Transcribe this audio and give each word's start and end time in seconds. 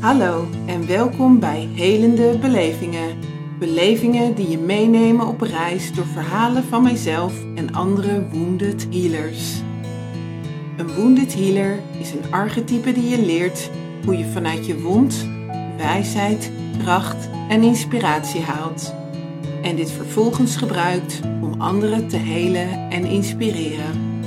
Hallo 0.00 0.46
en 0.66 0.86
welkom 0.86 1.40
bij 1.40 1.68
Helende 1.74 2.38
Belevingen. 2.38 3.18
Belevingen 3.58 4.34
die 4.34 4.48
je 4.48 4.58
meenemen 4.58 5.26
op 5.26 5.40
reis 5.40 5.92
door 5.92 6.06
verhalen 6.06 6.64
van 6.64 6.82
mijzelf 6.82 7.32
en 7.54 7.74
andere 7.74 8.28
wounded 8.28 8.86
healers. 8.90 9.60
Een 10.76 10.94
wounded 10.94 11.34
healer 11.34 11.78
is 12.00 12.12
een 12.12 12.32
archetype 12.32 12.92
die 12.92 13.08
je 13.08 13.22
leert 13.22 13.70
hoe 14.04 14.18
je 14.18 14.24
vanuit 14.24 14.66
je 14.66 14.80
wond 14.80 15.28
wijsheid, 15.76 16.50
kracht 16.82 17.28
en 17.48 17.62
inspiratie 17.62 18.40
haalt. 18.40 18.94
En 19.62 19.76
dit 19.76 19.90
vervolgens 19.90 20.56
gebruikt 20.56 21.20
om 21.42 21.60
anderen 21.60 22.08
te 22.08 22.16
helen 22.16 22.90
en 22.90 23.04
inspireren. 23.04 24.20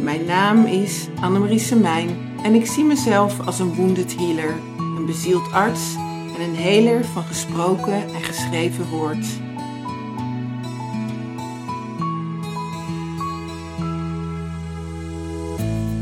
Mijn 0.00 0.24
naam 0.24 0.64
is 0.64 1.08
Annemarie 1.20 1.58
Semijn 1.58 2.30
en 2.42 2.54
ik 2.54 2.66
zie 2.66 2.84
mezelf 2.84 3.46
als 3.46 3.58
een 3.58 3.74
wounded 3.74 4.16
healer, 4.16 4.60
een 4.78 5.06
bezield 5.06 5.52
arts 5.52 5.94
en 6.36 6.42
een 6.42 6.56
heler 6.56 7.04
van 7.04 7.22
gesproken 7.22 7.92
en 7.92 8.22
geschreven 8.22 8.88
woord. 8.88 9.26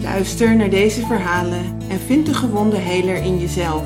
Luister 0.02 0.56
naar 0.56 0.70
deze 0.70 1.06
verhalen 1.06 1.78
en 1.88 2.00
vind 2.00 2.26
de 2.26 2.34
gewonde 2.34 2.76
heler 2.76 3.16
in 3.16 3.38
jezelf. 3.38 3.84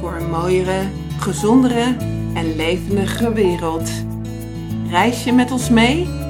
Voor 0.00 0.14
een 0.14 0.30
mooiere, 0.30 0.82
gezondere 1.18 1.96
en 2.34 2.56
levendige 2.56 3.32
wereld. 3.32 3.90
Reis 4.90 5.24
je 5.24 5.32
met 5.32 5.50
ons 5.50 5.70
mee? 5.70 6.23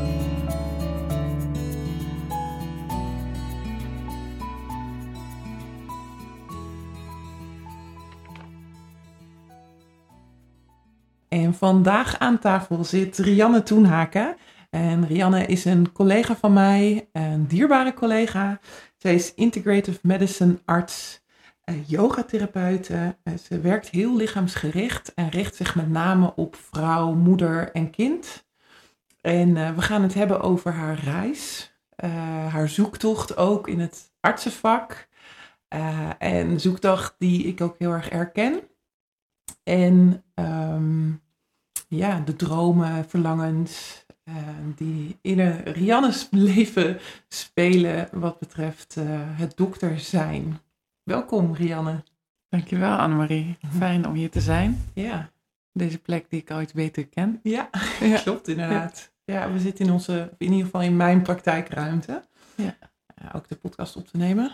En 11.34 11.54
vandaag 11.54 12.18
aan 12.18 12.38
tafel 12.38 12.84
zit 12.84 13.18
Rianne 13.18 13.62
Toenhaken. 13.62 14.36
En 14.70 15.06
Rianne 15.06 15.46
is 15.46 15.64
een 15.64 15.92
collega 15.92 16.36
van 16.36 16.52
mij, 16.52 17.08
een 17.12 17.46
dierbare 17.46 17.94
collega. 17.94 18.60
Zij 18.96 19.14
is 19.14 19.34
integrative 19.34 19.98
medicine 20.02 20.58
arts, 20.64 21.22
yogatherapeute. 21.86 23.16
Ze 23.42 23.60
werkt 23.60 23.88
heel 23.88 24.16
lichaamsgericht 24.16 25.14
en 25.14 25.28
richt 25.28 25.54
zich 25.54 25.74
met 25.74 25.88
name 25.90 26.34
op 26.36 26.56
vrouw, 26.56 27.12
moeder 27.12 27.72
en 27.72 27.90
kind. 27.90 28.46
En 29.20 29.48
uh, 29.48 29.74
we 29.74 29.82
gaan 29.82 30.02
het 30.02 30.14
hebben 30.14 30.40
over 30.40 30.72
haar 30.72 30.98
reis, 30.98 31.72
haar 32.48 32.68
zoektocht 32.68 33.36
ook 33.36 33.68
in 33.68 33.80
het 33.80 34.12
artsenvak. 34.20 35.08
En 36.18 36.60
zoektocht 36.60 37.14
die 37.18 37.44
ik 37.44 37.60
ook 37.60 37.74
heel 37.78 37.92
erg 37.92 38.10
herken. 38.10 38.60
En 39.62 40.24
um, 40.34 41.22
ja, 41.96 42.20
de 42.20 42.36
dromen, 42.36 43.08
verlangens, 43.08 44.04
uh, 44.24 44.36
die 44.76 45.18
in 45.20 45.40
Rianne's 45.50 46.28
leven 46.50 46.98
spelen 47.28 48.08
wat 48.12 48.38
betreft 48.38 48.96
uh, 48.98 49.04
het 49.38 49.56
dokter 49.56 50.00
zijn. 50.00 50.60
Welkom 51.02 51.54
Rianne. 51.54 52.02
Dankjewel 52.48 52.96
Annemarie. 52.96 53.58
Fijn 53.78 54.06
om 54.06 54.14
hier 54.14 54.30
te 54.30 54.40
zijn. 54.40 54.84
Ja. 54.94 55.30
Deze 55.72 55.98
plek 55.98 56.30
die 56.30 56.40
ik 56.40 56.60
iets 56.60 56.72
beter 56.72 57.06
ken. 57.06 57.40
Ja, 57.42 57.70
ja. 58.00 58.20
klopt 58.20 58.48
inderdaad. 58.48 59.12
Ja. 59.24 59.34
ja. 59.34 59.52
we 59.52 59.58
zitten 59.58 59.86
in 59.86 59.92
onze, 59.92 60.34
in 60.38 60.50
ieder 60.50 60.64
geval 60.64 60.82
in 60.82 60.96
mijn 60.96 61.22
praktijkruimte. 61.22 62.24
Ja. 62.56 62.76
Uh, 63.22 63.30
ook 63.34 63.48
de 63.48 63.56
podcast 63.56 63.96
op 63.96 64.06
te 64.06 64.16
nemen. 64.16 64.52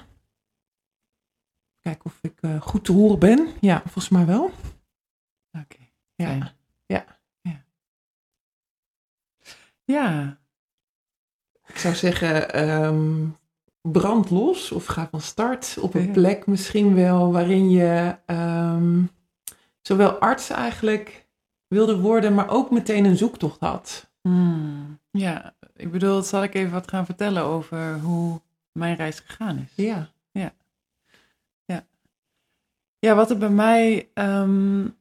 Kijken 1.81 2.05
of 2.05 2.19
ik 2.23 2.61
goed 2.61 2.85
te 2.85 2.93
horen 2.93 3.19
ben. 3.19 3.49
Ja, 3.61 3.81
volgens 3.81 4.09
mij 4.09 4.27
wel. 4.27 4.45
Oké. 4.45 4.55
Okay. 5.53 5.93
Ja. 6.15 6.31
ja. 6.31 6.59
Ja. 9.91 10.39
Ik 11.67 11.77
zou 11.77 11.95
zeggen, 11.95 12.63
um, 12.85 13.37
brand 13.81 14.31
los 14.31 14.73
of 14.73 14.87
ga 14.87 15.09
van 15.11 15.21
start 15.21 15.77
op 15.81 15.95
een 15.95 16.07
ja. 16.07 16.13
plek 16.13 16.47
misschien 16.47 16.95
wel 16.95 17.33
waarin 17.33 17.71
je 17.71 18.17
um, 18.27 19.11
zowel 19.81 20.11
arts 20.11 20.51
eigenlijk 20.51 21.27
wilde 21.67 22.01
worden, 22.01 22.35
maar 22.35 22.51
ook 22.51 22.71
meteen 22.71 23.05
een 23.05 23.17
zoektocht 23.17 23.61
had. 23.61 24.11
Hmm. 24.21 24.99
Ja, 25.11 25.55
ik 25.77 25.91
bedoel, 25.91 26.23
zal 26.23 26.43
ik 26.43 26.55
even 26.55 26.73
wat 26.73 26.89
gaan 26.89 27.07
vertellen 27.07 27.43
over 27.43 27.99
hoe 27.99 28.41
mijn 28.73 28.97
reis 28.97 29.21
gegaan 29.21 29.59
is? 29.59 29.85
Ja. 29.85 30.11
Ja. 30.31 30.53
Ja, 31.65 31.85
ja 32.99 33.15
wat 33.15 33.31
er 33.31 33.39
bij 33.39 33.51
mij 33.51 34.09
um, 34.15 34.97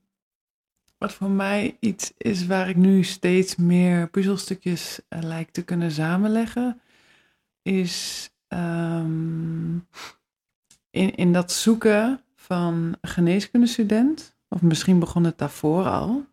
wat 0.99 1.13
voor 1.13 1.29
mij 1.29 1.77
iets 1.79 2.13
is 2.17 2.45
waar 2.45 2.69
ik 2.69 2.75
nu 2.75 3.03
steeds 3.03 3.55
meer 3.55 4.09
puzzelstukjes 4.09 4.99
uh, 5.09 5.21
lijkt 5.21 5.53
te 5.53 5.63
kunnen 5.63 5.91
samenleggen, 5.91 6.81
is 7.61 8.29
um, 8.47 9.87
in, 10.89 11.15
in 11.15 11.33
dat 11.33 11.51
zoeken 11.51 12.21
van 12.35 12.95
geneeskundestudent, 13.01 14.35
of 14.49 14.61
misschien 14.61 14.99
begon 14.99 15.23
het 15.23 15.37
daarvoor 15.37 15.85
al, 15.85 16.25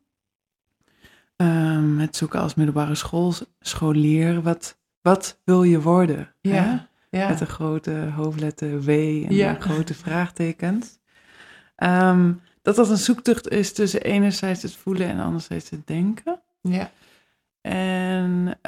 um, 1.36 1.98
het 1.98 2.16
zoeken 2.16 2.40
als 2.40 2.54
middelbare 2.54 2.94
school, 2.94 3.34
scholier, 3.60 4.42
wat, 4.42 4.78
wat 5.00 5.40
wil 5.44 5.62
je 5.62 5.80
worden? 5.80 6.34
Ja, 6.40 6.88
ja. 7.10 7.28
Met 7.28 7.40
een 7.40 7.46
grote 7.46 8.12
hoofdletter 8.14 8.82
W 8.82 8.88
en 8.88 9.34
ja. 9.34 9.54
grote 9.54 9.94
vraagtekens. 9.94 10.98
Um, 11.76 12.40
dat 12.66 12.76
dat 12.76 12.90
een 12.90 12.96
zoektocht 12.96 13.48
is 13.48 13.72
tussen 13.72 14.02
enerzijds 14.02 14.62
het 14.62 14.76
voelen 14.76 15.08
en 15.08 15.20
anderzijds 15.20 15.70
het 15.70 15.86
denken. 15.86 16.40
Ja. 16.60 16.90
En 17.60 18.58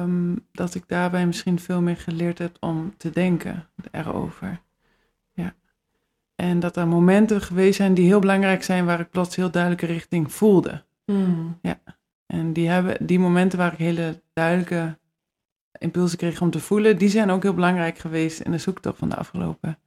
um, 0.00 0.46
dat 0.52 0.74
ik 0.74 0.88
daarbij 0.88 1.26
misschien 1.26 1.60
veel 1.60 1.80
meer 1.80 1.96
geleerd 1.96 2.38
heb 2.38 2.56
om 2.60 2.96
te 2.96 3.10
denken 3.10 3.68
erover. 3.90 4.60
Ja. 5.32 5.54
En 6.34 6.60
dat 6.60 6.76
er 6.76 6.88
momenten 6.88 7.40
geweest 7.40 7.76
zijn 7.76 7.94
die 7.94 8.06
heel 8.06 8.20
belangrijk 8.20 8.62
zijn 8.62 8.84
waar 8.84 9.00
ik 9.00 9.10
plots 9.10 9.36
heel 9.36 9.50
duidelijke 9.50 9.86
richting 9.86 10.32
voelde. 10.32 10.84
Mm. 11.06 11.58
Ja. 11.62 11.80
En 12.26 12.52
die, 12.52 12.68
hebben, 12.68 13.06
die 13.06 13.18
momenten 13.18 13.58
waar 13.58 13.72
ik 13.72 13.78
hele 13.78 14.22
duidelijke 14.32 14.98
impulsen 15.78 16.18
kreeg 16.18 16.40
om 16.40 16.50
te 16.50 16.60
voelen, 16.60 16.98
die 16.98 17.08
zijn 17.08 17.30
ook 17.30 17.42
heel 17.42 17.54
belangrijk 17.54 17.98
geweest 17.98 18.40
in 18.40 18.50
de 18.50 18.58
zoektocht 18.58 18.98
van 18.98 19.08
de 19.08 19.16
afgelopen, 19.16 19.78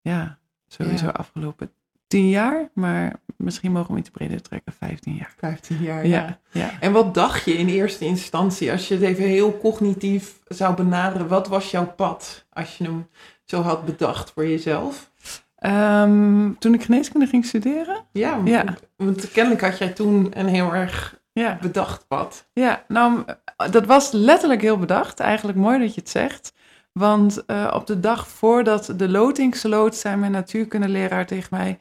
ja, 0.00 0.38
sowieso 0.66 1.04
Ja. 1.04 1.10
afgelopen 1.10 1.72
tien 2.08 2.28
jaar, 2.28 2.68
maar 2.74 3.20
misschien 3.36 3.72
mogen 3.72 3.94
we 3.94 4.00
iets 4.00 4.10
breder 4.10 4.42
trekken, 4.42 4.72
15 4.72 5.14
jaar. 5.14 5.34
15 5.38 5.78
jaar, 5.82 6.06
ja. 6.06 6.18
Ja, 6.24 6.38
ja. 6.50 6.70
En 6.80 6.92
wat 6.92 7.14
dacht 7.14 7.44
je 7.44 7.52
in 7.52 7.68
eerste 7.68 8.04
instantie, 8.04 8.70
als 8.72 8.88
je 8.88 8.94
het 8.94 9.02
even 9.02 9.24
heel 9.24 9.58
cognitief 9.58 10.38
zou 10.46 10.74
benaderen, 10.74 11.28
wat 11.28 11.48
was 11.48 11.70
jouw 11.70 11.86
pad 11.96 12.46
als 12.52 12.78
je 12.78 12.84
hem 12.84 13.06
zo 13.44 13.60
had 13.62 13.84
bedacht 13.84 14.30
voor 14.32 14.46
jezelf? 14.48 15.10
Ehm, 15.56 16.52
toen 16.58 16.74
ik 16.74 16.82
geneeskunde 16.82 17.26
ging 17.26 17.44
studeren? 17.44 18.04
Ja, 18.12 18.40
Ja. 18.44 18.64
want 18.96 19.30
kennelijk 19.32 19.62
had 19.62 19.78
jij 19.78 19.88
toen 19.88 20.28
een 20.38 20.46
heel 20.46 20.74
erg 20.74 21.20
Ja. 21.32 21.58
bedacht 21.60 22.06
pad. 22.08 22.48
Ja, 22.52 22.84
nou, 22.88 23.24
dat 23.70 23.86
was 23.86 24.10
letterlijk 24.12 24.60
heel 24.60 24.78
bedacht. 24.78 25.20
Eigenlijk 25.20 25.58
mooi 25.58 25.78
dat 25.78 25.94
je 25.94 26.00
het 26.00 26.10
zegt. 26.10 26.52
Want 26.92 27.44
eh, 27.44 27.70
op 27.74 27.86
de 27.86 28.00
dag 28.00 28.28
voordat 28.28 28.92
de 28.96 29.08
loting 29.08 29.56
sloot, 29.56 29.96
zei 29.96 30.16
mijn 30.16 30.32
natuurkundeleraar 30.32 31.26
tegen 31.26 31.48
mij... 31.50 31.78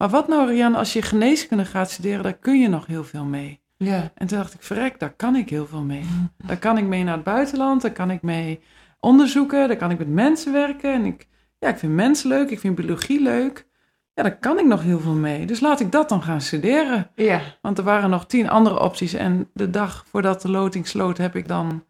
Maar 0.00 0.08
wat 0.08 0.28
nou, 0.28 0.48
Rian, 0.48 0.74
als 0.74 0.92
je 0.92 1.02
geneeskunde 1.02 1.64
gaat 1.64 1.90
studeren, 1.90 2.22
daar 2.22 2.38
kun 2.38 2.60
je 2.60 2.68
nog 2.68 2.86
heel 2.86 3.04
veel 3.04 3.24
mee. 3.24 3.60
Ja. 3.76 4.12
En 4.14 4.26
toen 4.26 4.38
dacht 4.38 4.54
ik, 4.54 4.62
verrek, 4.62 4.98
daar 4.98 5.12
kan 5.12 5.36
ik 5.36 5.50
heel 5.50 5.66
veel 5.66 5.82
mee. 5.82 6.04
Daar 6.46 6.58
kan 6.58 6.78
ik 6.78 6.84
mee 6.84 7.04
naar 7.04 7.14
het 7.14 7.24
buitenland, 7.24 7.82
daar 7.82 7.92
kan 7.92 8.10
ik 8.10 8.22
mee 8.22 8.60
onderzoeken, 9.00 9.68
daar 9.68 9.76
kan 9.76 9.90
ik 9.90 9.98
met 9.98 10.08
mensen 10.08 10.52
werken. 10.52 10.92
En 10.92 11.04
ik, 11.04 11.28
ja, 11.58 11.68
ik 11.68 11.78
vind 11.78 11.92
mensen 11.92 12.28
leuk, 12.28 12.50
ik 12.50 12.60
vind 12.60 12.74
biologie 12.74 13.22
leuk. 13.22 13.66
Ja, 14.14 14.22
daar 14.22 14.38
kan 14.38 14.58
ik 14.58 14.66
nog 14.66 14.82
heel 14.82 15.00
veel 15.00 15.14
mee. 15.14 15.46
Dus 15.46 15.60
laat 15.60 15.80
ik 15.80 15.92
dat 15.92 16.08
dan 16.08 16.22
gaan 16.22 16.40
studeren. 16.40 17.10
Ja. 17.14 17.40
Want 17.62 17.78
er 17.78 17.84
waren 17.84 18.10
nog 18.10 18.26
tien 18.26 18.48
andere 18.48 18.80
opties. 18.80 19.14
En 19.14 19.50
de 19.54 19.70
dag 19.70 20.04
voordat 20.08 20.42
de 20.42 20.50
loting 20.50 20.86
sloot, 20.86 21.18
heb 21.18 21.36
ik 21.36 21.48
dan 21.48 21.84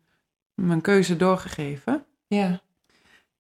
mijn 0.54 0.80
keuze 0.80 1.16
doorgegeven. 1.16 2.04
Ja. 2.26 2.60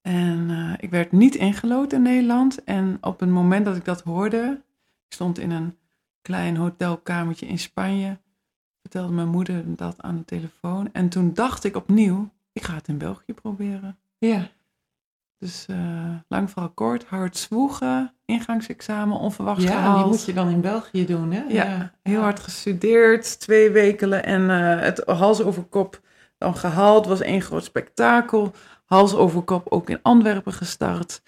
En 0.00 0.48
uh, 0.50 0.72
ik 0.78 0.90
werd 0.90 1.12
niet 1.12 1.34
ingelood 1.34 1.92
in 1.92 2.02
Nederland. 2.02 2.64
En 2.64 2.98
op 3.00 3.20
het 3.20 3.28
moment 3.28 3.64
dat 3.64 3.76
ik 3.76 3.84
dat 3.84 4.00
hoorde, 4.02 4.60
ik 5.08 5.12
stond 5.14 5.38
in 5.38 5.50
een 5.50 5.76
klein 6.22 6.56
hotelkamertje 6.56 7.46
in 7.46 7.58
Spanje, 7.58 8.18
vertelde 8.80 9.12
mijn 9.12 9.28
moeder 9.28 9.62
dat 9.76 10.02
aan 10.02 10.16
de 10.16 10.24
telefoon. 10.24 10.88
En 10.92 11.08
toen 11.08 11.34
dacht 11.34 11.64
ik 11.64 11.76
opnieuw, 11.76 12.30
ik 12.52 12.62
ga 12.62 12.74
het 12.74 12.88
in 12.88 12.98
België 12.98 13.34
proberen. 13.34 13.98
Ja. 14.18 14.48
Dus 15.38 15.66
uh, 15.70 16.14
lang 16.28 16.50
verhaal 16.50 16.70
kort, 16.70 17.04
hard 17.04 17.36
zwoegen, 17.36 18.12
ingangsexamen, 18.24 19.18
onverwachts 19.18 19.64
Ja, 19.64 19.70
gehaald. 19.70 19.98
die 20.02 20.06
moet 20.06 20.24
je 20.24 20.32
dan 20.32 20.48
in 20.48 20.60
België 20.60 21.06
doen, 21.06 21.32
hè? 21.32 21.42
Ja, 21.48 21.92
heel 22.02 22.20
hard 22.20 22.40
gestudeerd, 22.40 23.40
twee 23.40 23.70
weken 23.70 24.24
en 24.24 24.42
uh, 24.42 24.80
het 24.80 25.02
hals 25.06 25.42
over 25.42 25.62
kop 25.62 26.00
dan 26.40 26.56
gehaald, 26.56 27.06
was 27.06 27.20
één 27.20 27.40
groot 27.40 27.64
spektakel. 27.64 28.52
Hals 28.84 29.14
over 29.14 29.42
kop 29.42 29.66
ook 29.68 29.90
in 29.90 30.02
Antwerpen 30.02 30.52
gestart. 30.52 31.22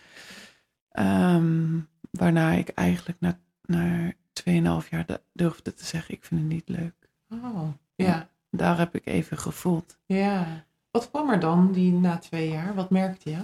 Ehm, 0.88 1.79
waarna 2.11 2.50
ik 2.50 2.69
eigenlijk 2.69 3.20
na, 3.20 3.38
na 3.62 4.12
2,5 4.32 4.88
jaar 4.91 5.06
de- 5.06 5.20
durfde 5.32 5.75
te 5.75 5.85
zeggen, 5.85 6.14
ik 6.14 6.25
vind 6.25 6.41
het 6.41 6.50
niet 6.50 6.69
leuk. 6.69 6.94
Oh, 7.29 7.69
ja. 7.94 8.29
Daar 8.50 8.79
heb 8.79 8.94
ik 8.94 9.06
even 9.06 9.38
gevoeld. 9.38 9.99
Ja. 10.06 10.64
Wat 10.91 11.11
kwam 11.11 11.31
er 11.31 11.41
dan 11.41 11.73
die 11.73 11.93
na 11.93 12.19
twee 12.19 12.49
jaar? 12.49 12.75
Wat 12.75 12.91
merkte 12.91 13.31
je? 13.31 13.37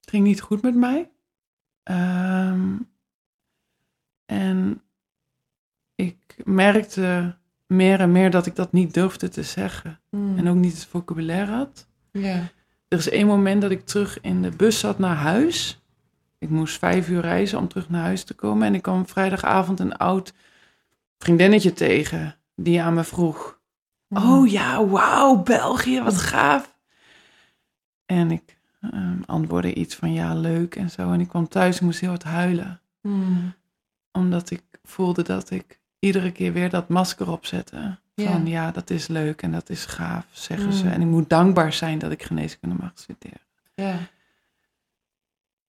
Het 0.00 0.08
ging 0.10 0.24
niet 0.24 0.40
goed 0.40 0.62
met 0.62 0.74
mij. 0.74 1.10
Ehm, 1.82 2.76
en 4.26 4.82
ik 5.94 6.36
merkte 6.44 7.36
meer 7.70 8.00
en 8.00 8.12
meer 8.12 8.30
dat 8.30 8.46
ik 8.46 8.56
dat 8.56 8.72
niet 8.72 8.94
durfde 8.94 9.28
te 9.28 9.42
zeggen. 9.42 10.00
En 10.36 10.48
ook 10.48 10.56
niet 10.56 10.72
het 10.72 10.86
vocabulaire 10.86 11.52
had. 11.52 11.88
Er 12.88 12.98
is 12.98 13.08
één 13.08 13.26
moment 13.26 13.62
dat 13.62 13.70
ik 13.70 13.86
terug 13.86 14.20
in 14.20 14.42
de 14.42 14.50
bus 14.50 14.78
zat 14.78 14.98
naar 14.98 15.16
huis. 15.16 15.82
Ik 16.38 16.48
moest 16.48 16.78
vijf 16.78 17.08
uur 17.08 17.20
reizen 17.20 17.58
om 17.58 17.68
terug 17.68 17.88
naar 17.88 18.02
huis 18.02 18.24
te 18.24 18.34
komen. 18.34 18.66
En 18.66 18.74
ik 18.74 18.82
kwam 18.82 19.06
vrijdagavond 19.06 19.80
een 19.80 19.96
oud 19.96 20.32
vriendinnetje 21.18 21.72
tegen 21.72 22.36
die 22.54 22.82
aan 22.82 22.94
me 22.94 23.04
vroeg. 23.04 23.60
Oh 24.08 24.50
ja, 24.50 24.86
wauw, 24.86 25.42
België, 25.42 26.00
wat 26.02 26.16
gaaf. 26.16 26.74
En 28.06 28.30
ik 28.30 28.58
ehm, 28.80 29.22
antwoordde 29.26 29.74
iets 29.74 29.94
van 29.94 30.12
ja, 30.12 30.34
leuk 30.34 30.76
en 30.76 30.90
zo. 30.90 31.12
En 31.12 31.20
ik 31.20 31.28
kwam 31.28 31.48
thuis 31.48 31.78
en 31.78 31.84
moest 31.84 32.00
heel 32.00 32.08
hard 32.08 32.22
huilen. 32.22 32.80
Mm. 33.00 33.54
Omdat 34.12 34.50
ik 34.50 34.62
voelde 34.82 35.22
dat 35.22 35.50
ik 35.50 35.79
iedere 36.00 36.32
keer 36.32 36.52
weer 36.52 36.70
dat 36.70 36.88
masker 36.88 37.30
opzette. 37.30 37.98
Ja. 38.14 38.30
Van 38.30 38.46
ja, 38.46 38.70
dat 38.70 38.90
is 38.90 39.08
leuk 39.08 39.42
en 39.42 39.52
dat 39.52 39.68
is 39.70 39.86
gaaf, 39.86 40.26
zeggen 40.30 40.72
ze. 40.72 40.84
Mm. 40.84 40.90
En 40.90 41.00
ik 41.00 41.06
moet 41.06 41.28
dankbaar 41.28 41.72
zijn 41.72 41.98
dat 41.98 42.10
ik 42.10 42.22
geneeskunde 42.22 42.76
mag 42.80 42.92
studeren. 42.94 43.40
Ja. 43.74 43.98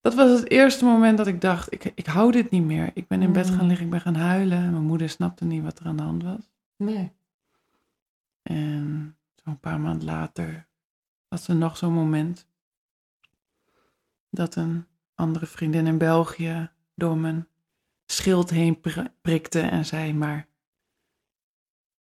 Dat 0.01 0.15
was 0.15 0.39
het 0.39 0.49
eerste 0.49 0.85
moment 0.85 1.17
dat 1.17 1.27
ik 1.27 1.41
dacht, 1.41 1.73
ik, 1.73 1.91
ik 1.95 2.05
hou 2.05 2.31
dit 2.31 2.49
niet 2.49 2.63
meer. 2.63 2.91
Ik 2.93 3.07
ben 3.07 3.21
in 3.21 3.31
bed 3.31 3.49
Mm. 3.49 3.57
gaan 3.57 3.67
liggen, 3.67 3.85
ik 3.85 3.91
ben 3.91 4.01
gaan 4.01 4.15
huilen. 4.15 4.71
Mijn 4.71 4.83
moeder 4.83 5.09
snapte 5.09 5.45
niet 5.45 5.63
wat 5.63 5.79
er 5.79 5.85
aan 5.85 5.97
de 5.97 6.03
hand 6.03 6.23
was. 6.23 6.49
Nee. 6.75 7.11
En 8.41 9.15
zo'n 9.43 9.59
paar 9.59 9.79
maanden 9.79 10.05
later 10.05 10.65
was 11.27 11.47
er 11.47 11.55
nog 11.55 11.77
zo'n 11.77 11.93
moment 11.93 12.47
dat 14.29 14.55
een 14.55 14.85
andere 15.15 15.45
vriendin 15.45 15.87
in 15.87 15.97
België 15.97 16.69
door 16.95 17.17
mijn 17.17 17.47
schild 18.11 18.49
heen 18.49 18.79
pri- 18.81 19.11
prikte 19.21 19.59
en 19.61 19.85
zei, 19.85 20.13
maar 20.13 20.47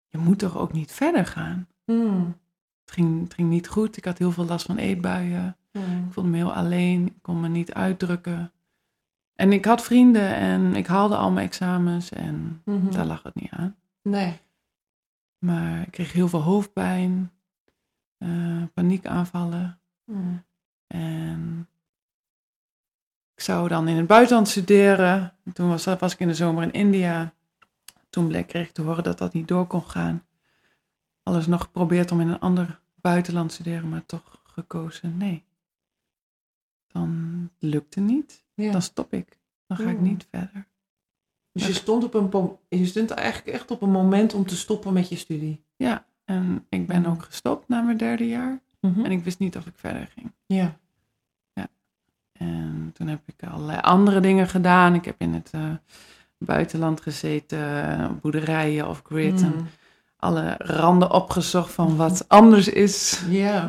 je 0.07 0.17
moet 0.17 0.39
toch 0.39 0.57
ook 0.57 0.73
niet 0.73 0.91
verder 0.91 1.25
gaan? 1.25 1.67
Mm. 1.85 2.37
Het 2.85 2.91
ging, 2.97 3.23
het 3.23 3.33
ging 3.33 3.49
niet 3.49 3.67
goed, 3.67 3.97
ik 3.97 4.05
had 4.05 4.17
heel 4.17 4.31
veel 4.31 4.45
last 4.45 4.65
van 4.65 4.77
eetbuien. 4.77 5.57
Mm. 5.71 6.05
Ik 6.07 6.13
voelde 6.13 6.29
me 6.29 6.37
heel 6.37 6.53
alleen, 6.53 7.05
ik 7.07 7.21
kon 7.21 7.39
me 7.39 7.47
niet 7.47 7.73
uitdrukken. 7.73 8.51
En 9.35 9.51
ik 9.51 9.65
had 9.65 9.83
vrienden 9.83 10.35
en 10.35 10.75
ik 10.75 10.87
haalde 10.87 11.15
al 11.15 11.31
mijn 11.31 11.47
examens 11.47 12.09
en 12.09 12.61
Mhm. 12.65 12.91
daar 12.91 13.05
lag 13.05 13.23
het 13.23 13.35
niet 13.35 13.51
aan. 13.51 13.75
Nee. 14.01 14.39
Maar 15.45 15.81
ik 15.81 15.91
kreeg 15.91 16.13
heel 16.13 16.27
veel 16.27 16.41
hoofdpijn, 16.41 17.31
eh, 18.17 18.63
paniekaanvallen. 18.73 19.79
Mm. 20.05 20.43
En 20.87 21.67
ik 23.39 23.45
zou 23.45 23.67
dan 23.67 23.87
in 23.87 23.95
het 23.97 24.07
buitenland 24.07 24.47
studeren. 24.47 25.33
Toen 25.53 25.69
was, 25.69 25.85
was 25.85 26.13
ik 26.13 26.19
in 26.19 26.27
de 26.27 26.33
zomer 26.33 26.63
in 26.63 26.71
India. 26.71 27.33
Toen 28.09 28.27
bleek, 28.27 28.47
kreeg 28.47 28.67
ik 28.67 28.73
te 28.73 28.81
horen 28.81 29.03
dat 29.03 29.17
dat 29.17 29.33
niet 29.33 29.47
door 29.47 29.67
kon 29.67 29.83
gaan. 29.83 30.25
Alles 31.23 31.47
nog 31.47 31.61
geprobeerd 31.61 32.11
om 32.11 32.19
in 32.19 32.27
een 32.27 32.39
ander 32.39 32.79
buitenland 32.95 33.49
te 33.49 33.55
studeren, 33.55 33.89
maar 33.89 34.05
toch 34.05 34.41
gekozen 34.43 35.17
nee. 35.17 35.43
Dan 36.87 37.49
lukte 37.59 37.99
niet. 37.99 38.43
Ja. 38.53 38.71
Dan 38.71 38.81
stop 38.81 39.13
ik. 39.13 39.39
Dan 39.67 39.77
ga 39.77 39.89
ik 39.89 39.97
Mm. 39.97 40.03
niet 40.03 40.27
verder. 40.31 40.67
Dus 41.51 41.67
je 41.67 41.73
stond, 41.73 42.03
op 42.03 42.13
een, 42.13 42.57
je 42.69 42.85
stond 42.85 43.09
eigenlijk 43.11 43.47
echt 43.57 43.71
op 43.71 43.81
een 43.81 43.91
moment 43.91 44.33
om 44.33 44.45
te 44.45 44.55
stoppen 44.57 44.93
met 44.93 45.09
je 45.09 45.15
studie. 45.15 45.63
Ja, 45.75 46.05
en 46.25 46.65
ik 46.69 46.87
ben 46.87 46.99
Mm. 47.01 47.05
ook 47.05 47.23
gestopt 47.23 47.67
na 47.67 47.81
mijn 47.81 47.97
derde 47.97 48.27
jaar. 48.27 48.59
En 48.81 49.11
ik 49.11 49.23
wist 49.23 49.39
niet 49.39 49.57
of 49.57 49.65
ik 49.65 49.77
verder 49.77 50.07
ging. 50.15 50.31
Ja. 50.45 50.79
En 52.39 52.91
toen 52.93 53.07
heb 53.07 53.19
ik 53.25 53.49
allerlei 53.51 53.79
andere 53.81 54.19
dingen 54.19 54.47
gedaan. 54.47 54.93
Ik 54.93 55.05
heb 55.05 55.15
in 55.17 55.33
het 55.33 55.49
eh, 55.51 55.61
buitenland 56.37 57.01
gezeten, 57.01 58.19
boerderijen 58.21 58.87
of 58.87 59.01
grid. 59.05 59.41
En 59.41 59.53
Mm. 59.55 59.67
alle 60.17 60.55
randen 60.57 61.11
opgezocht 61.11 61.71
van 61.71 61.95
wat 61.95 62.25
anders 62.27 62.67
is 62.69 63.21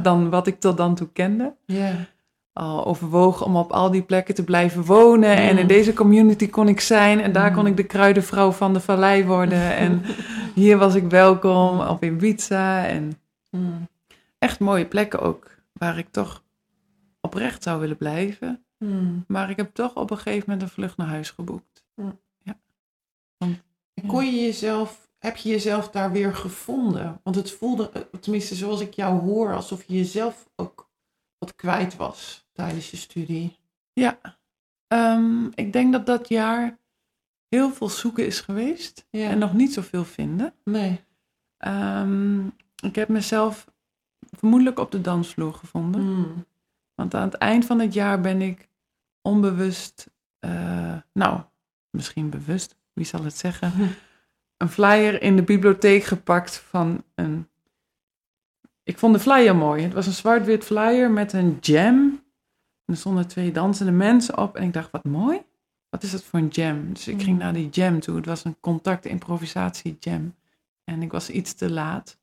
dan 0.03 0.31
wat 0.31 0.47
ik 0.47 0.61
tot 0.61 0.77
dan 0.77 0.95
toe 0.95 1.09
kende. 1.13 1.55
Al 2.53 2.87
overwogen 2.87 3.47
om 3.47 3.57
op 3.57 3.71
al 3.73 3.91
die 3.91 4.03
plekken 4.03 4.35
te 4.35 4.45
blijven 4.45 4.85
wonen. 4.85 5.37
En 5.37 5.57
in 5.57 5.63
Mm. 5.63 5.69
deze 5.69 5.93
community 5.93 6.49
kon 6.49 6.69
ik 6.69 6.81
zijn. 6.81 7.21
En 7.21 7.33
daar 7.33 7.49
Mm. 7.51 7.55
kon 7.57 7.67
ik 7.67 7.77
de 7.77 7.85
kruidenvrouw 7.85 8.51
van 8.53 8.73
de 8.73 8.81
vallei 8.81 9.25
worden. 9.25 9.77
En 9.85 10.03
hier 10.55 10.79
was 10.79 10.95
ik 10.95 11.11
welkom 11.11 11.81
op 11.81 12.05
Ibiza. 12.05 12.87
En 12.87 13.19
echt 14.39 14.59
mooie 14.61 14.85
plekken 14.87 15.21
ook. 15.21 15.51
Waar 15.73 15.99
ik 15.99 16.09
toch 16.11 16.43
oprecht 17.21 17.63
zou 17.63 17.81
willen 17.81 17.97
blijven. 17.97 18.65
Mm. 18.79 19.25
Maar 19.27 19.51
ik 19.51 19.57
heb 19.57 19.75
toch 19.75 19.95
op 19.95 20.11
een 20.11 20.17
gegeven 20.17 20.45
moment 20.51 20.63
een 20.63 20.75
vlucht 20.75 20.97
naar 20.97 21.07
huis 21.07 21.31
geboekt. 21.31 21.85
En 23.95 24.07
Kon 24.07 24.25
je 24.25 24.41
jezelf, 24.41 25.11
heb 25.19 25.37
je 25.37 25.49
jezelf 25.49 25.91
daar 25.91 26.13
weer 26.13 26.35
gevonden? 26.35 27.21
Want 27.23 27.37
het 27.37 27.51
voelde, 27.51 27.91
eh, 27.91 28.03
tenminste 28.21 28.55
zoals 28.55 28.81
ik 28.81 28.95
jou 28.95 29.21
hoor, 29.21 29.55
alsof 29.55 29.85
je 29.85 29.95
jezelf 29.97 30.49
ook 30.57 30.91
wat 31.39 31.55
kwijt 31.55 31.97
was 31.97 32.49
tijdens 32.53 32.91
je 32.91 32.97
studie. 32.97 33.59
Ja, 33.93 34.19
Ehm, 34.91 35.45
ik 35.55 35.73
denk 35.73 35.93
dat 35.93 36.07
dat 36.07 36.29
jaar 36.29 36.79
heel 37.49 37.71
veel 37.71 37.89
zoeken 37.89 38.27
is 38.27 38.41
geweest. 38.41 39.07
Ja. 39.11 39.29
En 39.31 39.39
nog 39.39 39.53
niet 39.55 39.73
zoveel 39.73 40.05
vinden. 40.05 40.55
Nee. 40.65 41.01
Ehm, 41.57 42.47
ik 42.83 42.95
heb 42.95 43.09
mezelf 43.09 43.67
vermoedelijk 44.31 44.79
op 44.79 44.91
de 44.91 45.01
dansvloer 45.01 45.55
gevonden. 45.55 46.03
Mm. 46.03 46.47
Want 47.01 47.15
aan 47.15 47.23
het 47.29 47.35
eind 47.35 47.65
van 47.65 47.79
het 47.81 47.95
jaar 47.95 48.21
ben 48.21 48.43
ik 48.43 48.69
onbewust, 49.23 50.11
eh, 50.39 50.97
nou, 51.13 51.41
misschien 51.91 52.31
bewust, 52.31 52.77
wie 52.93 53.05
zal 53.05 53.25
het 53.25 53.37
zeggen, 53.37 53.73
een 54.57 54.69
flyer 54.69 55.23
in 55.23 55.37
de 55.37 55.43
bibliotheek 55.43 56.05
gepakt 56.05 56.57
van 56.57 57.05
een. 57.15 57.49
Ik 58.83 58.99
vond 58.99 59.15
de 59.15 59.21
flyer 59.21 59.57
mooi. 59.57 59.83
Het 59.83 59.93
was 59.93 60.07
een 60.07 60.13
zwart-wit 60.13 60.65
flyer 60.65 61.11
met 61.11 61.33
een 61.33 61.59
jam. 61.61 61.97
En 62.85 62.95
er 62.95 62.97
stonden 62.97 63.27
twee 63.29 63.53
dansende 63.53 63.93
mensen 63.93 64.39
op. 64.39 64.57
En 64.57 64.63
ik 64.63 64.73
dacht, 64.73 64.91
wat 64.91 65.05
mooi. 65.05 65.43
Wat 65.89 66.03
is 66.03 66.11
dat 66.11 66.23
voor 66.23 66.39
een 66.39 66.49
jam? 66.49 66.93
Dus 66.93 67.09
ik 67.09 67.23
ging 67.23 67.37
Mm. 67.37 67.43
naar 67.43 67.53
die 67.53 67.69
jam 67.69 68.01
toe. 68.01 68.17
Het 68.17 68.27
was 68.27 68.45
een 68.45 68.57
contact-improvisatie 68.61 69.97
jam. 70.01 70.35
En 70.85 71.03
ik 71.03 71.13
was 71.13 71.31
iets 71.31 71.55
te 71.55 71.71
laat. 71.71 72.19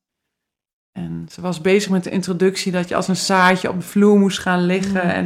En 0.98 1.27
ze 1.32 1.42
was 1.42 1.62
bezig 1.62 1.92
met 1.92 2.04
de 2.04 2.10
introductie 2.10 2.72
dat 2.72 2.89
je 2.89 2.96
als 2.96 3.08
een 3.08 3.16
zaadje 3.16 3.70
op 3.70 3.75
de 3.75 3.86
vloer 3.86 4.20
moest 4.20 4.39
gaan 4.39 4.66
liggen. 4.66 5.04
Mm. 5.04 5.10
En 5.10 5.25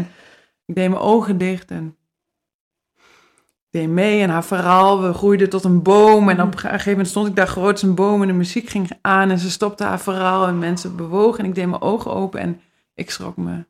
ik 0.65 0.75
deed 0.75 0.89
mijn 0.89 1.01
ogen 1.01 1.37
dicht 1.37 1.71
en 1.71 1.97
ik 2.95 3.67
deed 3.69 3.89
mee. 3.89 4.21
En 4.21 4.29
haar 4.29 4.43
verhaal, 4.43 5.01
we 5.01 5.13
groeiden 5.13 5.49
tot 5.49 5.63
een 5.63 5.81
boom. 5.81 6.29
En 6.29 6.41
op 6.41 6.53
een 6.53 6.59
gegeven 6.59 6.91
moment 6.91 7.07
stond 7.07 7.27
ik 7.27 7.35
daar 7.35 7.47
groot 7.47 7.71
als 7.71 7.81
een 7.81 7.95
boom 7.95 8.21
en 8.21 8.27
de 8.27 8.33
muziek 8.33 8.69
ging 8.69 8.91
aan. 9.01 9.29
En 9.29 9.39
ze 9.39 9.51
stopte 9.51 9.83
haar 9.83 9.99
verhaal 9.99 10.47
en 10.47 10.59
mensen 10.59 10.95
bewogen. 10.95 11.39
En 11.39 11.49
ik 11.49 11.55
deed 11.55 11.67
mijn 11.67 11.81
ogen 11.81 12.13
open 12.13 12.39
en 12.39 12.61
ik 12.93 13.11
schrok 13.11 13.37
me 13.37 13.65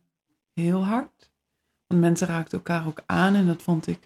heel 0.54 0.86
hard. 0.86 1.32
Want 1.88 2.02
mensen 2.02 2.28
raakten 2.28 2.58
elkaar 2.58 2.88
ook 2.88 3.04
aan 3.06 3.36
en 3.36 3.48
dat 3.48 3.62
vond 3.62 3.88
ik 3.88 4.00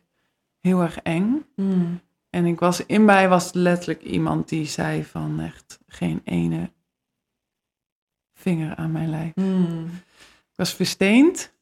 heel 0.61 0.81
erg 0.81 0.99
eng. 0.99 1.45
Mm. 1.55 1.99
En 2.29 2.45
ik 2.45 2.59
was, 2.59 2.85
in 2.85 3.05
mij 3.05 3.29
was 3.29 3.53
letterlijk 3.53 4.01
iemand 4.01 4.49
die 4.49 4.65
zei 4.65 5.03
van 5.03 5.39
echt 5.39 5.79
geen 5.87 6.21
ene 6.23 6.73
vinger 8.35 8.75
aan 8.75 8.91
mijn 8.91 9.09
lijf. 9.09 9.35
Mm. 9.35 9.85
Ik 10.51 10.55
was 10.55 10.73
versteend, 10.73 11.53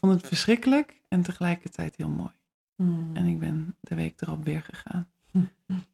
vond 0.00 0.12
het 0.12 0.26
verschrikkelijk 0.26 1.00
en 1.08 1.22
tegelijkertijd 1.22 1.96
heel 1.96 2.08
mooi. 2.08 2.32
Mm. 2.76 3.10
En 3.16 3.26
ik 3.26 3.38
ben 3.38 3.76
de 3.80 3.94
week 3.94 4.20
erop 4.20 4.44
weer 4.44 4.62
gegaan. 4.62 5.08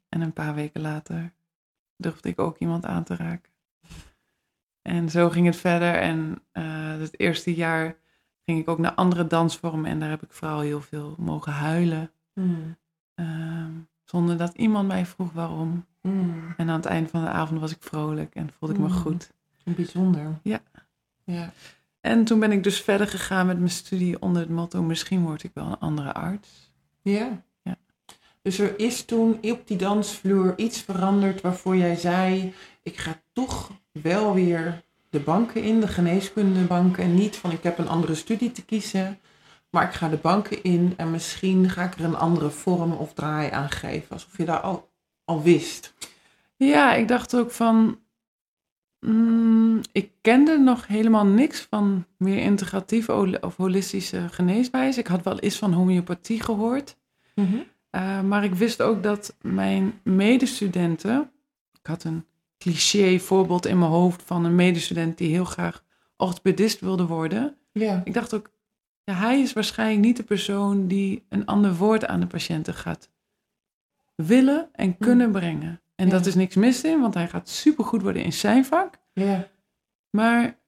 En 0.09 0.21
een 0.21 0.33
paar 0.33 0.55
weken 0.55 0.81
later 0.81 1.33
durfde 1.97 2.29
ik 2.29 2.39
ook 2.39 2.59
iemand 2.59 2.87
aan 2.87 3.05
te 3.05 3.17
raken. 3.17 3.51
En 4.83 5.11
zo 5.11 5.31
ging 5.31 5.47
het 5.47 5.57
verder. 5.57 5.95
En 5.95 6.43
eh, 6.53 6.99
het 6.99 7.19
eerste 7.21 7.55
jaar 7.55 7.97
ging 8.45 8.59
ik 8.59 8.69
ook 8.69 8.79
naar 8.79 8.95
andere 8.95 9.27
dansvormen. 9.27 9.91
En 9.91 10.01
daar 10.01 10.09
heb 10.11 10.23
ik 10.23 10.33
vooral 10.33 10.61
heel 10.61 10.81
veel 10.81 11.15
mogen 11.19 11.53
huilen. 11.53 12.11
Mm. 12.35 12.77
ehm, 13.15 13.73
zonder 14.05 14.37
dat 14.37 14.55
iemand 14.55 14.89
mij 14.89 15.07
vroeg 15.07 15.33
waarom. 15.33 15.87
Mm. 16.03 16.55
En 16.57 16.69
aan 16.69 16.77
het 16.77 16.87
eind 16.87 17.11
van 17.11 17.25
de 17.25 17.31
avond 17.31 17.61
was 17.61 17.71
ik 17.71 17.83
vrolijk 17.83 18.35
en 18.35 18.51
voelde 18.59 18.75
ik 18.75 18.81
me 18.81 18.91
goed. 18.91 19.33
Bijzonder. 19.75 20.39
Ja. 20.43 20.61
Ja. 21.25 21.53
En 22.01 22.25
toen 22.25 22.41
ben 22.41 22.53
ik 22.53 22.65
dus 22.65 22.81
verder 22.81 23.07
gegaan 23.07 23.47
met 23.47 23.59
mijn 23.59 23.71
studie 23.71 24.23
onder 24.23 24.43
het 24.43 24.51
motto... 24.51 24.83
misschien 24.83 25.23
word 25.23 25.43
ik 25.43 25.51
wel 25.55 25.67
een 25.67 25.79
andere 25.79 26.13
arts. 26.13 26.73
Ja. 27.03 27.43
Ja. 27.63 27.77
Dus 28.43 28.59
er 28.59 28.79
is 28.79 29.05
toen 29.05 29.39
op 29.43 29.67
die 29.67 29.77
dansvloer 29.77 30.53
iets 30.57 30.81
veranderd 30.81 31.41
waarvoor 31.41 31.77
jij 31.77 31.97
zei: 31.97 32.55
ik 32.83 32.97
ga 32.97 33.23
toch 33.33 33.71
wel 33.93 34.35
weer 34.35 34.83
de 35.11 35.21
banken 35.21 35.63
in, 35.63 35.81
de 35.81 35.89
geneeskundebanken. 35.89 37.05
En 37.05 37.15
niet 37.15 37.37
van 37.37 37.51
ik 37.51 37.63
heb 37.63 37.79
een 37.79 37.89
andere 37.89 38.15
studie 38.15 38.53
te 38.53 38.65
kiezen. 38.65 39.19
maar 39.71 39.85
ik 39.85 39.93
ga 39.93 40.09
de 40.09 40.17
banken 40.17 40.63
in 40.63 40.95
en 40.97 41.11
misschien 41.11 41.71
ga 41.71 41.85
ik 41.85 41.95
er 41.95 42.05
een 42.05 42.17
andere 42.17 42.51
vorm 42.51 42.93
of 42.93 43.15
draai 43.15 43.51
aan 43.51 43.71
geven. 43.71 44.11
Alsof 44.11 44.37
je 44.37 44.45
daar 44.45 44.61
al, 44.61 44.91
al 45.25 45.43
wist. 45.43 45.95
Ja, 46.57 46.95
ik 46.95 47.09
dacht 47.09 47.37
ook 47.37 47.51
van. 47.51 47.99
Mm, 49.01 49.81
ik 49.93 50.11
kende 50.21 50.59
nog 50.59 50.87
helemaal 50.87 51.27
niks 51.27 51.67
van 51.71 52.05
meer 52.17 52.39
integratieve 52.39 53.39
of 53.41 53.57
holistische 53.57 54.29
geneeswijze. 54.29 55.01
Ik 55.01 55.07
had 55.07 55.23
wel 55.23 55.39
eens 55.39 55.59
van 55.59 55.73
homeopathie 55.73 56.43
gehoord. 56.43 56.97
Uh, 57.91 58.21
maar 58.23 58.45
ik 58.45 58.55
wist 58.55 58.83
ook 58.83 59.03
dat 59.03 59.37
mijn 59.41 60.01
medestudenten. 60.03 61.31
Ik 61.81 61.87
had 61.87 62.05
een 62.05 62.25
cliché 62.59 63.19
voorbeeld 63.19 63.67
in 63.67 63.79
mijn 63.79 63.91
hoofd 63.91 64.23
van 64.23 64.45
een 64.45 64.55
medestudent 64.55 65.19
die 65.19 65.31
heel 65.31 65.45
graag 65.45 65.85
orthopedist 66.17 66.81
wilde 66.81 67.07
worden. 67.07 67.57
Ja. 67.73 68.01
Ik 68.05 68.15
dacht 68.15 68.35
ook, 68.35 68.51
ja, 69.05 69.15
hij 69.15 69.41
is 69.41 69.53
waarschijnlijk 69.53 70.01
niet 70.01 70.17
de 70.17 70.23
persoon 70.23 70.87
die 70.87 71.25
een 71.29 71.47
ander 71.47 71.75
woord 71.75 72.07
aan 72.07 72.21
de 72.21 72.27
patiënten 72.27 72.75
gaat 72.75 73.11
willen 74.15 74.69
en 74.73 74.99
kunnen 74.99 75.31
brengen. 75.31 75.81
En 76.01 76.07
Ja. 76.07 76.13
dat 76.13 76.27
is 76.27 76.35
niks 76.35 76.55
mis 76.55 76.83
in, 76.85 77.01
want 77.01 77.15
hij 77.15 77.29
gaat 77.29 77.49
supergoed 77.49 78.03
worden 78.03 78.23
in 78.25 78.33
zijn 78.33 78.65
vak. 78.65 78.95
Ja. 79.13 79.49
Maar 80.11 80.59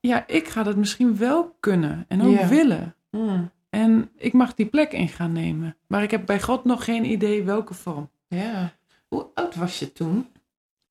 ja, 0.00 0.26
ik 0.26 0.48
ga 0.48 0.62
dat 0.62 0.76
misschien 0.76 1.16
wel 1.16 1.56
kunnen 1.60 2.04
en 2.08 2.22
ook 2.22 2.32
Ja. 2.38 2.48
willen. 2.48 2.94
Mm. 3.10 3.50
En 3.70 4.10
ik 4.16 4.32
mag 4.32 4.54
die 4.54 4.66
plek 4.66 4.92
in 4.92 5.08
gaan 5.08 5.32
nemen. 5.32 5.76
Maar 5.86 6.02
ik 6.02 6.10
heb 6.10 6.26
bij 6.26 6.40
God 6.42 6.64
nog 6.64 6.84
geen 6.84 7.04
idee 7.04 7.42
welke 7.44 7.74
vorm. 7.74 8.10
ja. 8.28 8.76
Hoe 9.08 9.26
oud 9.34 9.54
was 9.54 9.78
je 9.78 9.92
toen? 9.92 10.28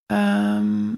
Ehm, 0.06 0.94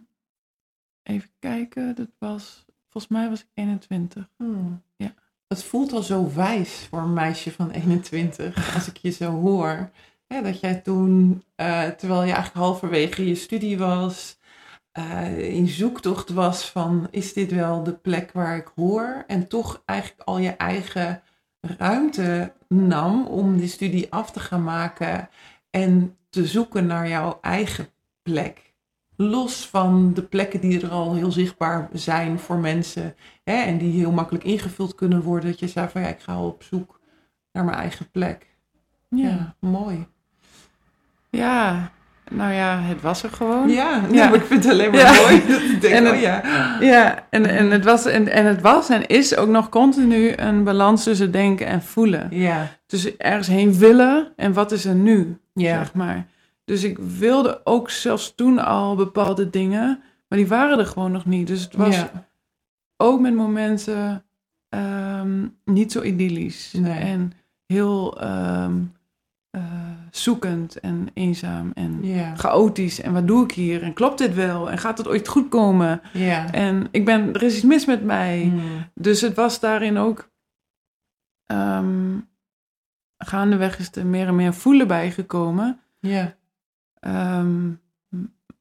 even 1.03 1.29
kijken, 1.39 1.95
dat 1.95 2.09
was, 2.17 2.65
volgens 2.89 3.13
mij 3.13 3.29
was 3.29 3.39
ik 3.41 3.47
21. 3.53 4.29
Hmm. 4.37 4.81
Ja. 4.95 5.13
Het 5.47 5.63
voelt 5.63 5.91
al 5.91 6.03
zo 6.03 6.33
wijs 6.33 6.87
voor 6.89 6.99
een 6.99 7.13
meisje 7.13 7.51
van 7.51 7.69
21, 7.71 8.75
als 8.75 8.87
ik 8.87 8.97
je 8.97 9.09
zo 9.09 9.31
hoor. 9.31 9.89
Ja, 10.33 10.41
dat 10.41 10.59
jij 10.59 10.75
toen, 10.75 11.43
eh, 11.55 11.87
terwijl 11.87 12.23
je 12.23 12.31
eigenlijk 12.33 12.65
halverwege 12.65 13.27
je 13.27 13.35
studie 13.35 13.77
was, 13.77 14.39
eh, 14.91 15.55
in 15.55 15.67
zoektocht 15.67 16.29
was 16.29 16.69
van, 16.69 17.07
is 17.11 17.33
dit 17.33 17.51
wel 17.51 17.83
de 17.83 17.93
plek 17.93 18.31
waar 18.31 18.57
ik 18.57 18.71
hoor? 18.75 19.23
En 19.27 19.47
toch 19.47 19.83
eigenlijk 19.85 20.21
al 20.27 20.37
je 20.37 20.49
eigen 20.49 21.21
ruimte 21.61 22.53
nam 22.67 23.27
om 23.27 23.57
die 23.57 23.67
studie 23.67 24.11
af 24.11 24.31
te 24.31 24.39
gaan 24.39 24.63
maken 24.63 25.29
en 25.69 26.17
te 26.29 26.45
zoeken 26.45 26.85
naar 26.85 27.07
jouw 27.07 27.37
eigen 27.41 27.87
plek. 28.21 28.73
Los 29.15 29.67
van 29.67 30.13
de 30.13 30.23
plekken 30.23 30.61
die 30.61 30.81
er 30.81 30.89
al 30.89 31.15
heel 31.15 31.31
zichtbaar 31.31 31.89
zijn 31.93 32.39
voor 32.39 32.57
mensen 32.57 33.15
hè, 33.43 33.53
en 33.53 33.77
die 33.77 33.99
heel 33.99 34.11
makkelijk 34.11 34.43
ingevuld 34.43 34.95
kunnen 34.95 35.21
worden. 35.21 35.49
Dat 35.49 35.59
je 35.59 35.67
zei 35.67 35.87
van 35.87 36.01
ja, 36.01 36.07
ik 36.07 36.19
ga 36.19 36.43
op 36.45 36.63
zoek 36.63 36.99
naar 37.51 37.63
mijn 37.65 37.77
eigen 37.77 38.11
plek. 38.11 38.47
Ja, 39.09 39.27
Ja, 39.29 39.55
mooi. 39.59 40.07
Ja. 41.29 41.91
nou 42.31 42.53
ja, 42.53 42.79
het 42.79 43.01
was 43.01 43.23
er 43.23 43.29
gewoon. 43.29 43.69
Ja, 43.69 44.01
Ja. 44.11 44.29
maar 44.29 44.35
ik 44.39 44.45
vind 44.45 44.63
het 44.63 44.73
alleen 44.73 44.91
maar 44.91 44.99
Ja. 44.99 45.13
mooi. 45.21 45.35
Ik 45.35 45.81
denk, 45.81 45.93
En 45.93 46.05
het- 46.05 46.13
oh 46.13 46.19
ja. 46.21 46.41
Ja, 46.79 47.27
en, 47.29 47.45
en, 47.45 47.71
het 47.71 47.83
was, 47.85 48.05
en, 48.05 48.27
en 48.27 48.45
het 48.45 48.61
was 48.61 48.89
en 48.89 49.07
is 49.07 49.35
ook 49.35 49.47
nog 49.49 49.69
continu 49.69 50.33
een 50.35 50.63
balans 50.63 51.03
tussen 51.03 51.31
denken 51.31 51.67
en 51.67 51.81
voelen. 51.83 52.27
Ja, 52.31 52.67
Dus 52.85 53.17
ergens 53.17 53.47
heen 53.47 53.73
willen 53.77 54.33
en 54.35 54.53
wat 54.53 54.71
is 54.71 54.85
er 54.85 54.95
nu, 54.95 55.37
ja, 55.53 55.77
zeg 55.77 55.93
maar. 55.93 56.25
Dus 56.65 56.83
ik 56.83 56.97
wilde 56.97 57.61
ook 57.63 57.89
zelfs 57.89 58.35
toen 58.35 58.59
al 58.65 58.95
bepaalde 58.95 59.49
dingen, 59.49 60.01
maar 60.27 60.37
die 60.39 60.47
waren 60.47 60.79
er 60.79 60.85
gewoon 60.85 61.11
nog 61.11 61.25
niet. 61.25 61.47
Dus 61.47 61.61
het 61.63 61.75
was 61.75 61.95
ja. 61.95 62.09
ook 62.97 63.19
met 63.19 63.33
momenten 63.35 64.23
ehm, 64.69 65.47
niet 65.65 65.91
zo 65.91 66.01
idyllisch. 66.01 66.73
Nee. 66.77 66.99
En 66.99 67.31
heel 67.65 68.19
ehm, 68.21 68.73
eh, 69.51 69.61
zoekend 70.11 70.79
en 70.79 71.07
eenzaam 71.13 71.71
en 71.73 71.99
chaotisch. 72.37 73.01
En 73.01 73.13
wat 73.13 73.27
doe 73.27 73.43
ik 73.43 73.51
hier? 73.51 73.83
En 73.83 73.93
klopt 73.93 74.17
dit 74.17 74.33
wel? 74.33 74.71
En 74.71 74.77
gaat 74.77 74.97
het 74.97 75.07
ooit 75.07 75.27
goed 75.27 75.49
komen? 75.49 76.01
En 76.51 76.87
ik 76.91 77.05
ben, 77.05 77.33
er 77.33 77.43
is 77.43 77.55
iets 77.55 77.63
mis 77.63 77.85
met 77.85 78.03
mij. 78.03 78.45
Mm. 78.53 78.61
Dus 78.93 79.21
het 79.21 79.35
was 79.35 79.59
daarin 79.59 79.97
ook. 79.97 80.27
ehm, 81.45 82.17
gaandeweg 83.17 83.79
is 83.79 83.91
er 83.95 84.05
meer 84.05 84.27
en 84.27 84.35
meer 84.35 84.53
voelen 84.53 84.87
bijgekomen. 84.87 85.79
Ja, 85.99 86.37
Ehm, 86.99 87.69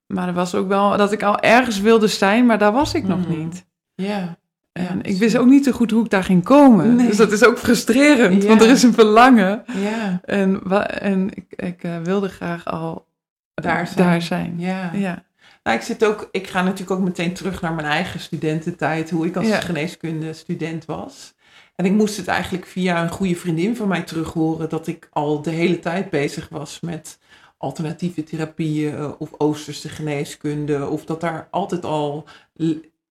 maar 0.06 0.28
er 0.28 0.34
was 0.34 0.54
ook 0.54 0.68
wel 0.68 0.96
dat 0.96 1.12
ik 1.12 1.22
al 1.22 1.40
ergens 1.40 1.80
wilde 1.80 2.06
zijn, 2.06 2.46
maar 2.46 2.58
daar 2.58 2.72
was 2.72 2.94
ik 2.94 3.04
nog 3.06 3.18
Mhm. 3.20 3.38
niet. 3.38 3.66
ja. 3.94 4.38
En 4.86 5.02
ik 5.02 5.16
wist 5.18 5.36
ook 5.36 5.46
niet 5.46 5.64
zo 5.64 5.72
goed 5.72 5.90
hoe 5.90 6.04
ik 6.04 6.10
daar 6.10 6.24
ging 6.24 6.44
komen. 6.44 6.96
Nee. 6.96 7.06
Dus 7.06 7.16
dat 7.16 7.32
is 7.32 7.44
ook 7.44 7.58
frustrerend, 7.58 8.42
Ja. 8.42 8.48
want 8.48 8.62
er 8.62 8.70
is 8.70 8.82
een 8.82 8.92
verlangen. 8.94 9.64
Ja, 9.72 10.20
En, 10.24 10.62
en 11.00 11.30
ik, 11.34 11.44
ik 11.56 11.82
eh, 11.82 11.96
wilde 12.02 12.28
graag 12.28 12.64
al 12.66 13.06
Daar 13.54 13.86
zijn. 13.86 14.06
Daar 14.08 14.22
zijn. 14.22 14.54
ja. 14.58 14.90
Ja. 14.94 15.24
Nou, 15.62 15.76
ik 15.76 15.82
zit 15.84 16.04
ook, 16.04 16.28
ik 16.30 16.46
ga 16.46 16.62
natuurlijk 16.62 16.90
ook 16.90 17.04
meteen 17.06 17.32
terug 17.34 17.60
naar 17.60 17.74
mijn 17.74 17.86
eigen 17.86 18.20
studententijd, 18.20 19.10
hoe 19.10 19.26
ik 19.26 19.36
als 19.36 19.46
Ja. 19.46 19.60
geneeskunde 19.60 20.32
student 20.32 20.84
was. 20.84 21.34
En 21.76 21.84
ik 21.84 21.92
moest 21.92 22.16
het 22.16 22.28
eigenlijk 22.28 22.66
via 22.66 23.02
een 23.02 23.08
goede 23.10 23.36
vriendin 23.36 23.76
van 23.76 23.88
mij 23.88 24.02
terug 24.02 24.32
horen 24.32 24.68
dat 24.68 24.86
ik 24.86 25.08
al 25.12 25.42
de 25.42 25.50
hele 25.50 25.78
tijd 25.78 26.10
bezig 26.10 26.48
was 26.48 26.80
met 26.80 27.18
alternatieve 27.56 28.22
therapieën 28.24 28.94
eh, 28.96 29.10
of 29.18 29.30
oosterse 29.38 29.88
geneeskunde. 29.88 30.88
Of 30.88 31.04
dat 31.04 31.20
daar 31.20 31.48
altijd 31.50 31.84
al, 31.84 32.24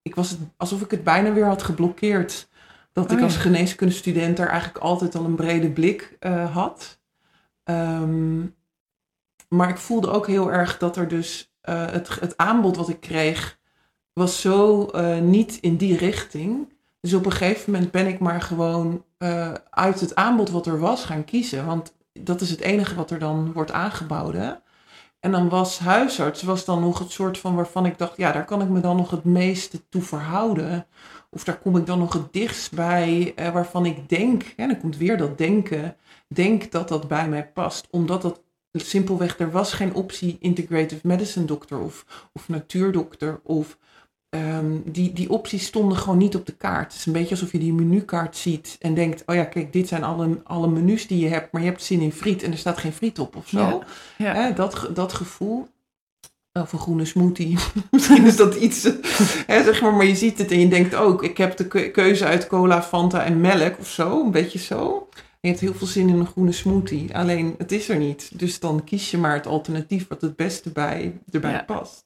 ik 0.07 0.15
was 0.15 0.29
het, 0.29 0.39
alsof 0.57 0.81
ik 0.81 0.91
het 0.91 1.03
bijna 1.03 1.33
weer 1.33 1.45
had 1.45 1.63
geblokkeerd. 1.63 2.47
Dat 2.91 3.05
ik 3.05 3.11
Oh 3.11 3.17
ja. 3.17 3.23
als 3.23 3.35
geneeskundestudent 3.35 4.37
daar 4.37 4.47
eigenlijk 4.47 4.83
altijd 4.83 5.15
al 5.15 5.25
een 5.25 5.35
brede 5.35 5.71
blik 5.71 6.15
eh, 6.19 6.53
had. 6.55 6.99
Ehm, 7.63 8.39
maar 9.49 9.69
ik 9.69 9.77
voelde 9.77 10.09
ook 10.09 10.27
heel 10.27 10.51
erg 10.51 10.77
dat 10.77 10.97
er 10.97 11.07
dus 11.07 11.53
eh, 11.61 11.91
het, 11.91 12.19
het 12.19 12.37
aanbod 12.37 12.75
wat 12.77 12.89
ik 12.89 12.99
kreeg, 12.99 13.59
was 14.13 14.41
zo 14.41 14.85
eh, 14.85 15.19
niet 15.19 15.57
in 15.61 15.75
die 15.75 15.97
richting. 15.97 16.73
Dus 16.99 17.13
op 17.13 17.25
een 17.25 17.31
gegeven 17.31 17.71
moment 17.71 17.91
ben 17.91 18.07
ik 18.07 18.19
maar 18.19 18.41
gewoon 18.41 19.05
uit 19.69 19.99
het 19.99 20.15
aanbod 20.15 20.49
wat 20.49 20.65
er 20.65 20.79
was 20.79 21.05
gaan 21.05 21.25
kiezen. 21.25 21.65
Want 21.65 21.93
dat 22.13 22.41
is 22.41 22.49
het 22.49 22.59
enige 22.59 22.95
wat 22.95 23.11
er 23.11 23.19
dan 23.19 23.51
wordt 23.53 23.71
aangeboden. 23.71 24.61
En 25.19 25.31
dan 25.31 25.49
was 25.49 25.79
huisarts 25.79 26.41
was 26.41 26.65
dan 26.65 26.79
nog 26.81 26.99
het 26.99 27.11
soort 27.11 27.37
van 27.37 27.55
waarvan 27.55 27.85
ik 27.85 27.97
dacht, 27.97 28.17
ja, 28.17 28.31
daar 28.31 28.45
kan 28.45 28.61
ik 28.61 28.69
me 28.69 28.79
dan 28.79 28.95
nog 28.95 29.11
het 29.11 29.23
meeste 29.23 29.87
toe 29.89 30.01
verhouden. 30.01 30.87
Of 31.29 31.43
daar 31.43 31.57
kom 31.57 31.77
ik 31.77 31.85
dan 31.85 31.99
nog 31.99 32.13
het 32.13 32.33
dichtst 32.33 32.71
bij, 32.71 33.33
eh, 33.35 33.51
waarvan 33.51 33.85
ik 33.85 34.09
denk, 34.09 34.53
en 34.55 34.67
dan 34.67 34.79
komt 34.79 34.97
weer 34.97 35.17
dat 35.17 35.37
denken, 35.37 35.95
denk 36.27 36.71
dat 36.71 36.87
dat 36.87 37.07
bij 37.07 37.29
mij 37.29 37.47
past. 37.47 37.87
Omdat 37.91 38.21
dat 38.21 38.41
simpelweg, 38.71 39.39
er 39.39 39.51
was 39.51 39.73
geen 39.73 39.93
optie 39.93 40.37
integrative 40.39 41.07
medicine 41.07 41.45
dokter 41.45 41.79
of, 41.79 42.05
of 42.33 42.49
natuurdokter. 42.49 43.39
Of, 43.43 43.77
ehm, 44.29 44.71
die, 44.85 45.13
die 45.13 45.29
opties 45.29 45.65
stonden 45.65 45.97
gewoon 45.97 46.17
niet 46.17 46.35
op 46.35 46.45
de 46.45 46.55
kaart. 46.55 46.91
Het 46.91 46.99
is 46.99 47.05
een 47.05 47.13
beetje 47.13 47.35
alsof 47.35 47.51
je 47.51 47.59
die 47.59 47.73
menukaart 47.73 48.37
ziet 48.37 48.75
en 48.79 48.93
denkt, 48.93 49.23
oh 49.25 49.35
ja, 49.35 49.43
kijk, 49.43 49.73
dit 49.73 49.87
zijn 49.87 50.03
alle, 50.03 50.41
alle 50.43 50.67
menus 50.67 51.07
die 51.07 51.19
je 51.19 51.27
hebt, 51.27 51.51
maar 51.51 51.61
je 51.61 51.67
hebt 51.67 51.83
zin 51.83 52.01
in 52.01 52.11
friet 52.11 52.43
en 52.43 52.51
er 52.51 52.57
staat 52.57 52.77
geen 52.77 52.93
friet 52.93 53.19
op 53.19 53.35
of 53.35 53.47
zo. 53.47 53.57
Ja. 53.57 53.79
Ja. 54.17 54.33
Hè, 54.33 54.53
dat, 54.53 54.89
dat 54.93 55.13
gevoel. 55.13 55.67
Of 56.53 56.73
een 56.73 56.79
groene 56.79 57.05
smoothie. 57.05 57.57
Misschien 57.91 58.25
is 58.25 58.35
dat 58.35 58.55
iets. 58.55 58.83
Hè, 59.47 59.63
zeg 59.63 59.81
maar, 59.81 59.93
maar 59.93 60.05
je 60.05 60.15
ziet 60.15 60.37
het 60.37 60.51
en 60.51 60.59
je 60.59 60.67
denkt 60.67 60.95
ook: 60.95 61.23
ik 61.23 61.37
heb 61.37 61.57
de 61.57 61.67
keu- 61.67 61.89
keuze 61.89 62.25
uit 62.25 62.47
cola, 62.47 62.83
Fanta 62.83 63.23
en 63.23 63.41
melk 63.41 63.79
of 63.79 63.87
zo. 63.87 64.23
Een 64.25 64.31
beetje 64.31 64.59
zo. 64.59 65.07
En 65.13 65.23
je 65.41 65.47
hebt 65.47 65.59
heel 65.59 65.73
veel 65.73 65.87
zin 65.87 66.09
in 66.09 66.19
een 66.19 66.25
groene 66.27 66.51
smoothie. 66.51 67.15
Alleen 67.17 67.55
het 67.57 67.71
is 67.71 67.89
er 67.89 67.97
niet. 67.97 68.39
Dus 68.39 68.59
dan 68.59 68.83
kies 68.83 69.11
je 69.11 69.17
maar 69.17 69.33
het 69.33 69.47
alternatief 69.47 70.07
wat 70.07 70.21
het 70.21 70.35
beste 70.35 70.69
bij, 70.69 71.19
erbij 71.31 71.51
Ja. 71.51 71.63
past. 71.63 72.03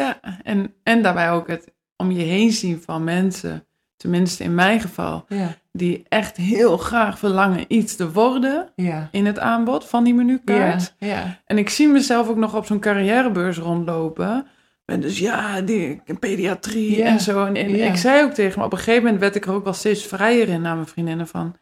Ja, 0.00 0.20
en, 0.42 0.74
en 0.82 1.02
daarbij 1.02 1.30
ook 1.30 1.48
het 1.48 1.74
om 1.96 2.10
je 2.10 2.22
heen 2.22 2.52
zien 2.52 2.82
van 2.82 3.04
mensen, 3.04 3.66
tenminste 3.96 4.44
in 4.44 4.54
mijn 4.54 4.80
geval, 4.80 5.24
Ja, 5.28 5.56
die 5.72 6.04
echt 6.08 6.36
heel 6.36 6.76
graag 6.76 7.18
verlangen 7.18 7.64
iets 7.68 7.96
te 7.96 8.12
worden 8.12 8.72
ja. 8.74 9.08
in 9.10 9.26
het 9.26 9.38
aanbod 9.38 9.84
van 9.84 10.04
die 10.04 10.14
menukaart. 10.14 10.94
Ja, 10.98 11.06
ja. 11.06 11.40
En 11.44 11.58
ik 11.58 11.68
zie 11.68 11.88
mezelf 11.88 12.28
ook 12.28 12.36
nog 12.36 12.54
op 12.54 12.66
zo'n 12.66 12.80
carrièrebeurs 12.80 13.58
rondlopen. 13.58 14.46
En 14.84 15.00
dus 15.00 15.18
ja, 15.18 15.60
die 15.60 16.02
pediatrie 16.20 17.02
en 17.02 17.20
zo. 17.20 17.44
En, 17.44 17.56
ik 17.56 17.96
zei 17.96 18.24
ook 18.24 18.32
tegen 18.32 18.58
me, 18.58 18.64
op 18.64 18.72
een 18.72 18.78
gegeven 18.78 19.02
moment 19.02 19.20
werd 19.20 19.34
ik 19.34 19.46
er 19.46 19.52
ook 19.52 19.64
wel 19.64 19.72
steeds 19.72 20.06
vrijer 20.06 20.48
in 20.48 20.60
naar 20.60 20.74
mijn 20.74 20.86
vriendinnen 20.86 21.26
van... 21.26 21.56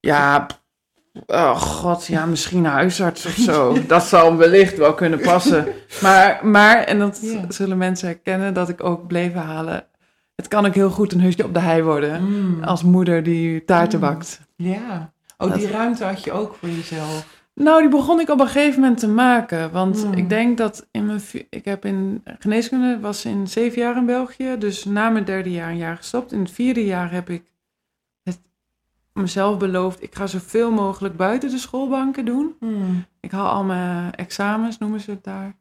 Ja, 0.00 0.46
oh 1.26 1.56
god, 1.60 2.06
ja, 2.06 2.26
misschien 2.26 2.64
huisarts 2.64 3.26
of 3.26 3.32
zo. 3.32 3.76
Dat 3.86 4.04
zal 4.04 4.36
wellicht 4.36 4.76
wel 4.76 4.94
kunnen 4.94 5.20
passen. 5.20 5.66
Maar, 6.02 6.40
maar 6.42 6.76
en 6.84 6.98
dat 6.98 7.18
Ja. 7.22 7.44
zullen 7.48 7.78
mensen 7.78 8.08
herkennen, 8.08 8.54
dat 8.54 8.68
ik 8.68 8.84
ook 8.84 9.06
bleef 9.06 9.32
halen. 9.32 9.84
Het 10.36 10.48
kan 10.48 10.66
ook 10.66 10.74
heel 10.74 10.90
goed 10.90 11.12
een 11.12 11.20
husje 11.20 11.44
op 11.44 11.54
de 11.54 11.60
hei 11.60 11.82
worden. 11.82 12.22
Mm. 12.24 12.64
Als 12.64 12.82
moeder 12.82 13.22
die 13.22 13.64
taarten 13.64 13.98
Mm. 13.98 14.04
bakt. 14.04 14.40
ja. 14.56 15.12
Oh, 15.38 15.54
die 15.54 15.70
ruimte 15.70 16.04
had 16.04 16.24
je 16.24 16.32
ook 16.32 16.54
voor 16.60 16.68
jezelf. 16.68 17.26
Nou, 17.54 17.80
die 17.80 17.90
begon 17.90 18.20
ik 18.20 18.28
op 18.30 18.40
een 18.40 18.46
gegeven 18.46 18.80
moment 18.80 18.98
te 18.98 19.08
maken. 19.08 19.70
Want 19.72 20.02
Hmm. 20.02 20.12
ik 20.12 20.28
denk 20.28 20.58
dat 20.58 20.86
in 20.90 21.06
mijn... 21.06 21.20
Ik 21.50 21.64
heb 21.64 21.84
in 21.84 22.22
geneeskunde, 22.38 22.98
was 23.00 23.24
in 23.24 23.46
zeven 23.48 23.82
jaar 23.82 23.96
in 23.96 24.06
België. 24.06 24.56
Dus 24.58 24.84
na 24.84 25.08
mijn 25.08 25.24
derde 25.24 25.50
jaar 25.52 25.70
een 25.70 25.76
jaar 25.76 25.96
gestopt. 25.96 26.32
In 26.32 26.40
het 26.40 26.50
vierde 26.50 26.84
jaar 26.84 27.12
heb 27.12 27.30
ik 27.30 27.42
mezelf 29.18 29.58
beloofd, 29.58 30.02
ik 30.02 30.14
ga 30.14 30.26
zoveel 30.26 30.70
mogelijk 30.70 31.16
buiten 31.16 31.50
de 31.50 31.58
schoolbanken 31.58 32.24
doen. 32.24 32.56
Hmm. 32.60 33.04
Ik 33.20 33.30
haal 33.30 33.48
al 33.48 33.64
mijn 33.64 34.14
examens, 34.14 34.78
noemen 34.78 35.00
ze 35.00 35.10
het 35.10 35.24
daar. 35.24 35.56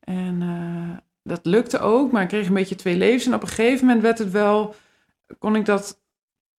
En 0.00 0.42
eh, 0.42 0.96
dat 1.22 1.40
lukte 1.42 1.78
ook, 1.78 2.12
maar 2.12 2.22
ik 2.22 2.28
kreeg 2.28 2.46
een 2.46 2.54
beetje 2.54 2.74
twee 2.74 2.96
levens. 2.96 3.26
En 3.26 3.34
op 3.34 3.42
een 3.42 3.48
gegeven 3.48 3.86
moment 3.86 4.02
werd 4.02 4.18
het 4.18 4.30
wel, 4.30 4.74
kon 5.38 5.56
ik 5.56 5.64
dat 5.64 6.00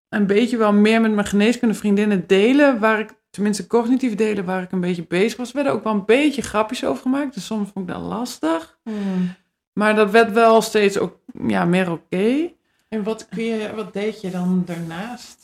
een 0.10 0.28
beetje 0.28 0.58
wel 0.58 0.74
meer 0.74 1.02
met 1.02 1.14
mijn 1.14 1.28
geneeskunde 1.28 1.74
vriendinnen 1.74 2.28
delen. 2.28 2.80
Waar 2.80 3.00
ik, 3.00 3.14
tenminste 3.30 3.68
cognitief 3.68 4.16
delen, 4.16 4.46
waar 4.46 4.62
ik 4.62 4.72
een 4.72 4.80
beetje 4.80 5.08
bezig 5.08 5.38
was. 5.38 5.50
Er 5.50 5.56
werden 5.56 5.74
ook 5.74 5.84
wel 5.84 5.94
een 5.94 6.06
beetje 6.06 6.42
grapjes 6.42 6.86
over 6.86 7.02
gemaakt. 7.02 7.34
Dus 7.34 7.46
soms 7.46 7.70
vond 7.74 7.90
ik 7.90 7.94
dat 7.96 8.04
lastig. 8.04 8.80
Hmm. 8.84 9.36
Maar 9.74 9.96
dat 9.96 10.12
werd 10.12 10.32
wel 10.32 10.62
steeds 10.62 10.98
ook 10.98 11.20
ja, 11.48 11.66
meer 11.66 11.92
oké. 11.92 12.52
En 12.90 13.04
wat, 13.04 13.28
kun 13.30 13.44
je, 13.44 13.76
wat 13.76 13.94
deed 13.94 14.22
je 14.22 14.32
dan 14.32 14.64
daarnaast? 14.66 15.43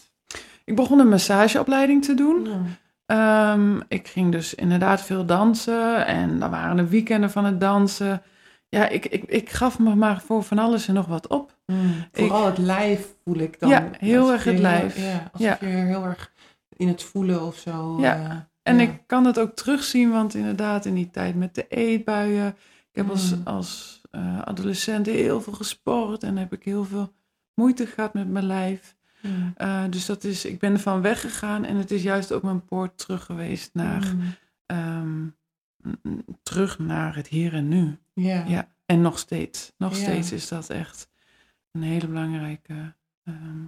Ik 0.69 0.75
begon 0.75 0.99
een 0.99 1.09
massageopleiding 1.09 2.03
te 2.05 2.13
doen. 2.13 2.47
Ehm, 3.05 3.79
ik 3.88 4.07
ging 4.07 4.31
dus 4.31 4.53
inderdaad 4.55 5.01
veel 5.01 5.25
dansen 5.25 6.05
en 6.05 6.39
dan 6.39 6.49
waren 6.49 6.75
de 6.75 6.88
weekenden 6.88 7.31
van 7.31 7.45
het 7.45 7.59
dansen. 7.59 8.21
Ja, 8.69 8.88
ik, 8.88 9.05
ik, 9.05 9.23
ik 9.23 9.49
gaf 9.49 9.79
me 9.79 9.95
maar 9.95 10.21
voor 10.21 10.43
van 10.43 10.59
alles 10.59 10.88
en 10.88 10.93
nog 10.93 11.05
wat 11.05 11.27
op. 11.27 11.57
Hmm. 11.65 11.93
Vooral 12.11 12.45
het 12.45 12.57
lijf 12.57 13.07
voel 13.23 13.35
ik 13.38 13.59
dan. 13.59 13.69
Ja, 13.69 13.89
heel 13.99 14.31
erg 14.31 14.43
het 14.43 14.53
heel- 14.53 14.61
lijf. 14.61 14.97
Ja, 14.97 15.29
alsof 15.31 15.47
Ja. 15.47 15.57
je 15.59 15.65
heel 15.75 16.03
erg 16.05 16.31
in 16.75 16.88
het 16.88 17.03
voelen 17.03 17.41
of 17.45 17.57
zo. 17.57 17.97
Ja. 17.99 18.15
eh, 18.29 18.35
En 18.73 18.79
ik 18.79 18.99
kan 19.05 19.25
het 19.25 19.39
ook 19.39 19.55
terugzien, 19.55 20.11
want 20.11 20.33
inderdaad 20.33 20.85
in 20.85 20.93
die 20.93 21.09
tijd 21.11 21.35
met 21.35 21.55
de 21.55 21.65
eetbuien. 21.67 22.47
Ik 22.91 22.95
heb 22.95 23.09
als, 23.09 23.35
Mm. 23.35 23.41
als 23.43 24.01
eh, 24.11 24.41
adolescent 24.41 25.05
heel 25.05 25.41
veel 25.41 25.53
gesport 25.53 26.23
en 26.23 26.38
heb 26.38 26.53
ik 26.53 26.63
heel 26.63 26.83
veel 26.83 27.13
moeite 27.55 27.85
gehad 27.85 28.13
met 28.13 28.27
mijn 28.29 28.45
lijf. 28.45 28.97
Eh, 29.55 29.83
dus 29.89 30.05
dat 30.05 30.23
is, 30.23 30.45
ik 30.45 30.59
ben 30.59 30.73
ervan 30.73 31.01
weggegaan 31.01 31.65
en 31.65 31.75
het 31.75 31.91
is 31.91 32.03
juist 32.03 32.31
ook 32.31 32.43
mijn 32.43 32.65
poort 32.65 32.97
terug 32.97 33.23
geweest 33.25 33.69
naar, 33.73 34.03
Hmm. 34.03 34.33
ehm, 34.65 35.27
terug 36.43 36.79
naar 36.79 37.15
het 37.15 37.27
hier 37.27 37.53
en 37.53 37.67
nu. 37.67 37.97
Ja. 38.13 38.45
Ja, 38.47 38.67
en 38.85 39.01
nog 39.01 39.19
steeds. 39.19 39.73
Nog 39.77 39.91
Ja. 39.95 40.01
steeds 40.01 40.31
is 40.31 40.47
dat 40.47 40.69
echt 40.69 41.09
een 41.71 41.81
hele 41.81 42.07
belangrijke 42.07 42.93
ehm 43.23 43.63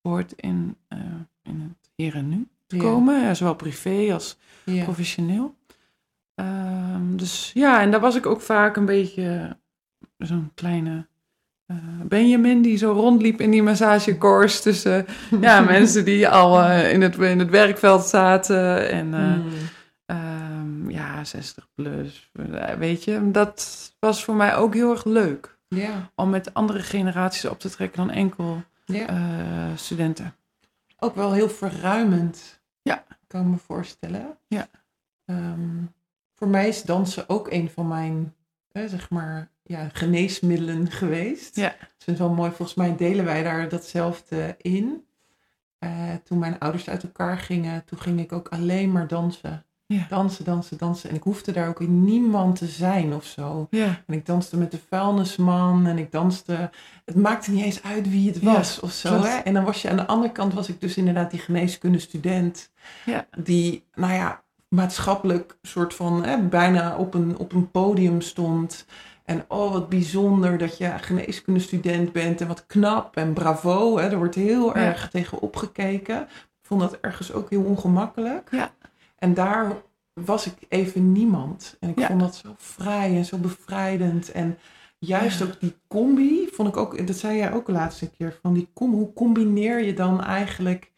woord 0.00 0.32
in, 0.32 0.76
eh, 0.88 0.98
in 1.42 1.60
het 1.60 1.90
hier 1.94 2.14
en 2.14 2.28
nu 2.28 2.48
te 2.66 2.76
Ja. 2.76 2.82
komen. 2.82 3.36
Zowel 3.36 3.54
privé 3.54 4.12
als 4.12 4.38
professioneel. 4.82 5.56
Ehm, 6.34 7.16
dus 7.16 7.50
ja, 7.54 7.80
en 7.80 7.90
daar 7.90 8.00
was 8.00 8.16
ik 8.16 8.26
ook 8.26 8.40
vaak 8.40 8.76
een 8.76 8.84
beetje 8.86 9.56
zo'n 10.18 10.50
kleine 10.54 11.06
Benjamin 12.04 12.62
die 12.62 12.76
zo 12.76 12.92
rondliep 12.92 13.40
in 13.40 13.50
die 13.50 13.62
massagecourse 13.62 14.62
tussen 14.62 15.06
ja, 15.40 15.60
mensen 15.60 16.04
die 16.04 16.28
al 16.28 16.60
eh, 16.60 16.92
in, 16.92 17.02
het, 17.02 17.16
in 17.16 17.38
het 17.38 17.50
werkveld 17.50 18.04
zaten 18.06 18.90
en 18.90 19.14
eh, 19.14 19.20
Hmm. 19.32 19.50
Ehm, 20.06 20.90
ja, 20.90 21.24
60 21.24 21.68
plus. 21.74 22.30
eh, 22.52 22.74
Weet 22.74 23.04
je, 23.04 23.30
dat 23.30 23.78
was 23.98 24.24
voor 24.24 24.34
mij 24.34 24.56
ook 24.56 24.74
heel 24.74 24.90
erg 24.90 25.04
leuk. 25.04 25.56
Om 26.14 26.30
met 26.30 26.54
andere 26.54 26.80
generaties 26.80 27.44
op 27.44 27.60
te 27.60 27.70
trekken 27.70 28.06
dan 28.06 28.14
enkel 28.16 28.62
eh, 29.06 29.16
studenten. 29.74 30.34
Ook 30.98 31.14
wel 31.14 31.32
heel 31.32 31.48
verruimend. 31.48 32.60
Ja. 32.82 33.04
Kan 33.26 33.40
ik 33.40 33.46
me 33.46 33.56
voorstellen. 33.66 34.36
Ja. 34.48 34.66
Ehm, 35.24 35.82
voor 36.34 36.48
mij 36.48 36.68
is 36.68 36.82
dansen 36.82 37.28
ook 37.28 37.50
een 37.50 37.70
van 37.70 37.88
mijn, 37.88 38.34
eh, 38.72 38.84
zeg 38.86 39.10
maar, 39.10 39.50
ja, 39.62 39.88
geneesmiddelen 39.92 40.90
geweest. 41.00 41.56
Ja. 41.56 41.68
Dus 41.68 41.78
ik 41.78 42.04
vind 42.04 42.18
het 42.18 42.26
wel 42.26 42.36
mooi. 42.36 42.50
Volgens 42.50 42.76
mij 42.76 42.96
delen 42.96 43.24
wij 43.24 43.42
daar 43.42 43.68
datzelfde 43.68 44.54
in. 44.58 45.04
Eh, 45.78 45.90
toen 46.24 46.38
mijn 46.38 46.58
ouders 46.58 46.88
uit 46.88 47.02
elkaar 47.02 47.38
gingen, 47.38 47.84
toen 47.84 47.98
ging 47.98 48.20
ik 48.20 48.32
ook 48.32 48.48
alleen 48.48 48.92
maar 48.92 49.06
dansen. 49.06 49.64
Ja. 49.86 50.06
Dansen, 50.08 50.44
dansen, 50.44 50.78
dansen. 50.78 51.10
En 51.10 51.16
ik 51.16 51.22
hoefde 51.22 51.52
daar 51.52 51.68
ook 51.68 51.80
in 51.80 52.04
niemand 52.04 52.56
te 52.56 52.66
zijn 52.66 53.14
of 53.14 53.24
zo. 53.24 53.66
Ja, 53.70 54.02
En 54.06 54.14
ik 54.14 54.26
danste 54.26 54.56
met 54.56 54.70
de 54.70 54.78
vuilnisman 54.88 55.86
en 55.86 55.98
ik 55.98 56.12
danste. 56.12 56.70
Het 57.04 57.14
maakte 57.14 57.50
niet 57.50 57.64
eens 57.64 57.82
uit 57.82 58.10
wie 58.10 58.30
het 58.30 58.40
Ja, 58.40 58.52
was 58.52 58.80
of 58.80 58.92
zo. 58.92 59.22
Hè? 59.22 59.36
En 59.38 59.54
dan 59.54 59.64
was 59.64 59.82
je 59.82 59.90
aan 59.90 59.96
de 59.96 60.06
andere 60.06 60.32
kant, 60.32 60.54
was 60.54 60.68
ik 60.68 60.80
dus 60.80 60.96
inderdaad 60.96 61.30
die 61.30 61.40
geneeskunde 61.40 61.98
student. 61.98 62.70
Ja. 63.04 63.26
Die, 63.38 63.84
nou 63.94 64.12
ja, 64.12 64.41
maatschappelijk 64.72 65.56
soort 65.62 65.94
van 65.94 66.24
hè, 66.24 66.38
bijna 66.38 66.96
op 66.96 67.14
een, 67.14 67.36
op 67.38 67.52
een 67.52 67.70
podium 67.70 68.20
stond. 68.20 68.86
En 69.24 69.44
oh, 69.48 69.72
wat 69.72 69.88
bijzonder 69.88 70.58
dat 70.58 70.78
je 70.78 70.92
geneeskunde 71.00 71.60
student 71.60 72.12
bent. 72.12 72.40
En 72.40 72.46
wat 72.48 72.66
knap 72.66 73.16
en 73.16 73.32
bravo. 73.32 73.98
Hè? 73.98 74.08
Er 74.08 74.16
wordt 74.16 74.34
heel 74.34 74.66
Ja. 74.66 74.74
erg 74.74 75.10
tegen 75.10 75.40
opgekeken. 75.40 76.20
Ik 76.22 76.66
vond 76.68 76.80
dat 76.80 76.98
ergens 77.00 77.32
ook 77.32 77.50
heel 77.50 77.62
ongemakkelijk. 77.62 78.48
Ja. 78.50 78.70
En 79.18 79.34
daar 79.34 79.72
was 80.12 80.46
ik 80.46 80.54
even 80.68 81.12
niemand. 81.12 81.76
En 81.80 81.88
ik 81.88 81.98
Ja. 81.98 82.06
vond 82.06 82.20
dat 82.20 82.34
zo 82.34 82.54
vrij 82.56 83.16
en 83.16 83.24
zo 83.24 83.36
bevrijdend. 83.38 84.32
En 84.32 84.58
juist 84.98 85.38
Ja. 85.38 85.44
ook 85.44 85.60
die 85.60 85.76
combi 85.88 86.48
vond 86.52 86.68
ik 86.68 86.76
ook, 86.76 87.06
dat 87.06 87.16
zei 87.16 87.36
jij 87.36 87.52
ook 87.52 87.66
de 87.66 87.72
laatste 87.72 88.10
keer, 88.10 88.38
van 88.42 88.52
die 88.52 88.68
com, 88.74 88.92
hoe 88.92 89.12
combineer 89.12 89.84
je 89.84 89.94
dan 89.94 90.22
eigenlijk 90.24 90.90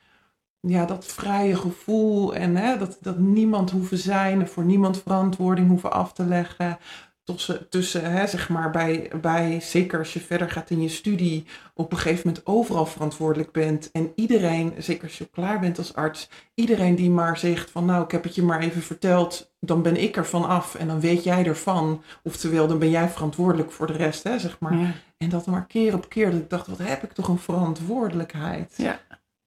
ja, 0.66 0.84
dat 0.84 1.06
vrije 1.06 1.56
gevoel 1.56 2.34
en 2.34 2.56
hè, 2.56 2.78
dat, 2.78 2.98
dat 3.00 3.18
niemand 3.18 3.70
hoeven 3.70 3.98
zijn 3.98 4.40
en 4.40 4.48
voor 4.48 4.64
niemand 4.64 5.02
verantwoording 5.02 5.68
hoeven 5.68 5.92
af 5.92 6.12
te 6.12 6.24
leggen. 6.24 6.78
Tussen, 7.24 7.68
tussen 7.68 8.12
hè, 8.12 8.26
zeg 8.26 8.48
maar, 8.48 8.70
bij, 8.70 9.10
bij, 9.20 9.60
zeker 9.60 9.98
als 9.98 10.12
je 10.12 10.20
verder 10.20 10.50
gaat 10.50 10.70
in 10.70 10.82
je 10.82 10.88
studie, 10.88 11.46
op 11.74 11.92
een 11.92 11.98
gegeven 11.98 12.26
moment 12.26 12.46
overal 12.46 12.86
verantwoordelijk 12.86 13.52
bent. 13.52 13.90
En 13.92 14.12
iedereen, 14.14 14.74
zeker 14.78 15.02
als 15.02 15.18
je 15.18 15.28
klaar 15.30 15.60
bent 15.60 15.78
als 15.78 15.94
arts, 15.94 16.28
iedereen 16.54 16.94
die 16.94 17.10
maar 17.10 17.38
zegt 17.38 17.70
van 17.70 17.84
nou, 17.84 18.04
ik 18.04 18.10
heb 18.10 18.22
het 18.22 18.34
je 18.34 18.42
maar 18.42 18.60
even 18.60 18.82
verteld, 18.82 19.52
dan 19.60 19.82
ben 19.82 19.96
ik 20.02 20.16
ervan 20.16 20.44
af 20.48 20.74
en 20.74 20.86
dan 20.86 21.00
weet 21.00 21.24
jij 21.24 21.46
ervan. 21.46 22.02
Oftewel, 22.22 22.66
dan 22.66 22.78
ben 22.78 22.90
jij 22.90 23.08
verantwoordelijk 23.08 23.72
voor 23.72 23.86
de 23.86 23.92
rest, 23.92 24.22
hè, 24.22 24.38
zeg 24.38 24.58
maar. 24.58 24.78
ja, 24.78 24.92
En 25.16 25.28
dat 25.28 25.46
maar 25.46 25.66
keer 25.66 25.94
op 25.94 26.08
keer, 26.08 26.30
dat 26.30 26.40
ik 26.40 26.50
dacht, 26.50 26.66
wat 26.66 26.78
heb 26.78 27.02
ik 27.02 27.12
toch 27.12 27.28
een 27.28 27.38
verantwoordelijkheid. 27.38 28.74
Ja. 28.76 29.00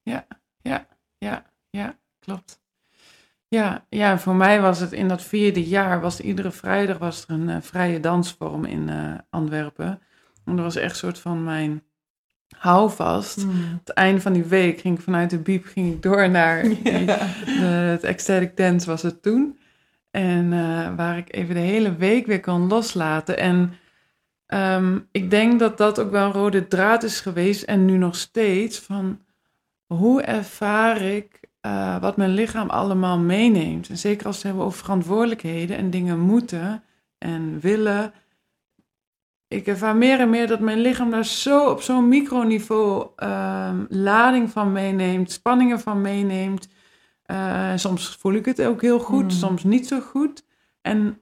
ja, 0.03 0.27
ja, 0.62 0.88
klopt. 2.19 2.60
Ja, 3.47 3.86
ja, 3.89 4.19
voor 4.19 4.36
mij 4.36 4.62
was 4.62 4.80
het 4.80 4.91
in 4.91 5.08
dat 5.08 5.21
vierde 5.23 5.67
jaar, 5.67 6.01
was 6.01 6.19
iedere 6.19 6.51
vrijdag 6.51 6.97
was 6.97 7.23
er 7.27 7.34
een 7.34 7.49
eh, 7.49 7.58
vrije 7.62 7.99
dansvorm 7.99 8.65
in 8.65 8.89
eh, 8.89 9.13
Antwerpen. 9.30 10.01
En 10.45 10.56
dat 10.56 10.65
was 10.65 10.75
echt 10.75 10.91
een 10.91 10.97
soort 10.97 11.19
van 11.19 11.43
mijn 11.43 11.84
houvast. 12.58 13.41
Hmm. 13.41 13.77
Het 13.80 13.89
einde 13.89 14.21
van 14.21 14.34
die 14.34 14.43
week 14.43 14.80
ging 14.80 14.97
ik 14.97 15.03
vanuit 15.03 15.30
de 15.30 15.38
biep 15.39 15.65
ging 15.65 15.93
ik 15.93 16.01
door 16.01 16.30
naar 16.30 16.62
die- 16.69 16.91
Ja. 17.06 17.17
de, 17.45 17.65
het 17.91 18.03
ecstatic 18.03 18.58
dance 18.58 18.88
was 18.89 19.01
het 19.01 19.21
toen. 19.21 19.60
En 20.12 20.53
eh, 20.53 20.95
waar 20.95 21.17
ik 21.17 21.34
even 21.36 21.56
de 21.56 21.62
hele 21.62 21.95
week 21.95 22.25
weer 22.25 22.39
kon 22.39 22.67
loslaten. 22.67 23.38
En 23.38 23.73
ehm, 24.45 24.99
ik 25.12 25.30
denk 25.30 25.60
dat 25.60 25.77
dat 25.77 25.99
ook 25.99 26.12
wel 26.12 26.25
een 26.25 26.32
rode 26.32 26.67
draad 26.67 27.03
is 27.03 27.19
geweest. 27.19 27.63
En 27.63 27.86
nu 27.86 27.97
nog 27.97 28.15
steeds. 28.15 28.80
Van 28.80 29.21
hoe 29.88 30.21
ervaar 30.21 31.02
ik 31.02 31.39
eh, 31.62 32.02
wat 32.02 32.17
mijn 32.17 32.34
lichaam 32.34 32.69
allemaal 32.69 33.19
meeneemt. 33.19 33.89
En 33.89 33.97
zeker 33.97 34.26
als 34.26 34.36
we 34.36 34.41
het 34.41 34.47
hebben 34.47 34.65
over 34.65 34.80
verantwoordelijkheden 34.84 35.78
en 35.78 35.89
dingen 35.89 36.19
moeten 36.19 36.84
en 37.17 37.60
willen. 37.60 38.13
Ik 39.47 39.67
ervaar 39.67 39.95
meer 39.95 40.19
en 40.19 40.30
meer 40.30 40.47
dat 40.47 40.60
mijn 40.60 40.80
lichaam 40.80 41.12
daar 41.12 41.26
zo 41.26 41.69
op 41.69 41.82
zo'n 41.82 42.08
microniveau 42.08 43.08
ehm, 43.15 43.86
lading 43.89 44.50
van 44.52 44.71
meeneemt, 44.71 45.32
spanningen 45.32 45.80
van 45.80 46.02
meeneemt. 46.02 46.67
Eh, 47.23 47.71
soms 47.76 48.15
voel 48.15 48.34
ik 48.34 48.45
het 48.45 48.62
ook 48.62 48.82
heel 48.82 49.00
goed, 49.00 49.23
Mm. 49.23 49.30
soms 49.30 49.63
niet 49.63 49.88
zo 49.88 50.00
goed. 50.00 50.45
En 50.82 51.21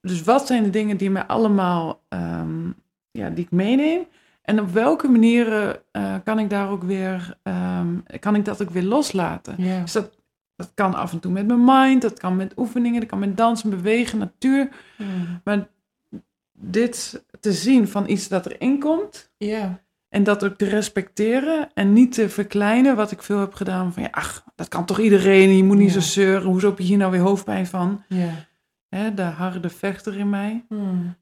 dus 0.00 0.22
wat 0.22 0.46
zijn 0.46 0.62
de 0.62 0.70
dingen 0.70 0.96
die 0.96 1.10
mij 1.10 1.26
allemaal, 1.26 2.02
ehm, 2.08 2.70
ja, 3.10 3.30
die 3.30 3.44
ik 3.44 3.50
meeneem? 3.50 4.06
En 4.42 4.60
op 4.60 4.70
welke 4.72 5.08
manieren 5.08 5.82
eh, 5.90 6.14
kan 6.24 6.38
ik 6.38 6.50
daar 6.50 6.68
ook 6.68 6.82
weer, 6.82 7.36
ehm, 7.42 7.88
kan 8.20 8.34
ik 8.34 8.44
dat 8.44 8.62
ook 8.62 8.70
weer 8.70 8.82
loslaten? 8.82 9.54
Ja. 9.58 9.80
Dus 9.80 9.92
dat, 9.92 10.18
dat 10.56 10.70
kan 10.74 10.94
af 10.94 11.12
en 11.12 11.20
toe 11.20 11.32
met 11.32 11.46
mijn 11.46 11.64
mind, 11.64 12.02
dat 12.02 12.18
kan 12.18 12.36
met 12.36 12.52
oefeningen, 12.56 13.00
dat 13.00 13.08
kan 13.08 13.18
met 13.18 13.36
dansen, 13.36 13.70
bewegen, 13.70 14.18
natuur. 14.18 14.68
Maar 15.44 15.68
dit 16.58 17.24
te 17.40 17.52
zien 17.52 17.88
van 17.88 18.08
iets 18.08 18.28
dat 18.28 18.46
erin 18.46 18.78
komt, 18.80 19.30
Ja. 19.38 19.80
en 20.08 20.22
dat 20.24 20.44
ook 20.44 20.56
te 20.56 20.64
respecteren 20.68 21.68
en 21.74 21.92
niet 21.92 22.12
te 22.12 22.28
verkleinen, 22.28 22.96
wat 22.96 23.10
ik 23.10 23.22
veel 23.22 23.38
heb 23.38 23.54
gedaan. 23.54 23.92
Van 23.92 24.02
ja, 24.02 24.08
ach, 24.10 24.44
dat 24.54 24.68
kan 24.68 24.84
toch 24.84 24.98
iedereen, 24.98 25.56
je 25.56 25.64
moet 25.64 25.76
niet 25.76 25.92
zo 25.92 26.00
zeuren, 26.00 26.48
hoezo 26.50 26.68
heb 26.68 26.78
je 26.78 26.84
hier 26.84 26.96
nou 26.98 27.10
weer 27.10 27.20
hoofdpijn 27.20 27.66
van? 27.66 28.02
Ja. 28.08 28.30
Hè, 28.88 29.14
de 29.14 29.22
harde 29.22 29.68
vechter 29.68 30.18
in 30.18 30.30
mij. 30.30 30.64
Hmm. 30.68 31.14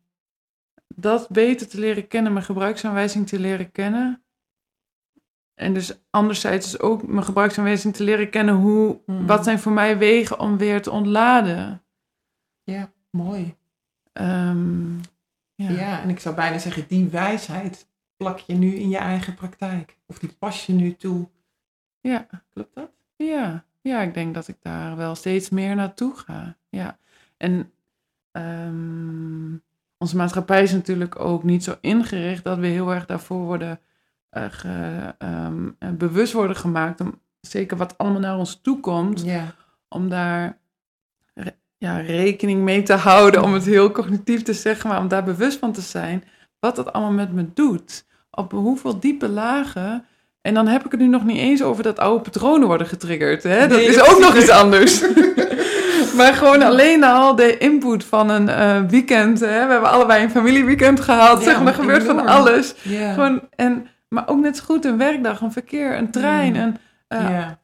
Dat 0.94 1.29
beter 1.29 1.68
te 1.68 1.79
leren 1.79 2.09
kennen, 2.09 2.33
mijn 2.33 2.44
gebruiksaanwijzing 2.44 3.29
te 3.29 3.38
leren 3.38 3.72
kennen. 3.72 4.22
En 5.55 5.74
dus 5.74 5.94
anderzijds 6.11 6.66
is 6.66 6.81
ook 6.81 7.07
mijn 7.07 7.24
gebruiksaanwijzing 7.24 7.94
te 7.94 8.05
leren 8.05 8.31
kennen 8.31 8.55
hoe, 8.55 9.00
Hmm. 9.07 9.26
wat 9.26 9.44
zijn 9.44 9.59
voor 9.59 9.72
mij 9.72 9.98
wegen 9.98 10.38
om 10.38 10.57
weer 10.59 10.83
te 10.83 10.90
ontladen. 10.90 11.83
Ja, 12.62 12.92
mooi. 13.11 13.55
Ehm, 14.12 14.96
ja. 15.55 15.70
Ja. 15.70 16.00
en 16.03 16.09
ik 16.09 16.20
zou 16.20 16.35
bijna 16.35 16.59
zeggen, 16.59 16.85
die 16.88 17.09
wijsheid 17.09 17.88
plak 18.16 18.38
je 18.38 18.55
nu 18.55 18.74
in 18.74 18.88
je 18.88 18.96
eigen 18.98 19.35
praktijk. 19.35 19.98
Of 20.07 20.18
die 20.18 20.33
pas 20.38 20.66
je 20.66 20.72
nu 20.72 20.94
toe 20.96 21.29
Ja. 22.00 22.26
Klopt 22.50 22.74
dat? 22.74 22.90
Ja. 23.16 23.64
ja, 23.81 24.00
ik 24.03 24.14
denk 24.14 24.35
dat 24.35 24.48
ik 24.48 24.57
daar 24.61 24.96
wel 24.96 25.14
steeds 25.14 25.50
meer 25.50 25.74
naartoe 25.74 26.16
ga. 26.16 26.57
Ja. 26.68 26.98
En 27.37 27.72
ehm, 28.31 29.55
onze 30.03 30.17
maatschappij 30.17 30.63
is 30.63 30.73
natuurlijk 30.73 31.19
ook 31.19 31.43
niet 31.43 31.65
zo 31.65 31.75
ingericht 31.81 32.45
dat 32.45 32.59
we 32.59 32.67
heel 32.67 32.91
erg 32.91 33.07
daarvoor 33.07 33.45
worden 33.45 33.81
uh, 34.33 34.45
ge, 34.49 35.15
um, 35.19 35.77
bewust 35.99 36.33
worden 36.33 36.57
gemaakt. 36.57 37.01
Om, 37.01 37.21
zeker 37.41 37.77
wat 37.77 37.99
allemaal 37.99 38.21
naar 38.21 38.37
ons 38.37 38.61
toe 38.63 38.81
komt. 38.81 39.25
Om 39.89 40.09
daar 40.09 40.59
ja, 41.79 41.99
rekening 41.99 42.63
mee 42.63 42.83
te 42.83 42.93
houden, 42.93 43.43
om 43.43 43.53
het 43.55 43.65
heel 43.65 43.91
cognitief 43.91 44.43
te 44.43 44.53
zeggen, 44.53 44.89
maar 44.91 45.01
om 45.01 45.09
daar 45.09 45.25
bewust 45.25 45.59
van 45.59 45.73
te 45.73 45.81
zijn 45.81 46.25
wat 46.59 46.77
dat 46.77 46.93
allemaal 46.93 47.13
met 47.13 47.33
me 47.33 47.47
doet. 47.55 48.07
Op 48.31 48.53
hoeveel 48.53 49.01
diepe 49.01 49.29
lagen. 49.29 50.05
En 50.41 50.55
dan 50.55 50.67
heb 50.67 50.85
ik 50.85 50.91
het 50.91 51.01
nu 51.01 51.07
nog 51.07 51.25
niet 51.25 51.39
eens 51.39 51.63
over 51.63 51.83
dat 51.83 51.99
oude 51.99 52.23
patronen 52.23 52.69
worden 52.69 52.87
getriggerd. 52.87 53.43
Hè? 53.43 53.67
Dat 53.67 53.81
is 53.81 54.01
ook 54.01 54.19
nog 54.19 54.37
iets 54.37 54.51
anders. 54.51 55.01
maar 56.16 56.35
gewoon 56.35 56.62
alleen 56.62 57.05
al 57.05 57.35
de 57.35 57.59
input 57.59 58.05
van 58.05 58.29
een 58.29 58.49
uh, 58.49 58.90
weekend. 58.90 59.40
Hè? 59.40 59.66
We 59.66 59.73
hebben 59.73 59.90
allebei 59.90 60.23
een 60.23 60.31
familieweekend 60.31 61.01
gehad. 61.01 61.38
Ja, 61.38 61.44
zeg 61.44 61.62
maar, 61.62 61.75
gebeurt 61.75 62.05
van 62.05 62.27
alles. 62.27 62.75
Gewoon, 62.85 63.40
en, 63.57 63.87
maar 64.09 64.29
ook 64.29 64.40
net 64.40 64.57
zo 64.57 64.64
goed 64.64 64.85
een 64.85 64.99
werkdag, 64.99 65.40
een 65.40 65.53
verkeer, 65.53 65.96
een 65.96 66.11
trein. 66.11 66.53
Mm. 66.53 66.59
Een, 66.59 66.77
uh, 67.23 67.31
Ja. 67.31 67.59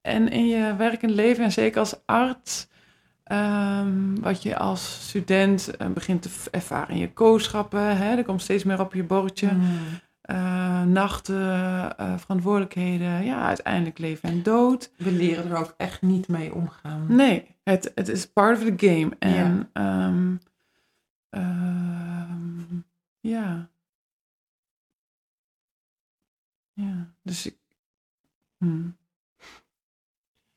En 0.00 0.28
in 0.28 0.48
je 0.48 0.76
werk 0.76 1.02
en 1.02 1.12
leven, 1.14 1.44
en 1.44 1.52
zeker 1.52 1.78
als 1.78 1.94
arts, 2.06 2.68
um, 3.32 4.20
wat 4.20 4.42
je 4.42 4.56
als 4.56 4.98
student 5.08 5.70
uh, 5.78 5.88
begint 5.88 6.22
te 6.22 6.28
ervaren 6.50 6.94
in 6.94 7.00
je 7.00 7.12
kooschappen. 7.12 7.96
Hè? 7.96 8.16
Er 8.16 8.24
komt 8.24 8.42
steeds 8.42 8.64
meer 8.64 8.80
op 8.80 8.94
je 8.94 9.02
bordje. 9.02 9.52
Mm. 9.52 9.78
Uh, 10.30 10.82
nachten, 10.82 11.94
uh, 12.00 12.14
verantwoordelijkheden, 12.16 13.24
ja, 13.24 13.46
uiteindelijk 13.46 13.98
leven 13.98 14.28
en 14.28 14.42
dood. 14.42 14.90
We 14.96 15.12
leren 15.12 15.50
er 15.50 15.56
ook 15.56 15.74
echt 15.76 16.02
niet 16.02 16.28
mee 16.28 16.54
omgaan. 16.54 17.04
Nee, 17.08 17.51
het, 17.62 17.92
het 17.94 18.08
is 18.08 18.28
part 18.28 18.58
of 18.58 18.64
the 18.64 18.86
game. 18.86 19.16
En 19.18 19.70
ja, 19.72 20.06
um, 20.06 20.40
um, 21.30 22.84
ja. 23.20 23.70
ja. 26.72 27.14
dus 27.22 27.46
ik. 27.46 27.56
Hmm. 28.56 28.96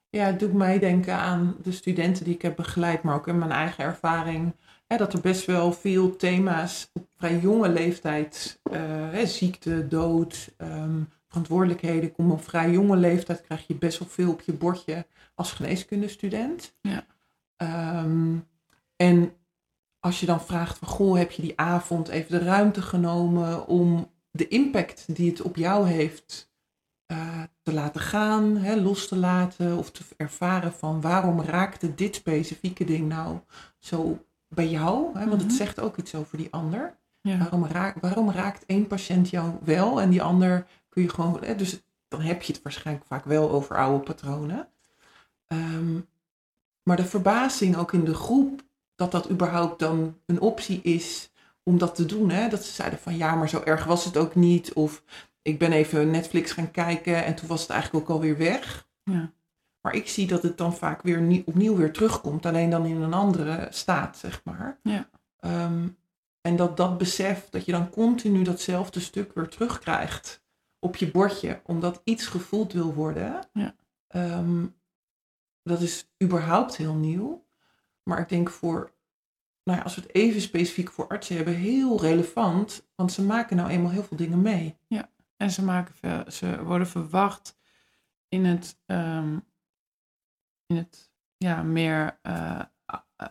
Ja, 0.10 0.26
het 0.26 0.39
doet 0.39 0.54
mij 0.54 0.80
denken 0.80 1.15
aan 1.15 1.56
de 1.62 1.72
studenten 1.72 2.24
die 2.24 2.34
ik 2.34 2.41
heb 2.41 2.56
begeleid, 2.56 3.04
maar 3.04 3.15
ook 3.15 3.28
in 3.28 3.38
mijn 3.38 3.52
eigen 3.52 3.84
ervaring. 3.84 4.56
Hè, 4.88 4.98
dat 4.98 5.13
er 5.13 5.22
best 5.22 5.46
wel 5.46 5.72
veel 5.74 6.15
thema's 6.15 6.89
op 6.94 7.08
vrij 7.18 7.39
jonge 7.39 7.70
leeftijd, 7.70 8.60
uh, 8.72 8.80
hè, 9.12 9.26
ziekte, 9.26 9.88
dood, 9.88 10.54
um, 10.58 11.10
verantwoordelijkheden. 11.36 12.12
Kom 12.12 12.32
op 12.32 12.43
vrij 12.43 12.71
jonge 12.71 12.95
leeftijd 12.95 13.41
krijg 13.41 13.67
je 13.67 13.76
best 13.76 14.00
wel 14.00 14.08
veel 14.08 14.32
op 14.32 14.41
je 14.41 14.54
bordje 14.54 15.06
als 15.36 15.52
geneeskundestudent. 15.52 16.76
Ja. 16.82 17.06
Um, 18.04 18.48
en 18.95 19.34
als 20.00 20.19
je 20.19 20.26
dan 20.26 20.41
vraagt 20.41 20.78
van, 20.78 20.88
goh, 20.88 21.17
heb 21.17 21.32
je 21.32 21.41
die 21.41 21.60
avond 21.60 22.08
even 22.08 22.39
de 22.39 22.45
ruimte 22.45 22.82
genomen 22.82 23.67
om 23.67 24.12
de 24.32 24.48
impact 24.48 25.15
die 25.15 25.30
het 25.30 25.41
op 25.41 25.56
jou 25.56 25.88
heeft 25.88 26.52
uh, 27.12 27.43
te 27.62 27.74
laten 27.74 28.02
gaan, 28.02 28.58
hè, 28.58 28.76
los 28.76 29.08
te 29.08 29.15
laten 29.17 29.78
of 29.78 29.91
te 29.91 30.02
ervaren 30.17 30.74
van 30.74 31.02
waarom 31.02 31.41
raakte 31.41 31.95
dit 31.95 32.15
specifieke 32.15 32.84
ding 32.86 33.08
nou 33.08 33.39
zo 33.78 34.26
bij 34.48 34.67
jou? 34.69 35.17
Hè? 35.17 35.26
Want 35.28 35.41
Mhm. 35.41 35.48
het 35.48 35.54
zegt 35.58 35.80
ook 35.80 35.98
iets 35.98 36.15
over 36.15 36.38
die 36.38 36.48
ander. 36.52 36.98
Ja. 37.21 37.38
Waarom, 37.38 37.65
raak, 37.65 38.00
waarom 38.02 38.32
raakt 38.32 38.65
één 38.65 38.88
patiënt 38.88 39.30
jou 39.30 39.54
wel 39.63 40.02
en 40.02 40.10
die 40.10 40.21
ander 40.21 40.65
kun 40.95 41.03
je 41.03 41.10
gewoon. 41.10 41.43
Hè, 41.43 41.55
dus 41.55 41.81
dan 42.08 42.21
heb 42.21 42.41
je 42.41 42.53
het 42.53 42.62
waarschijnlijk 42.62 43.05
vaak 43.08 43.25
wel 43.25 43.51
over 43.51 43.77
oude 43.77 44.03
patronen. 44.03 44.67
Um, 45.47 46.08
maar 46.84 46.97
de 46.97 47.05
verbazing 47.05 47.77
ook 47.77 47.93
in 47.93 48.05
de 48.05 48.13
groep 48.13 48.62
dat 48.95 49.12
dat 49.12 49.29
überhaupt 49.29 49.79
dan 49.79 50.19
een 50.25 50.39
optie 50.39 50.81
is 50.81 51.31
om 51.63 51.77
dat 51.77 51.95
te 51.95 52.05
doen. 52.05 52.29
Hè? 52.29 52.49
Dat 52.49 52.63
ze 52.63 52.73
zeiden 52.73 52.99
van 52.99 53.17
ja, 53.17 53.36
maar 53.36 53.49
zo 53.49 53.62
erg 53.65 53.84
was 53.84 54.05
het 54.05 54.17
ook 54.17 54.36
niet. 54.36 54.73
Of 54.73 55.03
ik 55.41 55.60
ben 55.60 55.71
even 55.71 56.12
Netflix 56.12 56.51
gaan 56.51 56.71
kijken 56.71 57.25
en 57.25 57.36
toen 57.36 57.47
was 57.47 57.62
het 57.62 57.69
eigenlijk 57.69 58.03
ook 58.03 58.15
alweer 58.15 58.38
weg. 58.38 58.88
Ja. 59.03 59.31
Maar 59.81 59.95
ik 59.95 60.08
zie 60.08 60.27
dat 60.27 60.43
het 60.43 60.58
dan 60.58 60.75
vaak 60.75 61.01
weer 61.01 61.21
nie, 61.21 61.43
opnieuw 61.45 61.75
weer 61.75 61.93
terugkomt, 61.93 62.45
alleen 62.45 62.69
dan 62.69 62.86
in 62.86 63.01
een 63.01 63.13
andere 63.13 63.67
staat, 63.69 64.17
zeg 64.17 64.41
maar. 64.43 64.79
Ja. 64.84 65.10
Um, 65.41 65.97
en 66.41 66.55
dat 66.55 66.77
dat 66.77 66.97
besef, 66.97 67.49
dat 67.49 67.65
je 67.65 67.71
dan 67.71 67.89
continu 67.89 68.43
datzelfde 68.43 68.99
stuk 68.99 69.36
weer 69.36 69.47
terugkrijgt 69.47 70.44
op 70.86 70.95
je 70.95 71.12
bordje, 71.12 71.62
omdat 71.63 72.02
iets 72.04 72.28
gevoeld 72.28 72.74
wil 72.74 72.93
worden. 72.93 73.48
Ja. 73.54 73.76
Um, 74.15 74.76
dat 75.63 75.82
is 75.82 76.12
überhaupt 76.24 76.76
heel 76.76 76.93
nieuw. 76.93 77.45
Maar 78.04 78.19
ik 78.19 78.30
denk 78.30 78.50
voor, 78.50 78.93
nou 79.63 79.78
ja, 79.78 79.84
als 79.84 79.95
we 79.95 80.02
het 80.02 80.13
even 80.15 80.41
specifiek 80.41 80.91
voor 80.91 81.08
artsen 81.08 81.36
hebben, 81.36 81.56
heel 81.56 82.02
relevant, 82.02 82.88
want 82.95 83.12
ze 83.12 83.24
maken 83.24 83.58
nou 83.58 83.69
eenmaal 83.69 83.91
heel 83.91 84.04
veel 84.04 84.17
dingen 84.17 84.41
mee. 84.41 84.78
Ja, 84.88 85.10
en 85.38 85.52
ze, 85.52 85.63
maken, 85.63 86.32
ze 86.32 86.63
worden 86.63 86.88
verwacht 86.88 87.58
in 88.28 88.45
het, 88.45 88.78
um, 88.86 89.45
in 90.65 90.76
het 90.76 91.12
ja, 91.38 91.63
meer 91.63 92.19
uh, 92.24 92.62
uh, 92.91 93.28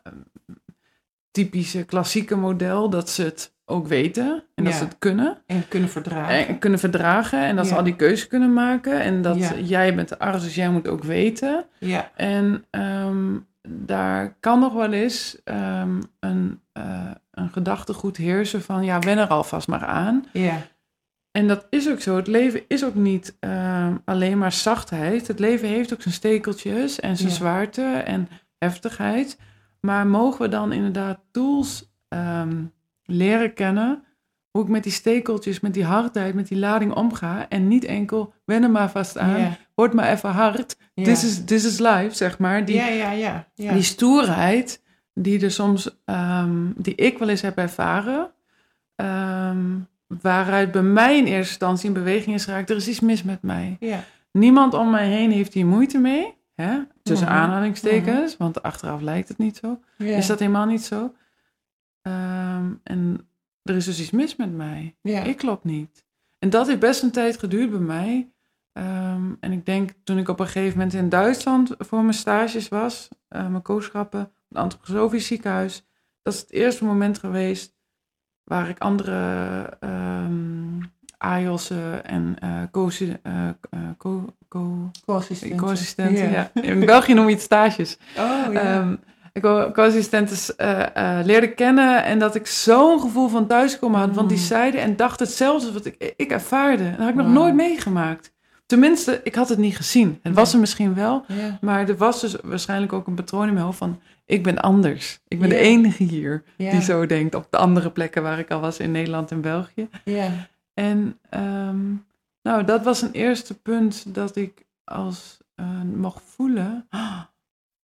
typische 1.31 1.85
klassieke 1.85 2.37
model, 2.37 2.90
dat 2.90 3.11
ze 3.11 3.23
het 3.23 3.54
ook 3.66 3.87
weten 3.87 4.44
en 4.55 4.64
dat 4.64 4.74
ze 4.74 4.85
het 4.85 4.98
kunnen. 4.98 5.38
En 5.46 5.68
kunnen 5.68 5.88
verdragen. 5.88 6.46
En 6.46 6.59
kunnen 6.59 6.79
verdragen 6.79 7.38
en 7.44 7.57
dat 7.57 7.66
ze 7.66 7.74
al 7.74 7.83
die 7.85 7.96
keuzes 7.96 8.27
kunnen 8.27 8.53
maken. 8.53 9.00
En 9.00 9.22
dat 9.22 9.53
jij 9.64 9.94
bent 9.94 10.09
de 10.09 10.18
arts, 10.18 10.44
dus 10.44 10.55
jij 10.55 10.70
moet 10.70 10.88
ook 10.88 11.05
weten. 11.05 11.64
Ja, 11.79 12.11
En 12.14 12.64
um, 12.70 13.46
daar 13.68 14.37
kan 14.40 14.61
nog 14.61 14.72
wel 14.72 14.92
eens 14.92 15.38
um, 15.44 16.03
een, 16.20 16.61
uh, 16.79 17.11
een 17.31 17.50
gedachtegoed 17.50 18.16
heersen 18.16 18.62
van... 18.62 18.85
ja, 18.85 18.98
wen 18.98 19.18
er 19.18 19.27
alvast 19.29 19.68
maar 19.68 19.85
aan. 19.85 20.24
ja, 20.33 20.57
En 21.31 21.48
dat 21.48 21.66
is 21.70 21.90
ook 21.90 22.00
zo. 22.00 22.16
Het 22.16 22.27
leven 22.27 22.62
is 22.68 22.85
ook 22.85 22.94
niet 22.94 23.37
uh, 23.40 23.88
alleen 24.05 24.38
maar 24.38 24.53
zachtheid. 24.53 25.27
Het 25.27 25.38
leven 25.38 25.68
heeft 25.68 25.92
ook 25.92 26.03
zijn 26.03 26.14
stekeltjes 26.14 27.00
en 27.00 27.16
zijn 27.16 27.29
Ja. 27.29 27.35
zwaarte 27.35 27.83
en 27.83 28.29
heftigheid. 28.59 29.38
Maar 29.81 30.07
mogen 30.07 30.40
we 30.42 30.48
dan 30.48 30.72
inderdaad 30.72 31.18
tools 31.31 31.92
um, 32.09 32.72
leren 33.05 33.55
kennen... 33.55 34.05
hoe 34.51 34.62
ik 34.62 34.69
met 34.69 34.83
die 34.83 34.93
stekeltjes, 34.93 35.61
met 35.61 35.75
die 35.75 35.85
hardheid, 35.85 36.35
met 36.35 36.49
die 36.49 36.59
lading 36.59 36.93
omga... 36.93 37.49
en 37.49 37.69
niet 37.69 37.85
enkel, 37.85 38.33
wen 38.45 38.62
er 38.62 38.71
maar 38.71 38.90
vast 38.90 39.19
aan, 39.19 39.57
word 39.75 39.93
maar 39.93 40.11
even 40.11 40.31
hard... 40.31 40.77
This, 40.95 41.25
is, 41.25 41.45
this 41.45 41.64
is 41.64 41.79
life, 41.79 42.11
zeg 42.11 42.38
maar. 42.38 42.64
Die, 42.64 42.75
ja, 42.75 42.88
ja, 42.88 43.11
ja, 43.11 43.49
ja. 43.55 43.73
die 43.73 43.83
stoerheid 43.83 44.83
die 45.14 45.43
er 45.43 45.51
soms, 45.51 45.99
um, 46.05 46.75
die 46.77 46.95
ik 46.95 47.19
wel 47.19 47.29
eens 47.29 47.40
heb 47.40 47.59
ervaren, 47.59 48.31
um, 48.97 49.88
waaruit 50.07 50.73
bij 50.73 50.83
mij 50.83 51.17
in 51.17 51.25
eerste 51.25 51.49
instantie 51.49 51.88
in 51.88 51.95
beweging 51.95 52.35
is 52.35 52.45
geraakt, 52.45 52.71
er 52.71 52.77
is 52.77 52.88
iets 52.88 53.01
mis 53.01 53.23
met 53.23 53.43
mij. 53.43 53.77
Niemand 54.33 54.75
om 54.75 54.90
mij 54.90 55.09
heen 55.09 55.31
heeft 55.31 55.55
hier 55.55 55.67
moeite 55.67 55.99
mee, 55.99 56.35
hè? 56.55 56.79
tussen 57.03 57.29
Mhm. 57.29 57.37
aanhalingstekens, 57.37 58.37
want 58.37 58.62
achteraf 58.62 59.01
lijkt 59.01 59.29
het 59.29 59.38
niet 59.38 59.57
zo. 59.57 59.81
Is 59.99 60.27
dat 60.27 60.38
helemaal 60.38 60.67
niet 60.67 60.85
zo? 60.85 61.14
Um, 62.07 62.81
en 62.83 63.29
er 63.62 63.77
is 63.77 63.85
dus 63.85 64.01
iets 64.01 64.11
mis 64.11 64.37
met 64.37 64.53
mij. 64.53 64.97
ja. 65.01 65.23
Ik 65.23 65.37
klopt 65.37 65.64
niet. 65.64 66.05
En 66.38 66.51
dat 66.51 66.67
heeft 66.67 66.81
best 66.81 67.03
een 67.03 67.11
tijd 67.11 67.38
geduurd 67.38 67.71
bij 67.71 67.79
mij. 67.79 68.33
Um, 68.73 69.37
en 69.40 69.53
ik 69.53 69.67
denk 69.67 69.90
toen 70.05 70.19
ik 70.19 70.29
op 70.29 70.40
een 70.40 70.47
gegeven 70.47 70.79
moment 70.79 70.95
in 70.95 71.09
Duitsland 71.09 71.75
voor 71.79 72.03
mijn 72.03 72.14
stages 72.14 72.69
was, 72.69 73.09
uh, 73.29 73.49
mijn 73.49 73.62
kooschappen, 73.62 74.33
het 74.49 74.59
antroposofisch 74.59 75.27
ziekenhuis, 75.27 75.85
dat 76.23 76.35
is 76.35 76.40
het 76.40 76.51
eerste 76.51 76.85
moment 76.85 77.19
geweest 77.19 77.77
waar 78.45 78.69
ik 78.69 78.79
andere 78.79 79.71
um, 79.81 80.93
AIOS'en 81.19 82.05
en 82.05 82.37
uh, 82.45 82.62
co-assistenten, 82.71 83.59
co 83.99 84.35
co 84.49 84.90
ja. 86.31 86.51
In 86.55 86.85
België 86.87 87.14
noem 87.14 87.29
je 87.29 87.35
het 87.35 87.43
stages. 87.43 87.99
Oh, 88.17 88.53
ja. 88.53 88.79
Um, 88.79 89.01
ik 89.35 89.42
co-assistenten 89.42 90.55
uh, 90.59 90.87
uh, 90.97 91.25
leerde 91.25 91.55
kennen 91.55 92.05
en 92.05 92.18
dat 92.18 92.35
ik 92.35 92.47
zo'n 92.47 93.01
gevoel 93.01 93.29
van 93.29 93.47
thuiskomen 93.47 94.01
had, 94.01 94.09
mm. 94.09 94.14
want 94.14 94.29
die 94.29 94.38
zeiden 94.38 94.81
en 94.81 94.97
dachten 94.97 95.27
hetzelfde 95.27 95.73
wat 95.73 95.85
ik, 95.85 96.14
ik 96.16 96.31
ervaarde. 96.31 96.90
Dat 96.90 96.99
had 96.99 97.09
ik 97.09 97.14
nog 97.14 97.29
nooit 97.29 97.55
meegemaakt. 97.55 98.33
Tenminste, 98.66 99.20
ik 99.25 99.35
had 99.35 99.49
het 99.49 99.59
niet 99.59 99.77
gezien. 99.77 100.18
Het 100.23 100.35
was 100.35 100.53
er 100.53 100.61
misschien 100.61 100.94
wel, 100.94 101.25
maar 101.61 101.88
er 101.88 101.97
was 101.97 102.20
dus 102.20 102.37
waarschijnlijk 102.42 102.92
ook 102.92 103.07
een 103.07 103.14
patroon 103.14 103.47
in 103.47 103.53
mijn 103.53 103.64
hoofd 103.64 103.79
van... 103.79 104.01
ik 104.25 104.42
ben 104.42 104.59
anders. 104.59 105.20
Ik 105.29 105.40
ben 105.40 105.49
de 105.49 105.57
enige 105.57 106.03
hier 106.03 106.42
die 106.57 106.83
zo 106.83 107.07
denkt 107.07 107.35
op 107.35 107.47
de 107.51 107.57
andere 107.57 107.90
plekken 107.90 108.23
waar 108.23 108.38
ik 108.38 108.51
al 108.51 108.61
was 108.61 108.79
in 108.79 108.90
Nederland 108.90 109.31
en 109.31 109.40
België. 109.40 109.88
Ja. 110.05 110.31
En 110.75 111.18
um, 111.31 112.05
nou, 112.42 112.64
dat 112.64 112.85
was 112.85 113.03
een 113.03 113.12
eerste 113.12 113.55
punt 113.61 114.14
dat 114.14 114.37
ik 114.37 114.64
als 114.85 115.38
uh, 115.57 115.66
mocht 115.94 116.23
voelen... 116.27 116.87
Oh, 116.90 117.20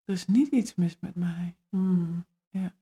er 0.08 0.14
is 0.14 0.26
niet 0.26 0.48
iets 0.48 0.74
mis 0.74 0.96
met 1.00 1.14
mij. 1.14 1.54
Hmm. 1.70 2.24
Ja. 2.50 2.72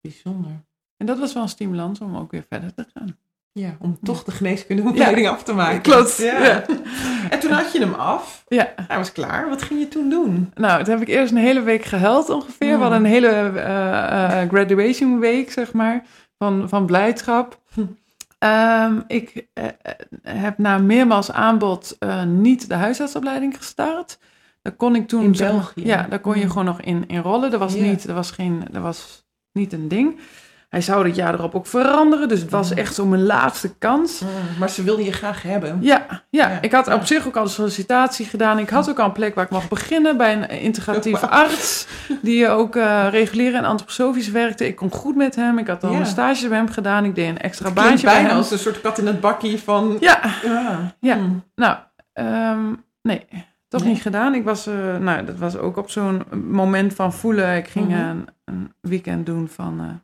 Bijzonder. 0.00 0.64
En 0.96 1.06
dat 1.06 1.18
was 1.18 1.32
wel 1.32 1.42
een 1.42 1.48
stimulans 1.48 2.00
om 2.00 2.16
ook 2.16 2.30
weer 2.30 2.44
verder 2.48 2.74
te 2.74 2.86
gaan. 2.94 3.16
Ja, 3.52 3.76
om 3.80 3.98
toch 4.02 4.24
de 4.24 4.30
geneeskundeopleiding 4.30 5.26
ja. 5.26 5.32
af 5.32 5.42
te 5.42 5.52
maken. 5.52 5.82
Klopt. 5.82 6.16
Ja. 6.16 6.44
ja. 6.44 6.64
En 7.30 7.40
toen 7.40 7.50
had 7.50 7.72
je 7.72 7.78
hem 7.78 7.94
af. 7.94 8.44
Ja. 8.48 8.72
Hij 8.76 8.96
was 8.96 9.12
klaar. 9.12 9.48
Wat 9.48 9.62
ging 9.62 9.80
je 9.80 9.88
toen 9.88 10.10
doen? 10.10 10.52
Nou, 10.54 10.84
toen 10.84 10.92
heb 10.92 11.02
ik 11.02 11.14
eerst 11.14 11.32
een 11.32 11.38
hele 11.38 11.62
week 11.62 11.84
gehuild 11.84 12.28
ongeveer. 12.28 12.72
Mm. 12.72 12.76
We 12.76 12.80
hadden 12.80 12.98
een 12.98 13.10
hele 13.10 13.28
eh, 13.28 14.42
eh, 14.42 14.48
graduation 14.48 15.18
week, 15.18 15.52
zeg 15.52 15.72
maar, 15.72 16.04
van, 16.38 16.68
van 16.68 16.86
blijdschap. 16.86 17.60
Hm. 17.72 17.82
Ehm, 18.38 19.00
ik 19.06 19.46
eh, 19.52 19.64
eh, 19.64 19.72
heb 20.22 20.58
na 20.58 20.78
meermaals 20.78 21.32
aanbod 21.32 21.96
eh, 21.98 22.22
niet 22.22 22.68
de 22.68 22.74
huisartsopleiding 22.74 23.56
gestart. 23.56 24.18
Daar 24.66 24.74
kon 24.76 24.94
ik 24.94 25.08
toen... 25.08 25.22
In 25.22 25.32
België? 25.36 25.86
ja, 25.86 26.06
daar 26.08 26.18
kon 26.18 26.34
je 26.38 26.42
Mm. 26.44 26.48
gewoon 26.50 26.64
nog 26.64 26.80
in, 26.80 27.04
in 27.06 27.20
rollen. 27.20 27.50
Dat 27.50 27.60
was, 27.60 27.74
Ja. 27.74 27.82
niet, 27.82 28.06
dat, 28.06 28.16
was 28.16 28.30
geen, 28.30 28.62
dat 28.70 28.82
was 28.82 29.26
niet 29.52 29.72
een 29.72 29.88
ding. 29.88 30.18
Hij 30.68 30.80
zou 30.80 31.04
dit 31.04 31.14
jaar 31.16 31.34
erop 31.34 31.54
ook 31.54 31.66
veranderen. 31.66 32.28
Dus 32.28 32.40
het 32.40 32.50
was 32.50 32.70
Mm. 32.70 32.76
echt 32.78 32.94
zo 32.94 33.06
mijn 33.06 33.22
laatste 33.26 33.74
kans. 33.78 34.22
Maar 34.58 34.68
ze 34.70 34.82
wilden 34.82 35.04
je 35.04 35.12
graag 35.12 35.42
hebben. 35.42 35.78
Ja, 35.80 36.06
ja, 36.08 36.48
Ja, 36.50 36.58
ik 36.60 36.72
had 36.72 36.86
ja. 36.86 36.94
op 36.94 37.04
zich 37.06 37.26
ook 37.26 37.36
al 37.36 37.42
een 37.42 37.48
sollicitatie 37.48 38.26
gedaan. 38.26 38.58
Ik 38.58 38.68
had 38.70 38.90
ook 38.90 38.98
al 38.98 39.04
een 39.06 39.12
plek 39.12 39.34
waar 39.34 39.44
ik 39.44 39.50
mocht 39.50 39.68
beginnen 39.68 40.16
bij 40.16 40.32
een 40.32 40.48
integratieve 40.48 41.26
arts. 41.42 41.86
Die 42.22 42.48
ook 42.48 42.76
eh 42.76 43.06
regulier 43.10 43.54
en 43.54 43.64
antroposofisch 43.64 44.30
werkte. 44.30 44.66
Ik 44.66 44.76
kon 44.76 44.90
goed 44.90 45.16
met 45.16 45.34
hem. 45.36 45.58
Ik 45.58 45.66
had 45.66 45.84
al 45.84 45.92
Ja. 45.92 45.98
een 45.98 46.06
stage 46.06 46.48
bij 46.48 46.58
hem 46.58 46.68
gedaan. 46.70 47.04
Ik 47.04 47.14
deed 47.14 47.28
een 47.28 47.38
extra 47.38 47.70
baantje 47.70 48.04
bij 48.06 48.14
bijna 48.14 48.28
hem. 48.28 48.36
als 48.38 48.50
een 48.50 48.58
soort 48.58 48.80
kat 48.80 48.98
in 48.98 49.06
het 49.06 49.20
bakkie 49.20 49.58
van... 49.60 49.96
Ja, 50.00 50.20
Ja. 50.44 50.94
Ja. 51.00 51.14
Hm. 51.16 51.30
nou, 51.54 51.76
ehm, 52.12 52.72
nee, 53.02 53.26
toch 53.68 53.82
Nee. 53.82 53.92
niet 53.92 54.02
gedaan. 54.02 54.34
Ik 54.34 54.44
was, 54.44 54.66
eh, 54.66 54.96
nou, 54.96 55.24
dat 55.26 55.36
was 55.36 55.56
ook 55.56 55.76
op 55.76 55.90
zo'n 55.90 56.22
moment 56.50 56.94
van 56.94 57.12
voelen. 57.12 57.56
Ik 57.56 57.68
ging 57.68 57.88
Mhm. 57.88 57.98
een, 58.00 58.28
een 58.44 58.72
weekend 58.80 59.26
doen 59.26 59.48
van 59.48 59.80
eh, 59.80 59.94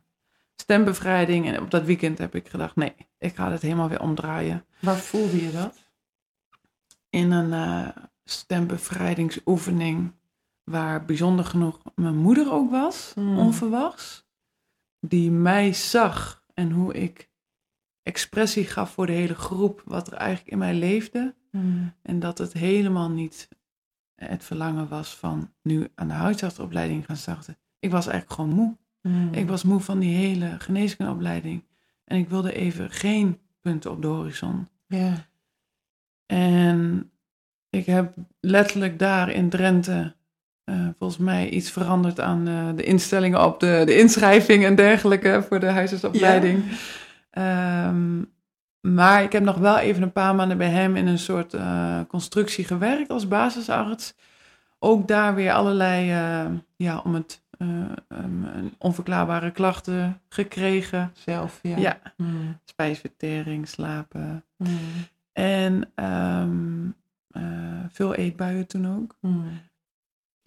stembevrijding. 0.55 1.47
En 1.47 1.61
op 1.61 1.71
dat 1.71 1.83
weekend 1.83 2.17
heb 2.17 2.35
ik 2.35 2.47
gedacht, 2.49 2.75
nee, 2.75 2.93
ik 3.17 3.35
ga 3.35 3.51
het 3.51 3.61
helemaal 3.61 3.89
weer 3.89 4.01
omdraaien. 4.01 4.65
Waar 4.81 4.97
voelde 4.97 5.45
je 5.45 5.51
dat? 5.51 5.81
in 7.09 7.31
een 7.31 7.53
eh, 7.53 7.87
stembevrijdingsoefening 8.23 10.11
waar 10.63 11.05
bijzonder 11.05 11.45
genoeg 11.45 11.79
mijn 11.95 12.15
moeder 12.17 12.51
ook 12.51 12.71
was, 12.71 13.11
Hmm. 13.15 13.37
onverwachts, 13.37 14.25
die 14.99 15.31
mij 15.31 15.73
zag 15.73 16.43
en 16.53 16.71
hoe 16.71 16.93
ik 16.93 17.29
expressie 18.03 18.65
gaf 18.65 18.91
voor 18.91 19.05
de 19.05 19.11
hele 19.11 19.35
groep, 19.35 19.81
wat 19.85 20.07
er 20.07 20.13
eigenlijk 20.13 20.51
in 20.51 20.57
mij 20.57 20.73
leefde. 20.73 21.35
En 22.01 22.19
dat 22.19 22.37
het 22.37 22.53
helemaal 22.53 23.09
niet 23.09 23.49
het 24.15 24.43
verlangen 24.43 24.87
was 24.87 25.15
van 25.15 25.53
nu 25.61 25.87
aan 25.95 26.07
de 26.07 26.13
huisartsopleiding 26.13 27.05
gaan 27.05 27.17
starten. 27.17 27.57
Ik 27.79 27.91
was 27.91 28.07
eigenlijk 28.07 28.39
gewoon 28.39 28.55
moe. 28.55 28.75
Hm. 29.01 29.33
Ik 29.33 29.47
was 29.47 29.63
moe 29.63 29.79
van 29.79 29.99
die 29.99 30.15
hele 30.15 30.55
geneeskundeopleiding. 30.59 31.63
En 32.05 32.17
ik 32.17 32.29
wilde 32.29 32.53
even 32.53 32.91
geen 32.91 33.39
punten 33.61 33.91
op 33.91 34.01
de 34.01 34.07
horizon. 34.07 34.67
Ja. 34.87 35.27
En 36.25 37.11
ik 37.69 37.85
heb 37.85 38.13
letterlijk 38.39 38.99
daar 38.99 39.29
in 39.29 39.49
Drenthe 39.49 40.15
eh, 40.63 40.87
volgens 40.97 41.19
mij 41.19 41.49
iets 41.49 41.71
veranderd 41.71 42.19
aan 42.19 42.47
eh, 42.47 42.69
de 42.75 42.83
instellingen 42.83 43.45
op 43.45 43.59
de, 43.59 43.81
de 43.85 43.97
inschrijving 43.97 44.65
en 44.65 44.75
dergelijke 44.75 45.45
voor 45.47 45.59
de 45.59 45.65
huisartsopleiding. 45.65 46.63
Ehm, 47.29 48.21
maar 48.87 49.23
ik 49.23 49.31
heb 49.31 49.43
nog 49.43 49.57
wel 49.57 49.77
even 49.77 50.01
een 50.03 50.11
paar 50.11 50.35
maanden 50.35 50.57
bij 50.57 50.69
hem 50.69 50.95
in 50.95 51.07
een 51.07 51.19
soort 51.19 51.53
eh, 51.53 51.99
constructie 52.07 52.65
gewerkt 52.65 53.09
als 53.09 53.27
basisarts. 53.27 54.13
Ook 54.79 55.07
daar 55.07 55.35
weer 55.35 55.53
allerlei, 55.53 56.11
eh, 56.11 56.51
ja, 56.75 56.99
om 56.99 57.13
het 57.13 57.41
eh, 57.57 57.67
um, 58.07 58.71
onverklaarbare 58.77 59.51
klachten 59.51 60.21
gekregen. 60.29 61.11
Zelf, 61.13 61.59
ja. 61.61 61.77
Ja, 61.77 61.99
Hm. 62.17 62.25
spijsvertering, 62.65 63.67
slapen. 63.67 64.43
Hm. 64.57 64.65
En 65.31 65.89
ehm, 65.95 66.85
eh, 67.29 67.43
veel 67.91 68.15
eetbuien 68.15 68.67
toen 68.67 68.87
ook. 68.97 69.15
Hm. 69.21 69.29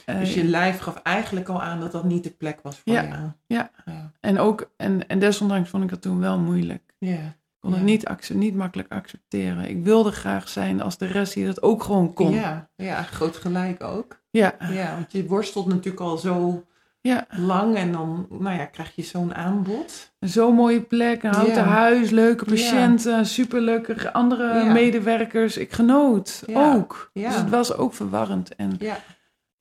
Eh, 0.04 0.18
Dus 0.18 0.34
je 0.34 0.44
lijf 0.44 0.78
gaf 0.78 0.96
eigenlijk 1.02 1.48
al 1.48 1.62
aan 1.62 1.80
dat 1.80 1.92
dat 1.92 2.04
niet 2.04 2.24
de 2.24 2.30
plek 2.30 2.60
was 2.62 2.78
voor 2.78 2.92
Ja. 2.92 3.02
jou. 3.02 3.30
Ja. 3.46 3.70
Ja. 3.84 4.12
En 4.20 4.38
ook, 4.38 4.70
en, 4.76 5.08
en 5.08 5.18
desondanks 5.18 5.70
vond 5.70 5.82
ik 5.84 5.90
dat 5.90 6.02
toen 6.02 6.18
wel 6.20 6.38
moeilijk. 6.38 6.94
Ja. 6.98 7.34
Kon 7.66 7.74
het 7.74 7.82
niet, 7.84 8.30
niet 8.34 8.54
makkelijk 8.54 8.92
accepteren. 8.92 9.68
Ik 9.68 9.84
wilde 9.84 10.10
graag 10.12 10.48
zijn 10.48 10.82
als 10.82 10.98
de 10.98 11.06
rest 11.06 11.34
die 11.34 11.46
dat 11.46 11.62
ook 11.62 11.82
gewoon 11.82 12.12
kon. 12.12 12.30
Ja, 12.30 12.68
ja, 12.76 13.02
groot 13.02 13.36
gelijk 13.36 13.82
ook. 13.82 14.20
Ja, 14.30 14.54
Ja, 14.70 14.94
want 14.94 15.12
je 15.12 15.26
worstelt 15.26 15.66
natuurlijk 15.66 16.00
al 16.04 16.16
zo 16.18 16.64
ja. 17.00 17.26
lang 17.36 17.74
en 17.76 17.92
dan 17.92 18.26
nou 18.30 18.56
ja, 18.58 18.64
krijg 18.64 18.92
je 18.94 19.02
zo'n 19.02 19.34
aanbod. 19.34 20.12
Zo'n 20.20 20.54
mooie 20.54 20.80
plek, 20.80 21.22
een 21.22 21.34
houten 21.34 21.54
Ja. 21.54 21.64
huis, 21.64 22.10
leuke 22.10 22.44
patiënten, 22.44 23.26
superleuke 23.26 24.12
andere 24.12 24.72
medewerkers. 24.72 25.56
Ik 25.56 25.72
genoot 25.72 26.42
ook. 26.52 27.10
Ja. 27.12 27.28
Dus 27.28 27.36
het 27.38 27.50
was 27.50 27.74
ook 27.76 27.94
verwarrend. 27.94 28.54
En 28.54 28.74
Ja. 28.78 28.96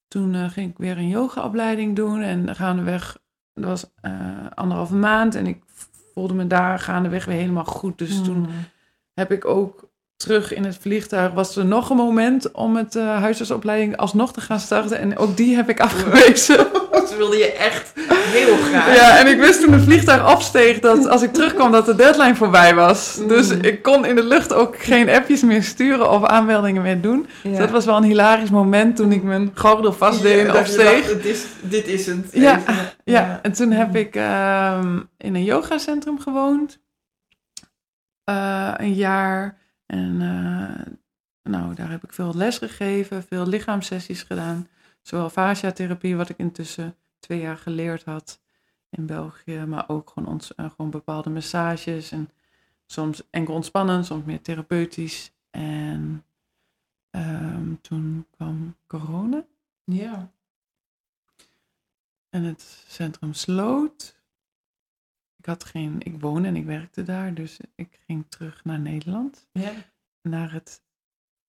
toen 0.07 0.35
eh, 0.35 0.49
ging 0.49 0.71
ik 0.71 0.77
weer 0.77 0.97
een 0.97 1.07
yogaopleiding 1.07 1.95
doen 1.95 2.21
en 2.21 2.55
gaandeweg, 2.55 3.17
dat 3.53 3.65
was 3.65 3.85
eh 4.01 4.11
anderhalve 4.55 4.95
maand 4.95 5.35
en 5.35 5.47
ik 5.47 5.63
voelde 6.15 6.33
me 6.33 6.47
daar 6.47 6.79
gaandeweg 6.79 7.25
weer 7.25 7.35
helemaal 7.37 7.65
goed. 7.65 7.97
Dus 7.97 8.23
toen 8.23 8.43
Hm. 8.45 8.51
heb 9.13 9.31
ik 9.31 9.45
ook 9.45 9.84
terug 10.17 10.53
in 10.53 10.63
het 10.63 10.77
vliegtuig, 10.81 11.31
was 11.31 11.55
er 11.55 11.65
nog 11.65 11.89
een 11.89 11.95
moment 11.95 12.51
om 12.51 12.75
het 12.75 12.95
eh 12.95 13.21
huisartsopleiding 13.21 13.97
alsnog 13.97 14.33
te 14.33 14.41
gaan 14.41 14.59
starten 14.59 14.99
en 14.99 15.17
ook 15.17 15.37
die 15.37 15.55
heb 15.55 15.69
ik 15.69 15.79
afgewezen. 15.79 16.57
Ze 17.09 17.15
wilde 17.17 17.37
je 17.37 17.51
echt 17.51 17.91
heel 17.95 18.57
graag. 18.57 18.95
Ja, 18.95 19.17
en 19.17 19.27
ik 19.27 19.39
wist 19.39 19.61
toen 19.61 19.73
het 19.73 19.83
vliegtuig 19.83 20.21
afsteeg 20.21 20.79
dat 20.79 21.07
als 21.09 21.21
ik 21.21 21.33
terugkwam 21.33 21.71
dat 21.71 21.85
de 21.85 21.95
deadline 21.95 22.35
voorbij 22.35 22.75
was. 22.75 23.17
Mm. 23.19 23.27
Dus 23.27 23.49
ik 23.49 23.81
kon 23.81 24.05
in 24.05 24.15
de 24.15 24.23
lucht 24.23 24.53
ook 24.53 24.77
geen 24.79 25.09
appjes 25.09 25.41
meer 25.41 25.63
sturen 25.63 26.11
of 26.11 26.23
aanmeldingen 26.23 26.81
meer 26.81 27.01
doen. 27.01 27.27
Ja. 27.43 27.49
Dus 27.49 27.59
dat 27.59 27.69
was 27.69 27.85
wel 27.85 27.97
een 27.97 28.03
hilarisch 28.03 28.49
moment 28.49 28.95
toen 28.95 29.11
ik 29.11 29.23
mijn 29.23 29.51
gordel 29.55 29.93
vastdeed 29.93 30.39
en 30.39 30.47
dat 30.47 30.55
afsteeg. 30.55 31.07
dacht, 31.07 31.23
dit, 31.23 31.25
is, 31.25 31.45
dit 31.61 31.87
is 31.87 32.05
het. 32.05 32.27
Ja. 32.31 32.61
Ja, 33.03 33.39
en 33.41 33.51
toen 33.51 33.71
heb 33.71 33.95
ik 33.95 34.15
ehm, 34.15 34.99
in 35.17 35.35
een 35.35 35.43
yogacentrum 35.43 36.19
gewoond. 36.19 36.79
Eh, 38.23 38.73
een 38.77 38.93
jaar. 38.93 39.57
En 39.85 40.21
eh, 40.21 40.93
nou, 41.43 41.75
daar 41.75 41.89
heb 41.89 42.03
ik 42.03 42.13
veel 42.13 42.35
les 42.35 42.57
gegeven, 42.57 43.23
veel 43.23 43.47
lichaamssessies 43.47 44.23
gedaan. 44.23 44.67
Zowel 45.01 45.29
fasciatherapie, 45.29 46.15
wat 46.15 46.29
ik 46.29 46.37
intussen 46.37 46.95
twee 47.19 47.39
jaar 47.39 47.57
geleerd 47.57 48.03
had 48.03 48.41
in 48.89 49.05
België. 49.05 49.65
Maar 49.65 49.89
ook 49.89 50.09
gewoon, 50.09 50.29
ons, 50.29 50.55
eh, 50.55 50.69
gewoon 50.69 50.91
bepaalde 50.91 51.29
massages. 51.29 52.11
En 52.11 52.29
soms 52.85 53.23
enkel 53.29 53.53
ontspannen, 53.53 54.05
soms 54.05 54.25
meer 54.25 54.41
therapeutisch. 54.41 55.31
En 55.49 56.25
ehm, 57.09 57.73
toen 57.81 58.25
kwam 58.35 58.75
corona. 58.87 59.45
Ja. 59.83 60.31
En 62.29 62.43
het 62.43 62.83
centrum 62.87 63.33
sloot. 63.33 64.14
Ik 65.45 65.51
had 65.51 65.63
geen, 65.63 65.95
ik 65.99 66.19
woonde 66.19 66.47
en 66.47 66.55
ik 66.55 66.65
werkte 66.65 67.03
daar, 67.03 67.33
dus 67.33 67.59
ik 67.75 67.99
ging 68.05 68.25
terug 68.29 68.63
naar 68.63 68.79
Nederland. 68.79 69.47
Ja. 69.51 69.71
Naar 70.21 70.51
het, 70.51 70.81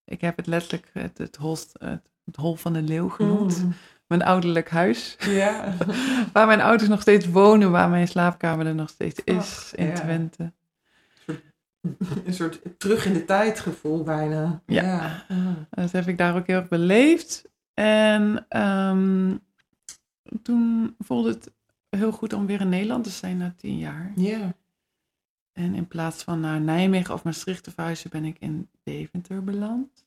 ik 0.04 0.20
heb 0.20 0.36
het 0.36 0.46
letterlijk 0.46 0.90
het, 0.92 1.18
het, 1.18 1.36
holst, 1.36 1.76
het, 1.78 2.10
het 2.24 2.36
hol 2.36 2.56
van 2.56 2.72
de 2.72 2.82
leeuw 2.82 3.08
genoemd. 3.08 3.62
Mm. 3.62 3.74
Mijn 4.06 4.22
ouderlijk 4.22 4.70
huis. 4.70 5.16
Ja. 5.18 5.74
Waar 6.32 6.46
mijn 6.46 6.60
ouders 6.60 6.88
nog 6.88 7.00
steeds 7.00 7.26
wonen, 7.28 7.70
waar 7.70 7.88
mijn 7.88 8.08
slaapkamer 8.08 8.66
er 8.66 8.74
nog 8.74 8.88
steeds 8.88 9.20
is, 9.24 9.36
Ach, 9.36 9.74
in 9.74 9.86
ja. 9.86 9.94
Twente. 9.94 10.52
Een 12.24 12.34
soort 12.34 12.60
terug 12.78 13.06
in 13.06 13.12
de 13.12 13.24
tijd 13.24 13.60
gevoel 13.60 14.02
bijna. 14.02 14.62
Ja. 14.66 15.24
ja. 15.28 15.66
Dat 15.70 15.92
heb 15.92 16.08
ik 16.08 16.18
daar 16.18 16.36
ook 16.36 16.46
heel 16.46 16.58
erg 16.58 16.68
beleefd. 16.68 17.44
En 17.74 18.46
ehm, 18.48 19.36
toen 20.42 20.94
voelde 20.98 21.28
het 21.28 21.54
heel 21.96 22.12
goed 22.12 22.32
om 22.32 22.46
weer 22.46 22.60
in 22.60 22.68
Nederland 22.68 23.04
te 23.04 23.10
zijn 23.10 23.36
na 23.36 23.54
tien 23.56 23.78
jaar. 23.78 24.12
Ja. 24.16 24.54
En 25.52 25.74
in 25.74 25.88
plaats 25.88 26.22
van 26.22 26.40
naar 26.40 26.60
Nijmegen 26.60 27.14
of 27.14 27.24
Maastricht 27.24 27.64
te 27.64 27.70
verhuizen, 27.70 28.10
ben 28.10 28.24
ik 28.24 28.36
in 28.38 28.68
Deventer 28.82 29.44
beland. 29.44 30.04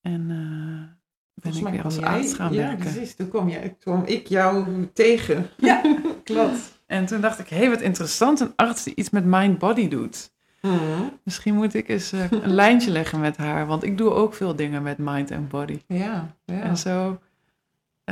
En 0.00 0.20
eh, 0.30 1.42
ben 1.50 1.66
ik 1.66 1.72
weer 1.72 1.84
als 1.84 1.94
jij- 1.96 2.04
arts 2.08 2.34
gaan 2.34 2.52
ja, 2.52 2.58
werken. 2.66 2.78
precies. 2.92 3.14
Toen 3.14 3.28
kwam, 3.28 3.48
jij, 3.48 3.76
kwam 3.78 4.04
ik 4.04 4.26
jou 4.26 4.86
tegen. 4.92 5.46
Ja, 5.56 5.82
Klopt. 6.24 6.80
En 6.86 7.06
toen 7.06 7.20
dacht 7.20 7.38
ik, 7.38 7.48
hé, 7.48 7.56
hey, 7.56 7.68
wat 7.68 7.80
interessant, 7.80 8.40
een 8.40 8.52
arts 8.56 8.82
die 8.82 8.94
iets 8.94 9.10
met 9.10 9.24
mind-body 9.24 9.88
doet. 9.88 10.32
Mm. 10.60 11.18
Misschien 11.22 11.54
moet 11.54 11.74
ik 11.74 11.88
eens 11.88 12.12
eh, 12.12 12.30
een 12.30 12.54
lijntje 12.54 12.90
leggen 12.90 13.20
met 13.20 13.36
haar, 13.36 13.66
want 13.66 13.82
ik 13.82 13.98
doe 13.98 14.10
ook 14.10 14.34
veel 14.34 14.56
dingen 14.56 14.82
met 14.82 14.98
mind 14.98 15.30
en 15.30 15.48
body. 15.48 15.80
Ja, 15.86 16.36
ja. 16.44 16.60
En 16.60 16.76
zo 16.76 17.20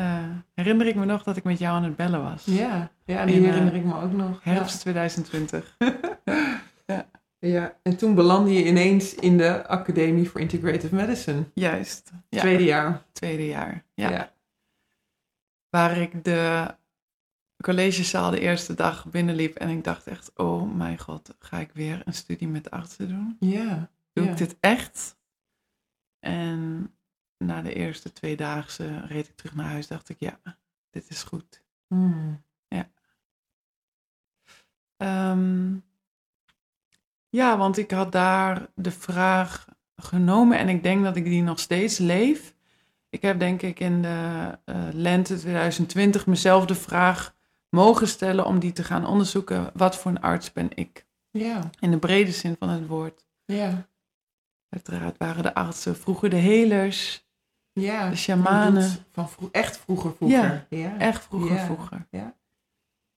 eh, 0.01 0.25
herinner 0.55 0.87
ik 0.87 0.95
me 0.95 1.05
nog 1.05 1.23
dat 1.23 1.37
ik 1.37 1.45
met 1.45 1.59
jou 1.59 1.77
aan 1.77 1.85
het 1.85 1.97
bellen 1.97 2.23
was. 2.23 2.45
Ja, 2.45 2.91
ja 3.05 3.25
die 3.25 3.35
In, 3.35 3.45
eh, 3.45 3.51
herinner 3.51 3.75
ik 3.75 3.85
me 3.85 4.01
ook 4.01 4.13
nog. 4.13 4.45
Herfst 4.45 4.81
2020. 4.81 5.77
Ja. 6.87 7.07
ja, 7.39 7.77
en 7.83 7.97
toen 7.97 8.15
belandde 8.15 8.53
je 8.53 8.67
ineens 8.67 9.15
in 9.15 9.37
de 9.39 9.67
Academie 9.67 10.29
for 10.29 10.41
Integrative 10.41 10.95
Medicine. 10.95 11.45
Juist. 11.55 12.11
Ja, 12.29 12.41
Tweede 12.41 12.65
jaar. 12.65 13.03
tweede 13.13 13.47
jaar. 13.47 13.85
Ja. 13.95 14.11
Ja. 14.11 14.33
waar 15.69 15.97
ik 15.97 16.25
de 16.25 16.75
collegezaal 17.63 18.31
de 18.31 18.41
eerste 18.41 18.75
dag 18.75 19.07
binnenliep 19.07 19.55
en 19.55 19.69
ik 19.69 19.85
dacht 19.85 20.07
echt, 20.07 20.31
oh 20.35 20.75
mijn 20.75 20.99
god, 20.99 21.35
ga 21.39 21.59
ik 21.59 21.71
weer 21.73 22.03
een 22.05 22.15
studie 22.15 22.49
met 22.49 22.71
artsen 22.71 23.09
doen? 23.09 23.37
Ja. 23.41 23.91
Doe 24.13 24.25
ik 24.29 24.37
dit 24.37 24.57
echt? 24.61 25.17
En 26.21 26.91
na 27.45 27.63
de 27.63 27.75
eerste 27.75 28.13
twee 28.13 28.37
dagen 28.37 29.07
reed 29.07 29.29
ik 29.29 29.37
terug 29.37 29.55
naar 29.55 29.67
huis. 29.71 29.87
Dacht 29.87 30.09
ik, 30.09 30.17
ja, 30.19 30.41
dit 30.91 31.11
is 31.11 31.23
goed. 31.23 31.63
Hmm. 31.87 32.43
Ehm, 34.97 35.75
ja, 37.29 37.59
want 37.59 37.77
ik 37.77 37.91
had 37.91 38.13
daar 38.13 38.67
de 38.75 38.91
vraag 38.91 39.67
genomen 39.97 40.59
en 40.59 40.69
ik 40.69 40.83
denk 40.83 41.05
dat 41.05 41.17
ik 41.17 41.25
die 41.25 41.43
nog 41.43 41.59
steeds 41.59 41.99
leef. 41.99 42.55
Ik 43.09 43.23
heb 43.23 43.39
denk 43.39 43.63
ik 43.63 43.81
in 43.81 44.03
de 44.03 44.59
eh, 44.65 44.89
lente 44.93 45.39
2020 45.39 46.27
mezelf 46.27 46.67
de 46.67 46.75
vraag 46.75 47.35
mogen 47.69 48.09
stellen 48.09 48.45
om 48.47 48.59
die 48.59 48.73
te 48.73 48.85
gaan 48.85 49.07
onderzoeken. 49.07 49.71
Wat 49.75 49.97
voor 49.97 50.11
een 50.11 50.21
arts 50.21 50.53
ben 50.53 50.69
ik? 50.75 51.07
Ja, 51.31 51.71
In 51.79 51.91
de 51.91 51.99
brede 51.99 52.33
zin 52.33 52.57
van 52.59 52.69
het 52.69 52.87
woord. 52.87 53.27
ja, 53.45 53.89
Uiteraard 54.69 55.19
waren 55.19 55.43
de 55.43 55.55
artsen 55.55 55.97
vroeger 55.97 56.31
de 56.31 56.37
helers, 56.37 57.27
ja. 57.73 58.11
de 58.11 58.17
shamanen. 58.17 58.91
Van 59.13 59.29
vro- 59.29 59.49
echt 59.53 59.77
vroeger, 59.79 60.13
vroeger. 60.15 60.67
Ja. 60.69 60.99
Echt 60.99 61.23
vroeger, 61.25 61.53
Ja, 61.57 61.65
vroeger. 61.65 62.07
ja. 62.11 62.35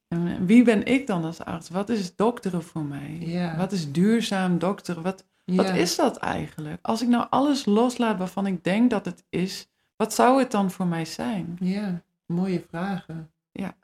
En 0.08 0.46
wie 0.46 0.64
ben 0.64 0.86
ik 0.86 1.08
dan 1.08 1.24
als 1.24 1.40
arts? 1.40 1.70
Wat 1.70 1.90
is 1.90 2.16
dokteren 2.16 2.64
voor 2.64 2.84
mij? 2.84 3.18
Ja. 3.20 3.58
Wat 3.58 3.72
is 3.72 3.92
duurzaam 3.92 4.60
dokteren? 4.60 5.04
Wat, 5.04 5.26
wat 5.46 5.70
is 5.70 5.96
dat 5.96 6.18
eigenlijk? 6.18 6.80
Als 6.82 7.02
ik 7.02 7.08
nou 7.08 7.28
alles 7.30 7.66
loslaat 7.66 8.18
waarvan 8.18 8.46
ik 8.48 8.64
denk 8.64 8.90
dat 8.90 9.06
het 9.06 9.24
is, 9.30 9.68
wat 9.96 10.14
zou 10.14 10.40
het 10.40 10.52
dan 10.52 10.72
voor 10.72 10.88
mij 10.88 11.06
zijn? 11.06 11.58
Ja, 11.60 12.02
mooie 12.26 12.66
vragen. 12.70 13.32
Ja. 13.52 13.76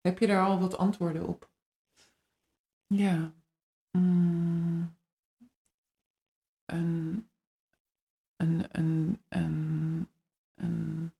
Heb 0.00 0.18
je 0.18 0.26
daar 0.26 0.46
al 0.46 0.58
wat 0.60 0.78
antwoorden 0.78 1.26
op? 1.26 1.48
Ja. 2.86 3.32
Mm. 3.90 4.94
Een, 6.64 7.28
een, 8.36 8.66
een, 8.70 9.20
een, 9.28 10.08
een 10.54 11.12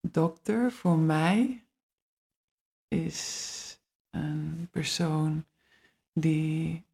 dokter 0.00 0.72
voor 0.72 0.98
mij 0.98 1.64
is 2.88 3.80
een 4.10 4.68
persoon 4.70 5.44
die 6.12 6.84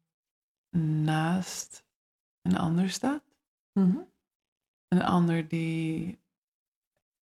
naast 1.03 1.83
een 2.41 2.57
ander 2.57 2.89
staat. 2.89 3.23
Mhm. 3.73 3.97
Een 4.87 5.01
ander 5.01 5.47
die 5.47 6.19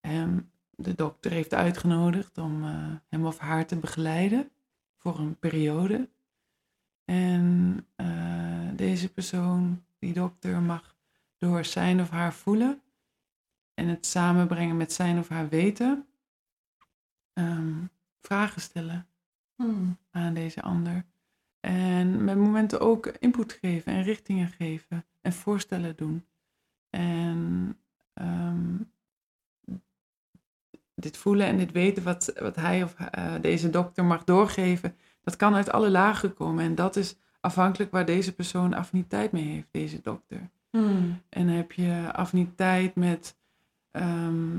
hem, 0.00 0.50
de 0.70 0.94
dokter 0.94 1.30
heeft 1.30 1.54
uitgenodigd 1.54 2.38
om 2.38 2.64
eh, 2.64 2.94
hem 3.08 3.26
of 3.26 3.38
haar 3.38 3.66
te 3.66 3.76
begeleiden 3.76 4.50
voor 4.96 5.18
een 5.18 5.38
periode. 5.38 6.08
En 7.04 7.86
eh, 7.96 8.68
deze 8.74 9.12
persoon, 9.12 9.84
die 9.98 10.12
dokter, 10.12 10.60
mag 10.60 10.96
door 11.38 11.64
zijn 11.64 12.00
of 12.00 12.10
haar 12.10 12.34
voelen 12.34 12.82
en 13.74 13.88
het 13.88 14.06
samenbrengen 14.06 14.76
met 14.76 14.92
zijn 14.92 15.18
of 15.18 15.28
haar 15.28 15.48
weten, 15.48 16.06
ehm, 17.32 17.84
vragen 18.20 18.60
stellen 18.60 19.06
Hmm. 19.58 19.98
aan 20.10 20.34
deze 20.34 20.62
ander. 20.62 21.04
En 21.60 22.24
met 22.24 22.36
momenten 22.36 22.80
ook 22.80 23.06
input 23.06 23.52
geven 23.52 23.92
en 23.92 24.02
richtingen 24.02 24.48
geven 24.48 25.06
en 25.20 25.32
voorstellen 25.32 25.96
doen. 25.96 26.26
En 26.90 27.76
ehm, 28.14 28.76
dit 30.94 31.16
voelen 31.16 31.46
en 31.46 31.56
dit 31.56 31.72
weten 31.72 32.02
wat, 32.02 32.32
wat 32.40 32.56
hij 32.56 32.82
of 32.82 32.94
eh, 32.94 33.34
deze 33.40 33.70
dokter 33.70 34.04
mag 34.04 34.24
doorgeven, 34.24 34.96
dat 35.22 35.36
kan 35.36 35.54
uit 35.54 35.70
alle 35.70 35.90
lagen 35.90 36.34
komen. 36.34 36.64
En 36.64 36.74
dat 36.74 36.96
is 36.96 37.16
afhankelijk 37.40 37.90
waar 37.90 38.06
deze 38.06 38.34
persoon 38.34 38.74
affiniteit 38.74 39.32
mee 39.32 39.44
heeft, 39.44 39.68
deze 39.70 40.00
dokter. 40.00 40.50
Hmm. 40.70 41.20
En 41.28 41.48
heb 41.48 41.72
je 41.72 42.10
affiniteit 42.12 42.94
met. 42.94 43.36
ehm, 43.90 44.56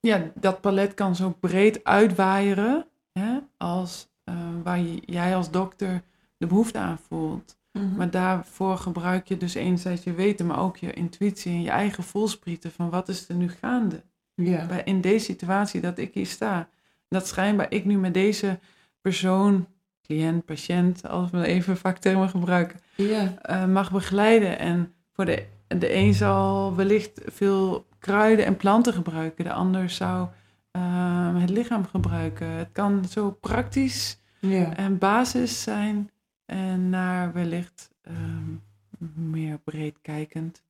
ja, 0.00 0.30
dat 0.34 0.60
palet 0.60 0.94
kan 0.94 1.16
zo 1.16 1.30
breed 1.40 1.84
uitwaaieren. 1.84 2.86
Hè, 3.12 3.38
als 3.56 4.08
eh, 4.24 4.34
waar 4.62 4.78
je- 4.80 5.02
jij 5.06 5.36
als 5.36 5.50
dokter 5.50 6.02
de 6.36 6.46
behoefte 6.46 6.78
aan 6.78 6.98
voelt. 6.98 7.56
Mhm. 7.72 7.96
Maar 7.96 8.10
daarvoor 8.10 8.78
gebruik 8.78 9.28
je 9.28 9.36
dus 9.36 9.54
enerzijds 9.54 10.04
je 10.04 10.12
weten, 10.12 10.46
maar 10.46 10.58
ook 10.58 10.76
je 10.76 10.92
intuïtie 10.92 11.52
en 11.52 11.62
je 11.62 11.70
eigen 11.70 12.04
voelsprieten 12.04 12.72
van 12.72 12.90
wat 12.90 13.08
is 13.08 13.28
er 13.28 13.34
nu 13.34 13.48
gaande. 13.48 14.02
ja. 14.34 14.66
Bij, 14.66 14.82
in 14.84 15.00
deze 15.00 15.24
situatie 15.24 15.80
dat 15.80 15.98
ik 15.98 16.14
hier 16.14 16.26
sta. 16.26 16.68
Dat 17.08 17.26
schijnbaar 17.26 17.70
ik 17.72 17.84
nu 17.84 17.98
met 17.98 18.14
deze 18.14 18.58
persoon, 19.00 19.66
cliënt, 20.08 20.44
patiënt, 20.44 21.08
als 21.08 21.30
we 21.30 21.46
even 21.46 21.76
vaktermen 21.76 22.28
gebruiken, 22.28 22.80
ja. 22.94 23.34
eh, 23.42 23.66
mag 23.66 23.92
begeleiden. 23.92 24.58
En 24.58 24.94
voor 25.12 25.24
de, 25.24 25.46
de 25.66 25.94
een 25.94 26.14
zal 26.14 26.76
wellicht 26.76 27.20
veel 27.26 27.86
kruiden 27.98 28.44
en 28.44 28.56
planten 28.56 28.92
gebruiken, 28.92 29.44
de 29.44 29.52
ander 29.52 29.90
zou 29.90 30.28
eh, 30.70 31.40
het 31.40 31.50
lichaam 31.50 31.84
gebruiken. 31.84 32.46
Het 32.46 32.68
kan 32.72 33.04
zo 33.04 33.30
praktisch 33.30 34.20
ja. 34.40 34.76
en 34.76 34.98
basis 34.98 35.62
zijn 35.62 36.10
en 36.44 36.88
naar 36.88 37.32
wellicht 37.32 37.90
ehm, 38.02 38.54
meer 39.30 39.58
breed 39.58 39.98
kijkend, 40.02 40.62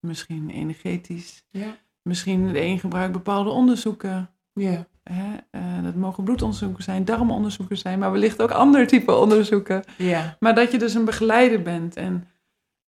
misschien 0.00 0.50
energetisch. 0.50 1.44
ja. 1.50 1.76
Misschien 2.02 2.52
de 2.52 2.60
een 2.60 2.78
gebruikt 2.78 3.12
bepaalde 3.12 3.50
onderzoeken. 3.50 4.30
ja. 4.52 4.86
Hè? 5.12 5.36
eh, 5.50 5.82
dat 5.82 5.94
mogen 5.94 6.24
bloedonderzoeken 6.24 6.82
zijn, 6.84 7.04
darmonderzoeken 7.04 7.78
zijn, 7.78 7.98
maar 7.98 8.12
wellicht 8.12 8.42
ook 8.42 8.50
ander 8.50 8.86
type 8.86 9.12
onderzoeken. 9.14 9.84
ja. 9.98 10.36
Maar 10.40 10.54
dat 10.54 10.72
je 10.72 10.78
dus 10.78 10.94
een 10.94 11.04
begeleider 11.04 11.62
bent. 11.62 11.96
En 11.96 12.28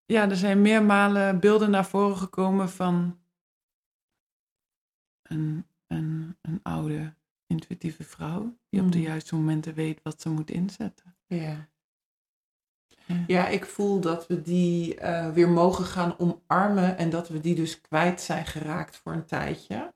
ja, 0.06 0.30
er 0.30 0.36
zijn 0.36 0.62
meermalen 0.62 1.40
beelden 1.40 1.70
naar 1.72 1.86
voren 1.86 2.18
gekomen 2.18 2.70
van 2.70 3.18
een, 5.24 5.66
een, 5.88 6.38
een 6.42 6.60
oude, 6.64 7.14
intuïtieve 7.48 8.04
vrouw 8.04 8.58
die 8.70 8.82
op 8.82 8.92
de 8.92 8.98
Mm. 8.98 9.04
juiste 9.04 9.36
momenten 9.36 9.74
weet 9.74 10.00
wat 10.04 10.22
ze 10.22 10.30
moet 10.30 10.52
inzetten. 10.52 11.16
Ja. 11.28 11.70
Ja. 13.06 13.24
Ja, 13.28 13.48
ik 13.48 13.66
voel 13.66 14.00
dat 14.00 14.28
we 14.28 14.42
die 14.42 14.96
eh, 14.96 15.32
weer 15.32 15.50
mogen 15.50 15.86
gaan 15.86 16.16
omarmen 16.20 16.98
en 16.98 17.10
dat 17.10 17.30
we 17.30 17.40
die 17.40 17.56
dus 17.56 17.82
kwijt 17.82 18.22
zijn 18.22 18.46
geraakt 18.46 18.98
voor 18.98 19.14
een 19.14 19.26
tijdje. 19.26 19.94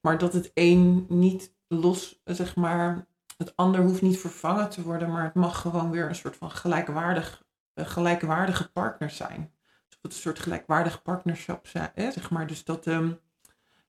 Maar 0.00 0.18
dat 0.18 0.32
het 0.32 0.50
een 0.54 1.06
niet 1.08 1.54
los, 1.68 2.20
zeg 2.24 2.56
maar, 2.56 3.06
het 3.36 3.56
ander 3.56 3.80
hoeft 3.80 4.02
niet 4.02 4.18
vervangen 4.18 4.68
te 4.68 4.82
worden, 4.82 5.10
maar 5.10 5.24
het 5.24 5.34
mag 5.34 5.60
gewoon 5.60 5.90
weer 5.90 6.08
een 6.08 6.14
soort 6.14 6.36
van 6.36 6.50
gelijkwaardig, 6.50 7.44
eh, 7.74 7.86
gelijkwaardige 7.86 8.70
partner 8.72 9.10
zijn. 9.10 9.52
Dus 9.88 9.98
het 10.02 10.12
een 10.12 10.18
soort 10.18 10.38
gelijkwaardig 10.38 11.02
partnerschap 11.02 11.66
zijn, 11.66 11.90
hè, 11.94 12.10
zeg 12.10 12.30
maar. 12.30 12.46
Dus 12.46 12.64
dat 12.64 12.86
ehm 12.86 13.10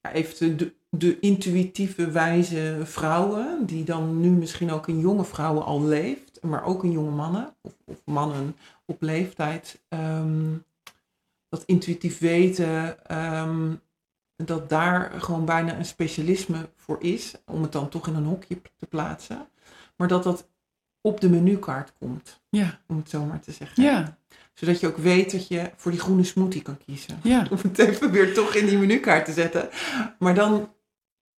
ja, 0.01 0.11
even 0.11 0.57
de, 0.57 0.73
de 0.89 1.19
intuïtieve 1.19 2.11
wijze 2.11 2.81
vrouwen, 2.83 3.65
die 3.65 3.83
dan 3.83 4.19
nu 4.19 4.29
misschien 4.29 4.71
ook 4.71 4.87
in 4.87 4.99
jonge 4.99 5.25
vrouwen 5.25 5.65
al 5.65 5.83
leeft, 5.83 6.41
maar 6.41 6.63
ook 6.63 6.83
in 6.83 6.91
jonge 6.91 7.11
mannen, 7.11 7.55
of, 7.61 7.73
of 7.85 8.01
mannen 8.05 8.55
op 8.85 9.01
leeftijd, 9.01 9.81
ehm, 9.87 10.55
dat 11.49 11.63
intuïtief 11.65 12.19
weten, 12.19 13.05
ehm, 13.07 13.75
dat 14.45 14.69
daar 14.69 15.21
gewoon 15.21 15.45
bijna 15.45 15.77
een 15.77 15.85
specialisme 15.85 16.69
voor 16.75 16.97
is, 17.03 17.33
om 17.45 17.61
het 17.61 17.71
dan 17.71 17.89
toch 17.89 18.07
in 18.07 18.15
een 18.15 18.25
hokje 18.25 18.61
te 18.77 18.85
plaatsen, 18.85 19.47
maar 19.95 20.07
dat 20.07 20.23
dat 20.23 20.47
op 21.01 21.21
de 21.21 21.29
menukaart 21.29 21.93
komt, 21.99 22.41
Ja, 22.49 22.79
om 22.87 22.97
het 22.97 23.09
zo 23.09 23.25
maar 23.25 23.39
te 23.39 23.51
zeggen. 23.51 23.83
ja, 23.83 24.17
Zodat 24.53 24.79
je 24.79 24.87
ook 24.87 24.97
weet 24.97 25.31
dat 25.31 25.47
je 25.47 25.71
voor 25.75 25.91
die 25.91 25.99
groene 25.99 26.23
smoothie 26.23 26.61
kan 26.61 26.77
kiezen 26.77 27.19
ja. 27.23 27.47
om 27.51 27.57
het 27.61 27.79
even 27.79 28.11
weer 28.11 28.33
toch 28.33 28.55
in 28.55 28.65
die 28.65 28.77
menukaart 28.77 29.25
te 29.25 29.33
zetten. 29.33 29.69
Maar 30.19 30.35
dan 30.35 30.73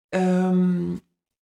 ehm, 0.09 0.97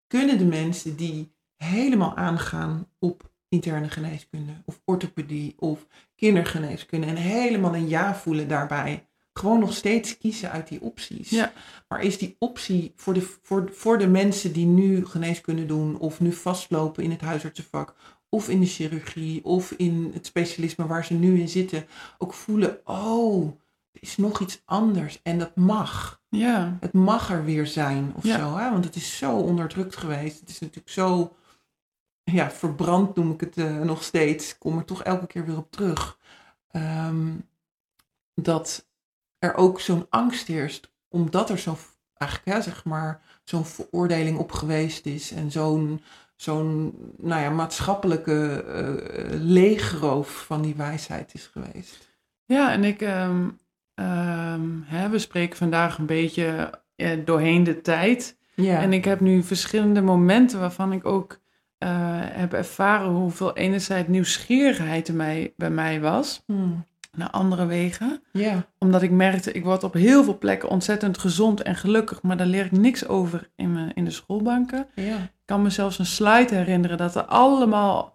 kunnen 0.07 0.39
de 0.39 0.45
mensen 0.45 0.97
die 0.97 1.33
helemaal 1.57 2.17
aangaan 2.17 2.89
op 2.99 3.31
interne 3.49 3.89
geneeskunde 3.89 4.53
of 4.65 4.81
orthopedie 4.85 5.55
of 5.59 5.87
kindergeneeskunde 6.17 7.07
en 7.07 7.17
helemaal 7.17 7.75
een 7.75 7.89
ja 7.89 8.15
voelen 8.15 8.49
daarbij, 8.49 9.07
gewoon 9.39 9.59
nog 9.61 9.75
steeds 9.75 10.19
kiezen 10.19 10.51
uit 10.51 10.69
die 10.69 10.81
opties. 10.81 11.31
Ja. 11.31 11.53
Maar 11.89 12.01
is 12.03 12.19
die 12.19 12.37
optie 12.39 12.93
voor 12.97 13.15
de, 13.15 13.37
voor, 13.43 13.71
voor 13.73 13.99
de 13.99 14.07
mensen 14.07 14.53
die 14.53 14.67
nu 14.67 15.07
geneeskunde 15.07 15.67
doen 15.67 15.99
of 15.99 16.21
nu 16.21 16.33
vastlopen 16.33 17.05
in 17.05 17.11
het 17.11 17.21
huisartsenvak 17.21 17.95
of 18.29 18.49
in 18.49 18.61
de 18.61 18.67
chirurgie 18.67 19.45
of 19.45 19.73
in 19.73 20.11
het 20.15 20.27
specialisme 20.27 20.87
waar 20.87 21.05
ze 21.05 21.15
nu 21.15 21.41
in 21.41 21.49
zitten, 21.49 21.87
ook 22.19 22.35
voelen, 22.35 22.81
oh, 22.85 23.47
er 23.93 24.03
is 24.03 24.17
nog 24.17 24.41
iets 24.41 24.63
anders 24.65 25.21
en 25.23 25.39
dat 25.39 25.57
mag. 25.57 26.21
Ja, 26.29 26.77
Het 26.81 26.93
mag 26.93 27.31
er 27.31 27.45
weer 27.45 27.67
zijn 27.67 28.13
of 28.17 28.25
Ja. 28.25 28.39
zo, 28.39 28.57
hè? 28.57 28.71
want 28.71 28.85
het 28.85 28.97
is 28.97 29.17
zo 29.19 29.37
onderdrukt 29.37 29.97
geweest. 29.97 30.41
Het 30.41 30.49
is 30.49 30.59
natuurlijk 30.59 30.89
zo 30.91 31.37
ja, 32.25 32.51
verbrand, 32.51 33.17
noem 33.17 33.31
ik 33.33 33.41
het 33.41 33.57
eh, 33.57 33.81
nog 33.81 34.03
steeds. 34.03 34.51
Ik 34.51 34.57
kom 34.59 34.79
er 34.79 34.85
toch 34.85 35.03
elke 35.03 35.27
keer 35.27 35.47
weer 35.47 35.57
op 35.57 35.71
terug. 35.71 36.19
Ehm, 36.71 37.33
dat 38.35 38.86
er 39.47 39.55
ook 39.55 39.81
zo'n 39.81 40.07
angst 40.11 40.47
heerst, 40.47 40.91
omdat 41.09 41.51
er 41.51 41.59
zo'n, 41.59 41.77
eigenlijk, 42.15 42.57
hè, 42.57 42.63
zeg 42.63 42.85
maar, 42.85 43.21
zo'n 43.45 43.65
veroordeling 43.65 44.39
op 44.39 44.53
geweest 44.53 45.07
is 45.07 45.33
en 45.33 45.51
zo'n 45.51 46.01
zo'n 46.37 46.95
nou 47.17 47.43
ja, 47.43 47.51
maatschappelijke 47.51 48.65
eh, 48.65 49.41
leegroof 49.41 50.45
van 50.47 50.63
die 50.63 50.75
wijsheid 50.75 51.35
is 51.35 51.51
geweest. 51.53 52.15
ja 52.45 52.73
en 52.73 52.85
ik 52.85 53.03
ehm, 53.03 53.49
ehm, 53.95 54.69
hè, 54.85 55.09
we 55.09 55.19
spreken 55.19 55.57
vandaag 55.57 55.99
een 55.99 56.07
beetje 56.07 56.81
eh, 56.97 57.11
doorheen 57.25 57.65
de 57.65 57.81
tijd. 57.81 58.37
Ja. 58.55 58.81
En 58.81 58.93
ik 58.93 59.05
heb 59.05 59.21
nu 59.21 59.43
verschillende 59.43 60.01
momenten 60.01 60.61
waarvan 60.61 60.93
ik 60.93 61.07
ook 61.07 61.41
eh, 61.79 61.89
heb 62.21 62.53
ervaren 62.53 63.11
hoeveel 63.11 63.57
enerzijds 63.57 64.09
nieuwsgierigheid 64.09 65.09
er 65.09 65.15
mij, 65.15 65.53
bij 65.57 65.71
mij 65.71 66.01
was. 66.01 66.43
Hmm. 66.47 66.85
Naar 67.17 67.31
andere 67.31 67.67
wegen. 67.67 68.23
Ja. 68.33 68.67
Omdat 68.79 69.03
ik 69.03 69.11
merkte, 69.11 69.53
ik 69.53 69.65
word 69.65 69.85
op 69.85 69.93
heel 69.93 70.25
veel 70.25 70.39
plekken 70.39 70.69
ontzettend 70.69 71.19
gezond 71.19 71.63
en 71.63 71.77
gelukkig. 71.77 72.23
Maar 72.23 72.37
daar 72.37 72.47
leer 72.47 72.65
ik 72.65 72.73
niks 72.73 73.07
over 73.09 73.51
in, 73.57 73.73
mijn, 73.73 73.95
in 73.95 74.05
de 74.05 74.11
schoolbanken. 74.11 74.87
Ja. 74.95 75.17
Ik 75.17 75.31
kan 75.45 75.63
me 75.63 75.71
zelfs 75.71 75.99
een 75.99 76.07
slide 76.07 76.55
herinneren 76.55 76.97
dat 76.97 77.15
er 77.15 77.25
allemaal 77.25 78.15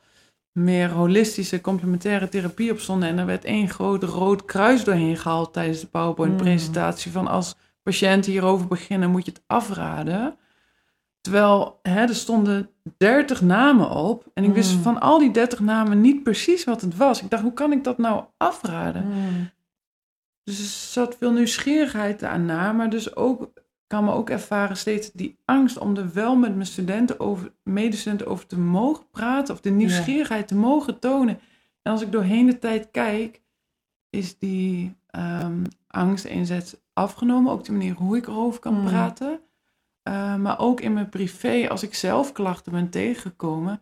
meer 0.52 0.90
holistische 0.90 1.62
complementaire 1.62 2.30
therapie 2.30 2.72
op 2.72 2.80
stonden. 2.80 3.10
En 3.10 3.18
er 3.18 3.26
werd 3.26 3.46
één 3.46 3.70
groot 3.70 4.04
rood 4.04 4.46
kruis 4.46 4.84
doorheen 4.84 5.18
gehaald 5.18 5.54
tijdens 5.54 5.80
de 5.80 5.88
PowerPoint-presentatie. 5.88 7.12
Van 7.12 7.28
als 7.28 7.56
patiënten 7.84 8.32
hierover 8.32 8.68
beginnen, 8.68 9.10
moet 9.10 9.26
je 9.26 9.32
het 9.32 9.44
afraden. 9.48 10.36
Terwijl 11.22 11.80
hè, 11.82 12.02
er 12.02 12.16
stonden 12.16 12.70
30 12.98 13.42
namen 13.42 13.90
op. 13.90 14.26
En 14.34 14.44
ik 14.44 14.54
wist 14.54 14.76
Mm. 14.76 14.82
van 14.82 15.00
al 15.02 15.20
die 15.20 15.32
30 15.32 15.60
namen 15.60 16.02
niet 16.02 16.24
precies 16.24 16.64
wat 16.64 16.82
het 16.82 16.98
was. 16.98 17.22
Ik 17.22 17.30
dacht, 17.30 17.44
hoe 17.44 17.54
kan 17.54 17.72
ik 17.72 17.84
dat 17.84 17.98
nou 17.98 18.24
afraden? 18.38 19.02
Hmm. 19.04 19.50
Dus 20.44 20.60
er 20.60 20.66
zat 20.66 21.16
veel 21.20 21.32
nieuwsgierigheid 21.32 22.24
aan 22.24 22.46
na, 22.46 22.72
maar 22.72 22.90
dus 22.90 23.16
ook 23.16 23.50
kan 23.88 24.04
me 24.04 24.12
ook 24.12 24.30
ervaren 24.30 24.78
steeds 24.78 25.12
die 25.12 25.38
angst 25.46 25.78
om 25.78 25.96
er 25.98 26.14
wel 26.14 26.36
met 26.36 26.54
mijn 26.56 26.68
studenten 26.68 27.20
over, 27.20 27.52
medestudenten 27.64 28.28
over 28.28 28.48
te 28.48 28.60
mogen 28.60 29.06
praten 29.12 29.54
of 29.54 29.62
de 29.62 29.70
nieuwsgierigheid 29.70 30.48
te 30.48 30.56
mogen 30.56 31.00
tonen. 31.00 31.40
En 31.82 31.92
als 31.92 32.02
ik 32.02 32.12
doorheen 32.12 32.46
de 32.46 32.60
tijd 32.60 32.92
kijk, 32.92 33.42
is 34.10 34.38
die 34.38 34.96
ehm, 35.08 35.64
angst 35.88 36.26
enerzijds 36.26 36.76
afgenomen, 36.94 37.52
ook 37.52 37.64
de 37.64 37.72
manier 37.72 37.94
hoe 37.94 38.18
ik 38.18 38.28
erover 38.28 38.60
kan 38.60 38.74
Mm. 38.80 38.86
praten. 38.86 39.40
Uh, 40.04 40.36
maar 40.36 40.60
ook 40.60 40.82
in 40.82 40.94
mijn 40.94 41.10
privé, 41.10 41.70
als 41.70 41.84
ik 41.84 41.94
zelf 41.94 42.32
klachten 42.32 42.72
ben 42.72 42.90
tegengekomen, 42.90 43.82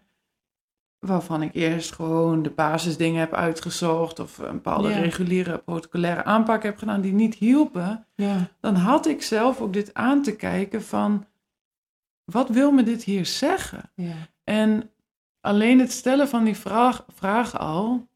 waarvan 0.99 1.41
ik 1.41 1.53
eerst 1.55 1.93
gewoon 1.93 2.43
de 2.43 2.49
basisdingen 2.49 3.19
heb 3.19 3.33
uitgezocht 3.33 4.19
of 4.19 4.37
een 4.37 4.51
bepaalde 4.51 4.89
Ja. 4.89 4.97
reguliere 4.99 5.57
protocolaire 5.57 6.23
aanpak 6.23 6.63
heb 6.63 6.77
gedaan 6.77 7.01
die 7.01 7.13
niet 7.13 7.35
hielpen, 7.35 8.05
Ja. 8.15 8.47
dan 8.59 8.75
had 8.75 9.07
ik 9.07 9.21
zelf 9.21 9.61
ook 9.61 9.73
dit 9.73 9.93
aan 9.93 10.21
te 10.21 10.35
kijken 10.35 10.83
van, 10.83 11.25
wat 12.23 12.49
wil 12.49 12.71
me 12.71 12.83
dit 12.83 13.03
hier 13.03 13.25
zeggen? 13.25 13.91
Ja. 13.95 14.15
En 14.43 14.91
alleen 15.41 15.79
het 15.79 15.91
stellen 15.91 16.27
van 16.27 16.43
die 16.43 16.57
vraag, 16.57 17.05
vraag 17.13 17.57
al, 17.57 18.07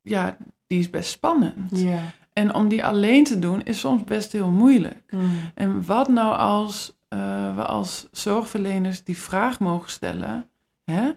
ja, 0.00 0.36
die 0.66 0.78
is 0.78 0.90
best 0.90 1.10
spannend. 1.10 1.78
Ja. 1.80 2.00
En 2.40 2.54
om 2.54 2.68
die 2.68 2.84
alleen 2.84 3.24
te 3.24 3.38
doen 3.38 3.62
is 3.62 3.80
soms 3.80 4.04
best 4.04 4.32
heel 4.32 4.50
moeilijk. 4.50 5.02
Hmm. 5.08 5.30
En 5.54 5.84
wat 5.84 6.08
nou 6.08 6.36
als 6.36 6.98
eh, 7.08 7.54
we 7.56 7.64
als 7.64 8.08
zorgverleners 8.12 9.04
die 9.04 9.16
vraag 9.18 9.60
mogen 9.60 9.90
stellen? 9.90 10.50
Hè? 10.84 11.10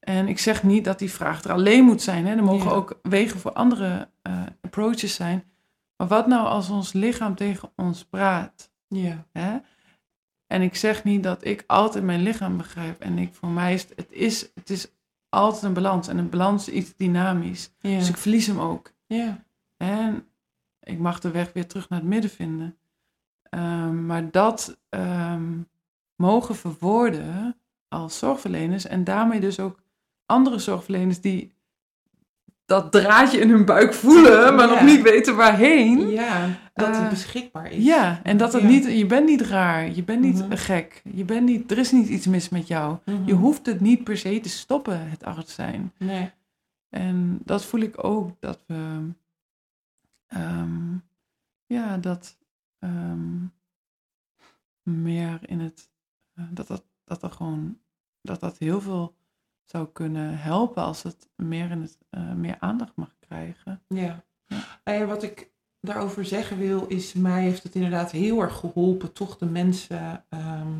En 0.00 0.28
ik 0.28 0.38
zeg 0.38 0.62
niet 0.62 0.84
dat 0.84 0.98
die 0.98 1.10
vraag 1.10 1.44
er 1.44 1.52
alleen 1.52 1.84
moet 1.84 2.02
zijn. 2.02 2.26
Hè? 2.26 2.36
Er 2.36 2.44
mogen 2.44 2.68
Ja. 2.68 2.74
ook 2.74 2.98
wegen 3.02 3.40
voor 3.40 3.52
andere 3.52 4.08
eh, 4.22 4.40
approaches 4.60 5.14
zijn. 5.14 5.44
Maar 5.96 6.06
wat 6.06 6.26
nou 6.26 6.46
als 6.46 6.70
ons 6.70 6.92
lichaam 6.92 7.34
tegen 7.34 7.72
ons 7.76 8.04
praat? 8.04 8.70
Ja. 8.88 9.26
Hè? 9.32 9.56
En 10.46 10.62
ik 10.62 10.76
zeg 10.76 11.04
niet 11.04 11.22
dat 11.22 11.44
ik 11.44 11.64
altijd 11.66 12.04
mijn 12.04 12.22
lichaam 12.22 12.56
begrijp. 12.56 13.00
En 13.00 13.18
ik, 13.18 13.34
voor 13.34 13.48
mij 13.48 13.74
is 13.74 13.82
het, 13.82 13.92
het, 13.96 14.12
is, 14.12 14.50
het 14.54 14.70
is 14.70 14.86
altijd 15.28 15.62
een 15.62 15.72
balans. 15.72 16.08
En 16.08 16.18
een 16.18 16.30
balans 16.30 16.68
is 16.68 16.74
iets 16.74 16.96
dynamisch. 16.96 17.70
Ja. 17.78 17.98
Dus 17.98 18.08
ik 18.08 18.16
verlies 18.16 18.46
hem 18.46 18.60
ook. 18.60 18.92
Ja. 19.06 19.44
En 19.76 20.26
ik 20.82 20.98
mag 20.98 21.20
de 21.20 21.30
weg 21.30 21.52
weer 21.52 21.66
terug 21.66 21.88
naar 21.88 21.98
het 21.98 22.08
midden 22.08 22.30
vinden. 22.30 22.76
Ehm, 23.42 24.06
maar 24.06 24.30
dat 24.30 24.78
ehm, 24.88 25.50
mogen 26.16 26.54
verwoorden 26.56 27.56
als 27.88 28.18
zorgverleners 28.18 28.86
en 28.86 29.04
daarmee 29.04 29.40
dus 29.40 29.60
ook 29.60 29.80
andere 30.26 30.58
zorgverleners 30.58 31.20
die 31.20 31.52
dat 32.64 32.92
draadje 32.92 33.38
in 33.40 33.50
hun 33.50 33.64
buik 33.64 33.94
voelen, 33.94 34.54
maar 34.54 34.68
Ja. 34.68 34.74
nog 34.74 34.82
niet 34.82 35.02
weten 35.02 35.36
waarheen. 35.36 36.08
Ja. 36.10 36.48
Dat 36.74 36.86
het 36.88 36.96
Eh, 37.04 37.08
beschikbaar 37.08 37.72
is. 37.72 37.84
Ja, 37.84 38.20
en 38.22 38.36
dat 38.36 38.52
het 38.52 38.62
Ja. 38.62 38.68
niet, 38.68 38.84
je 38.84 39.06
bent 39.06 39.26
niet 39.26 39.40
raar, 39.40 39.90
je 39.90 40.02
bent 40.02 40.20
niet 40.20 40.38
Mhm. 40.48 40.56
gek, 40.56 41.02
je 41.14 41.24
bent 41.24 41.44
niet, 41.46 41.70
er 41.70 41.78
is 41.78 41.90
niet 41.92 42.08
iets 42.08 42.26
mis 42.26 42.48
met 42.48 42.66
jou. 42.66 42.96
Mhm. 43.04 43.16
Je 43.26 43.32
hoeft 43.32 43.66
het 43.66 43.80
niet 43.80 44.04
per 44.04 44.16
se 44.16 44.40
te 44.40 44.48
stoppen, 44.48 45.10
het 45.10 45.24
arts 45.24 45.54
zijn. 45.54 45.92
Nee. 45.98 46.30
En 46.88 47.38
dat 47.44 47.64
voel 47.64 47.80
ik 47.80 48.04
ook 48.04 48.30
dat 48.40 48.64
we, 48.66 48.74
ehm, 50.32 50.96
ja, 51.66 51.98
dat 51.98 52.38
ehm, 52.78 53.44
meer 54.82 55.38
in 55.48 55.60
het, 55.60 55.90
eh, 56.34 56.44
dat, 56.50 56.66
dat, 56.66 56.84
dat 57.04 57.22
er 57.22 57.30
gewoon, 57.30 57.78
dat 58.20 58.40
dat 58.40 58.58
heel 58.58 58.80
veel 58.80 59.14
zou 59.64 59.88
kunnen 59.92 60.38
helpen 60.38 60.82
als 60.82 61.02
het 61.02 61.28
meer 61.36 61.70
in 61.70 61.80
het, 61.80 61.98
eh, 62.10 62.32
meer 62.32 62.56
aandacht 62.58 62.96
mag 62.96 63.14
krijgen. 63.18 63.82
Ja. 63.86 64.24
Ja. 64.46 64.80
Nou 64.84 65.06
wat 65.06 65.22
ik 65.22 65.50
daarover 65.80 66.24
zeggen 66.24 66.58
wil, 66.58 66.86
is 66.86 67.12
mij 67.12 67.42
heeft 67.42 67.62
het 67.62 67.74
inderdaad 67.74 68.10
heel 68.10 68.40
erg 68.40 68.56
geholpen, 68.56 69.12
toch 69.12 69.38
de 69.38 69.46
mensen 69.46 70.24
ehm, 70.28 70.72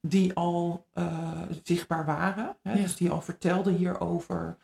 die 0.00 0.34
al 0.34 0.86
eh, 0.92 1.42
zichtbaar 1.62 2.04
waren. 2.04 2.56
Hè, 2.62 2.72
Ja. 2.72 2.82
Dus 2.82 2.96
die 2.96 3.10
al 3.10 3.22
vertelden 3.22 3.74
hierover 3.74 4.56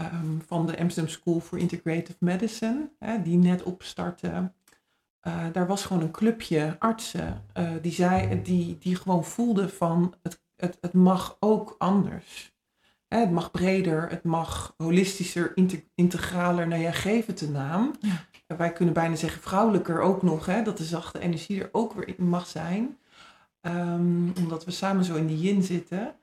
ehm, 0.00 0.38
van 0.46 0.66
de 0.66 0.78
Amsterdam 0.78 1.12
School 1.12 1.40
for 1.40 1.58
Integrative 1.58 2.16
Medicine, 2.18 2.90
hè, 2.98 3.22
die 3.22 3.36
net 3.36 3.62
opstartte. 3.62 4.52
Eh, 5.20 5.46
daar 5.52 5.66
was 5.66 5.84
gewoon 5.84 6.02
een 6.02 6.10
clubje 6.10 6.76
artsen 6.78 7.44
eh, 7.52 7.70
die, 7.82 7.92
zei, 7.92 8.42
die, 8.42 8.78
die 8.78 8.96
gewoon 8.96 9.24
voelden 9.24 9.70
van 9.70 10.14
het, 10.22 10.42
het, 10.56 10.78
het 10.80 10.92
mag 10.92 11.36
ook 11.40 11.74
anders. 11.78 12.54
Hè, 13.08 13.18
het 13.18 13.30
mag 13.30 13.50
breder, 13.50 14.08
het 14.10 14.24
mag 14.24 14.74
holistischer, 14.76 15.52
inte- 15.54 15.84
integraler. 15.94 16.68
Nou 16.68 16.82
ja, 16.82 16.92
geef 16.92 17.26
het 17.26 17.40
een 17.40 17.52
naam. 17.52 17.94
Ja. 18.00 18.56
Wij 18.56 18.72
kunnen 18.72 18.94
bijna 18.94 19.14
zeggen 19.14 19.42
vrouwelijker 19.42 20.00
ook 20.00 20.22
nog. 20.22 20.46
Hè, 20.46 20.62
dat 20.62 20.76
de 20.76 20.84
zachte 20.84 21.18
energie 21.18 21.62
er 21.62 21.68
ook 21.72 21.92
weer 21.92 22.08
in 22.18 22.28
mag 22.28 22.46
zijn. 22.46 22.98
Ehm, 23.60 24.28
omdat 24.38 24.64
we 24.64 24.70
samen 24.70 25.04
zo 25.04 25.14
in 25.14 25.26
die 25.26 25.38
yin 25.38 25.62
zitten. 25.62 26.14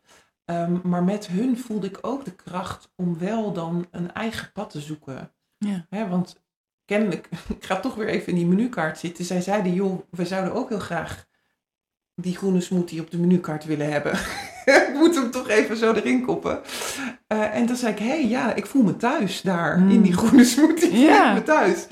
Ehm, 0.48 0.76
maar 0.84 1.04
met 1.04 1.28
hun 1.28 1.58
voelde 1.60 1.88
ik 1.88 1.98
ook 2.02 2.26
de 2.26 2.32
kracht 2.36 2.89
om 2.95 3.18
wel 3.20 3.54
dan 3.54 3.88
een 3.91 4.14
eigen 4.14 4.52
pad 4.52 4.70
te 4.70 4.80
zoeken. 4.80 5.32
Ja. 5.58 6.08
Want 6.10 6.41
kennelijk, 6.86 7.30
ik 7.58 7.66
ga 7.66 7.80
toch 7.80 7.95
weer 7.95 8.08
even 8.08 8.28
in 8.28 8.36
die 8.36 8.45
menukaart 8.45 8.98
zitten. 9.00 9.26
Zij 9.26 9.41
zeiden, 9.41 9.74
joh, 9.74 10.00
we 10.12 10.26
zouden 10.26 10.54
ook 10.54 10.70
heel 10.70 10.80
graag 10.80 11.26
die 12.16 12.36
groene 12.38 12.62
smoothie 12.62 13.02
op 13.02 13.12
de 13.12 13.18
menukaart 13.18 13.66
willen 13.66 13.91
hebben. 13.91 14.14
ik 14.88 14.91
moet 14.93 15.16
hem 15.16 15.32
toch 15.32 15.50
even 15.50 15.78
zo 15.78 15.93
erin 15.93 16.26
koppen. 16.26 16.62
Eh, 17.28 17.56
en 17.56 17.66
toen 17.66 17.76
zei 17.76 17.91
ik, 17.93 18.00
hé, 18.00 18.06
hey, 18.08 18.28
ja, 18.28 18.54
ik 18.54 18.66
voel 18.66 18.84
me 18.84 18.95
thuis 18.98 19.41
daar 19.41 19.80
Mm. 19.80 19.89
in 19.89 20.02
die 20.02 20.14
groene 20.14 20.45
smoothie. 20.45 20.98
Ja. 20.98 21.18
Ik 21.20 21.26
voel 21.26 21.34
me 21.34 21.43
thuis. 21.43 21.88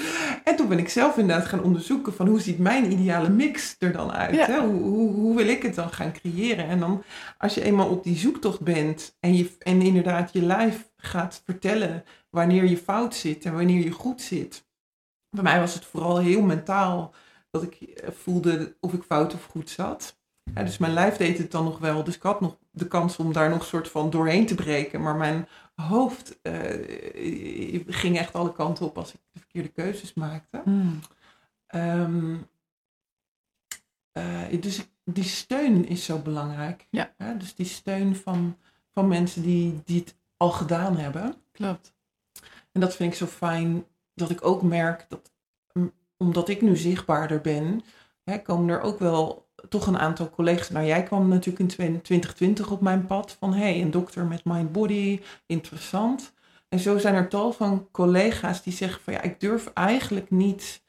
Toen 0.66 0.76
ben 0.76 0.84
ik 0.84 0.92
zelf 0.92 1.18
inderdaad 1.18 1.46
gaan 1.46 1.64
onderzoeken 1.64 2.14
van 2.14 2.28
hoe 2.28 2.40
ziet 2.40 2.60
mijn 2.60 2.92
ideale 2.92 3.30
mix 3.30 3.76
er 3.80 3.92
dan 3.92 4.12
uit? 4.12 4.36
Ja. 4.36 4.46
Hè? 4.46 4.60
Hoe, 4.60 4.82
hoe, 4.82 5.12
hoe 5.12 5.36
wil 5.36 5.48
ik 5.48 5.64
het 5.64 5.76
dan 5.76 5.90
gaan 5.90 6.12
creëren? 6.12 6.68
En 6.68 6.80
dan 6.80 7.04
als 7.38 7.54
je 7.54 7.64
eenmaal 7.64 7.90
op 7.90 8.04
die 8.04 8.18
zoektocht 8.18 8.62
bent 8.62 9.18
en, 9.20 9.36
je, 9.36 9.56
en 9.60 9.82
inderdaad 9.82 10.34
je 10.34 10.42
lijf 10.42 10.90
gaat 10.98 11.42
vertellen 11.46 12.04
wanneer 12.30 12.66
je 12.66 12.78
fout 12.78 13.16
zit 13.16 13.46
en 13.46 13.54
wanneer 13.54 13.84
je 13.84 13.92
goed 13.92 14.22
zit. 14.22 14.68
Bij 15.30 15.44
mij 15.44 15.60
was 15.60 15.74
het 15.74 15.86
vooral 15.86 16.18
heel 16.18 16.42
mentaal 16.42 17.14
dat 17.50 17.64
ik 17.64 17.76
eh, 17.82 18.10
voelde 18.12 18.78
of 18.80 18.94
ik 18.94 19.04
fout 19.04 19.34
of 19.34 19.46
goed 19.46 19.70
zat. 19.70 20.20
Ja, 20.54 20.64
dus 20.64 20.78
mijn 20.78 20.94
lijf 20.94 21.18
deed 21.18 21.38
het 21.38 21.52
dan 21.52 21.64
nog 21.64 21.80
wel. 21.80 22.04
Dus 22.04 22.16
ik 22.16 22.22
had 22.22 22.42
nog 22.42 22.58
de 22.72 22.88
kans 22.88 23.18
om 23.18 23.34
daar 23.34 23.50
nog 23.50 23.60
een 23.60 23.66
soort 23.66 23.88
van 23.88 24.10
doorheen 24.10 24.46
te 24.46 24.56
breken. 24.56 25.02
Maar 25.02 25.16
mijn 25.16 25.48
hoofd 25.76 26.42
eh, 26.42 27.84
ging 27.88 28.18
echt 28.18 28.34
alle 28.34 28.54
kanten 28.54 28.86
op 28.86 28.98
als 28.98 29.14
ik 29.14 29.20
de 29.32 29.40
verkeerde 29.40 29.70
keuzes 29.70 30.14
maakte. 30.14 30.62
Hmm. 30.64 31.00
Ehm, 31.68 32.36
eh, 34.12 34.62
dus 34.62 34.88
die 35.04 35.24
steun 35.24 35.88
is 35.88 36.06
zo 36.06 36.20
belangrijk. 36.20 36.88
Ja. 36.90 37.14
dus 37.38 37.56
die 37.56 37.66
steun 37.66 38.16
van, 38.16 38.58
van 38.94 39.08
mensen 39.08 39.42
die, 39.42 39.82
die 39.84 40.00
het 40.00 40.16
al 40.38 40.52
gedaan 40.52 40.98
hebben. 40.98 41.36
Klopt. 41.52 41.94
En 42.72 42.82
dat 42.82 42.96
vind 42.96 43.12
ik 43.12 43.18
zo 43.18 43.26
fijn 43.26 43.86
dat 44.14 44.30
ik 44.30 44.46
ook 44.46 44.62
merk 44.62 45.06
dat, 45.10 45.32
omdat 46.18 46.50
ik 46.50 46.62
nu 46.62 46.78
zichtbaarder 46.78 47.42
ben, 47.42 47.82
hè, 48.24 48.38
komen 48.42 48.70
er 48.70 48.82
ook 48.82 49.00
wel 49.00 49.45
toch 49.70 49.88
een 49.88 49.98
aantal 49.98 50.30
collega's. 50.30 50.70
Nou, 50.70 50.86
jij 50.86 51.04
kwam 51.04 51.28
natuurlijk 51.28 51.60
in 51.60 51.68
2020 52.02 52.72
op 52.72 52.82
mijn 52.82 53.06
pad 53.06 53.36
van 53.40 53.54
hey, 53.54 53.82
een 53.82 53.92
dokter 53.92 54.26
met 54.26 54.46
mind 54.46 54.72
body, 54.72 55.22
interessant. 55.46 56.34
En 56.70 56.80
zo 56.80 56.98
zijn 56.98 57.16
er 57.16 57.28
tal 57.30 57.52
van 57.52 57.88
collega's 57.92 58.64
die 58.64 58.74
zeggen 58.74 59.02
van 59.02 59.14
ja, 59.14 59.22
ik 59.22 59.40
durf 59.40 59.68
eigenlijk 59.74 60.32
niet 60.32 60.84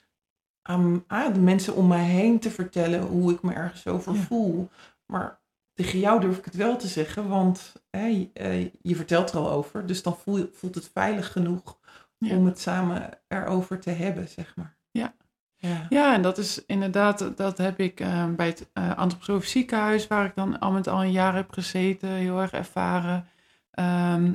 aan, 0.62 1.05
aan 1.07 1.33
de 1.33 1.41
mensen 1.41 1.74
om 1.74 1.87
mij 1.87 2.05
heen 2.05 2.39
te 2.39 2.51
vertellen 2.51 3.01
hoe 3.03 3.33
ik 3.33 3.43
me 3.43 3.53
ergens 3.53 3.87
over 3.87 4.14
Ja. 4.14 4.20
voel. 4.20 4.68
Maar 5.07 5.41
tegen 5.72 5.99
jou 5.99 6.20
durf 6.20 6.39
ik 6.39 6.45
het 6.45 6.55
wel 6.55 6.77
te 6.77 6.87
zeggen, 6.89 7.29
want 7.29 7.72
hè, 7.91 8.07
je, 8.07 8.31
eh, 8.33 8.70
je 8.83 8.97
vertelt 8.97 9.31
er 9.31 9.39
al 9.39 9.51
over. 9.51 9.87
Dus 9.87 10.03
dan 10.03 10.16
voelt 10.53 10.74
het 10.74 10.91
veilig 10.93 11.33
genoeg 11.33 11.79
Ja. 12.18 12.37
om 12.37 12.47
het 12.47 12.61
samen 12.61 13.11
erover 13.29 13.81
te 13.81 13.91
hebben, 13.91 14.29
zeg 14.29 14.57
maar. 14.57 14.77
Ja. 14.91 15.14
Ja, 15.89 16.15
en 16.15 16.23
dat 16.23 16.39
is 16.39 16.65
inderdaad, 16.67 17.37
dat 17.37 17.59
heb 17.59 17.81
ik 17.81 18.01
eh, 18.01 18.27
bij 18.35 18.47
het 18.47 18.71
uh, 18.75 18.97
antroposofisch 18.97 19.51
ziekenhuis, 19.51 20.07
waar 20.07 20.25
ik 20.25 20.35
dan 20.35 20.59
al 20.59 20.73
met 20.73 20.89
al 20.89 21.03
een 21.03 21.13
jaar 21.13 21.35
heb 21.35 21.51
gezeten, 21.53 22.09
heel 22.09 22.41
erg 22.41 22.53
ervaren. 22.53 23.29
Ehm, 23.71 24.33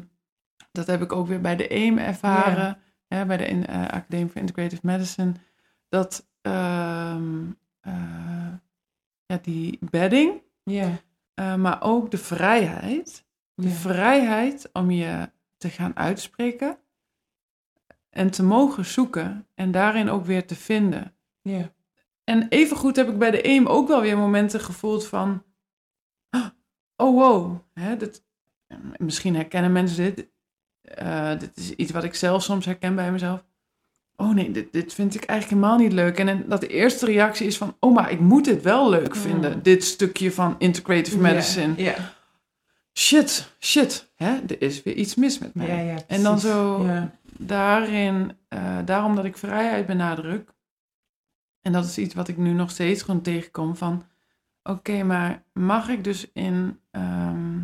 dat 0.72 0.88
heb 0.88 1.01
ik 1.01 1.11
ook 1.13 1.28
weer 1.28 1.41
bij 1.41 1.55
de 1.55 1.67
EAM 1.67 1.97
ervaren, 1.97 2.78
hè, 3.07 3.26
bij 3.26 3.38
de 3.38 3.45
in, 3.45 3.65
uh, 3.69 3.82
Academie 3.88 4.30
for 4.30 4.41
Integrative 4.41 4.82
Medicine. 4.86 5.32
Dat 5.89 6.28
ehm, 6.41 7.45
ja, 9.26 9.38
die 9.41 9.78
bedding, 9.82 10.41
Ja. 10.63 10.89
maar 11.57 11.82
ook 11.82 12.11
de 12.11 12.17
vrijheid. 12.17 13.26
De 13.53 13.67
Ja. 13.67 13.74
vrijheid 13.76 14.69
om 14.74 14.91
je 14.91 15.30
te 15.57 15.69
gaan 15.69 15.97
uitspreken 15.97 16.78
en 18.12 18.30
te 18.30 18.43
mogen 18.43 18.86
zoeken 18.86 19.47
en 19.55 19.72
daarin 19.72 20.09
ook 20.09 20.26
weer 20.26 20.45
te 20.45 20.55
vinden. 20.55 21.14
Ja. 21.41 21.72
En 22.24 22.47
evengoed 22.49 22.95
heb 22.95 23.09
ik 23.09 23.18
bij 23.18 23.32
de 23.32 23.41
EAM 23.41 23.68
ook 23.68 23.88
wel 23.88 24.01
weer 24.01 24.18
momenten 24.18 24.59
gevoeld 24.59 25.07
van... 25.07 25.43
Oh, 26.95 27.16
wow. 27.16 27.59
Hè, 27.74 27.97
dit, 27.97 28.24
misschien 28.97 29.36
herkennen 29.36 29.72
mensen 29.72 30.03
dit. 30.03 30.30
Eh, 30.82 31.39
dit 31.39 31.57
is 31.57 31.72
iets 31.72 31.91
wat 31.91 32.03
ik 32.03 32.16
zelf 32.16 32.43
soms 32.43 32.66
herken 32.66 32.95
bij 32.95 33.12
mezelf. 33.12 33.43
Oh 34.16 34.34
nee, 34.34 34.51
dit, 34.51 34.72
dit 34.72 34.93
vind 34.93 35.16
ik 35.16 35.24
eigenlijk 35.24 35.62
helemaal 35.62 35.86
niet 35.86 35.93
leuk. 35.93 36.18
En, 36.18 36.28
en 36.28 36.45
dat 36.47 36.62
de 36.62 36.68
eerste 36.68 37.05
reactie 37.05 37.47
is 37.47 37.57
van... 37.57 37.76
Oh, 37.80 37.93
maar 37.93 38.12
ik 38.12 38.20
moet 38.20 38.45
dit 38.45 38.62
wel 38.62 38.89
leuk 38.89 39.16
vinden. 39.16 39.53
Mm. 39.53 39.62
Dit 39.62 39.84
stukje 39.84 40.32
van 40.32 40.55
integrative 40.57 41.18
medicine. 41.18 41.95
Shit, 42.93 43.51
shit. 43.59 44.12
Hè, 44.16 44.38
er 44.47 44.62
is 44.62 44.84
weer 44.84 44.95
iets 44.95 45.16
mis 45.16 45.39
met 45.39 45.55
mij. 45.55 45.68
Ja, 45.68 45.93
ja, 45.93 46.03
en 46.07 46.24
dan 46.24 46.39
zo 46.39 46.84
Ja. 46.86 47.20
Daarin, 47.47 48.37
eh, 48.47 48.77
daarom 48.85 49.15
dat 49.15 49.25
ik 49.25 49.37
vrijheid 49.37 49.85
benadruk. 49.85 50.53
En 51.61 51.71
dat 51.71 51.85
is 51.85 51.97
iets 51.97 52.13
wat 52.13 52.27
ik 52.27 52.37
nu 52.37 52.51
nog 52.51 52.69
steeds 52.69 53.01
gewoon 53.01 53.21
tegenkom 53.21 53.75
van, 53.75 54.03
oké, 54.63 55.03
maar 55.03 55.43
mag 55.53 55.89
ik 55.89 56.03
dus 56.03 56.31
in, 56.31 56.79
ehm, 56.91 57.59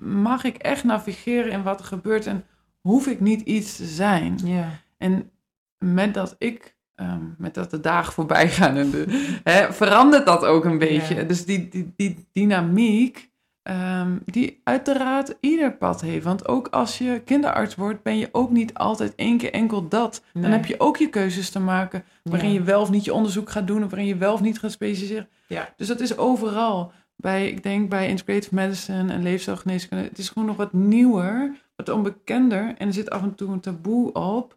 mag 0.00 0.44
ik 0.44 0.56
echt 0.56 0.84
navigeren 0.84 1.52
in 1.52 1.62
wat 1.62 1.80
er 1.80 1.86
gebeurt 1.86 2.26
en 2.26 2.44
hoef 2.80 3.06
ik 3.06 3.20
niet 3.20 3.40
iets 3.40 3.76
te 3.76 3.84
zijn? 3.84 4.38
Ja. 4.44 4.68
En 4.96 5.30
met 5.78 6.14
dat 6.14 6.34
ik, 6.38 6.76
ehm, 6.94 7.24
met 7.38 7.54
dat 7.54 7.70
de 7.70 7.80
dagen 7.80 8.12
voorbij 8.12 8.48
gaan, 8.48 8.76
en 8.76 8.90
de, 8.90 9.04
hè, 9.50 9.72
verandert 9.72 10.26
dat 10.26 10.44
ook 10.44 10.64
een 10.64 10.78
beetje. 10.78 11.14
Ja. 11.14 11.22
Dus 11.22 11.44
die, 11.44 11.68
die, 11.68 11.92
die 11.96 12.28
dynamiek, 12.32 13.30
ehm, 13.66 14.16
die 14.24 14.60
uiteraard 14.64 15.34
ieder 15.40 15.72
pad 15.76 16.00
heeft. 16.00 16.24
Want 16.24 16.48
ook 16.48 16.68
als 16.68 16.98
je 16.98 17.20
kinderarts 17.24 17.74
wordt, 17.74 18.02
ben 18.02 18.18
je 18.18 18.28
ook 18.32 18.50
niet 18.50 18.74
altijd 18.74 19.14
één 19.14 19.38
keer 19.38 19.52
enkel 19.52 19.88
dat. 19.88 20.22
Dan 20.32 20.50
heb 20.50 20.66
je 20.66 20.80
ook 20.80 20.96
je 20.96 21.08
keuzes 21.08 21.50
te 21.50 21.60
maken, 21.60 22.04
waarin 22.22 22.48
Ja. 22.52 22.54
je 22.54 22.62
wel 22.62 22.80
of 22.80 22.90
niet 22.90 23.04
je 23.04 23.12
onderzoek 23.14 23.50
gaat 23.50 23.66
doen, 23.66 23.82
of 23.84 23.90
waarin 23.90 24.08
je 24.08 24.16
wel 24.16 24.32
of 24.32 24.40
niet 24.40 24.58
gaat 24.58 24.70
specialiseren. 24.72 25.28
Ja. 25.46 25.72
Dus 25.76 25.86
dat 25.86 26.00
is 26.00 26.16
overal. 26.16 26.92
Bij, 27.16 27.48
ik 27.48 27.62
denk 27.62 27.88
bij 27.88 28.08
integrative 28.08 28.54
medicine 28.54 29.12
en 29.12 29.22
leefstijlgeneeskunde, 29.22 30.04
het 30.04 30.18
is 30.18 30.28
gewoon 30.28 30.48
nog 30.48 30.56
wat 30.56 30.72
nieuwer, 30.72 31.56
wat 31.76 31.88
onbekender. 31.88 32.74
En 32.78 32.86
er 32.86 32.92
zit 32.92 33.10
af 33.10 33.22
en 33.22 33.34
toe 33.34 33.52
een 33.52 33.60
taboe 33.60 34.12
op 34.12 34.56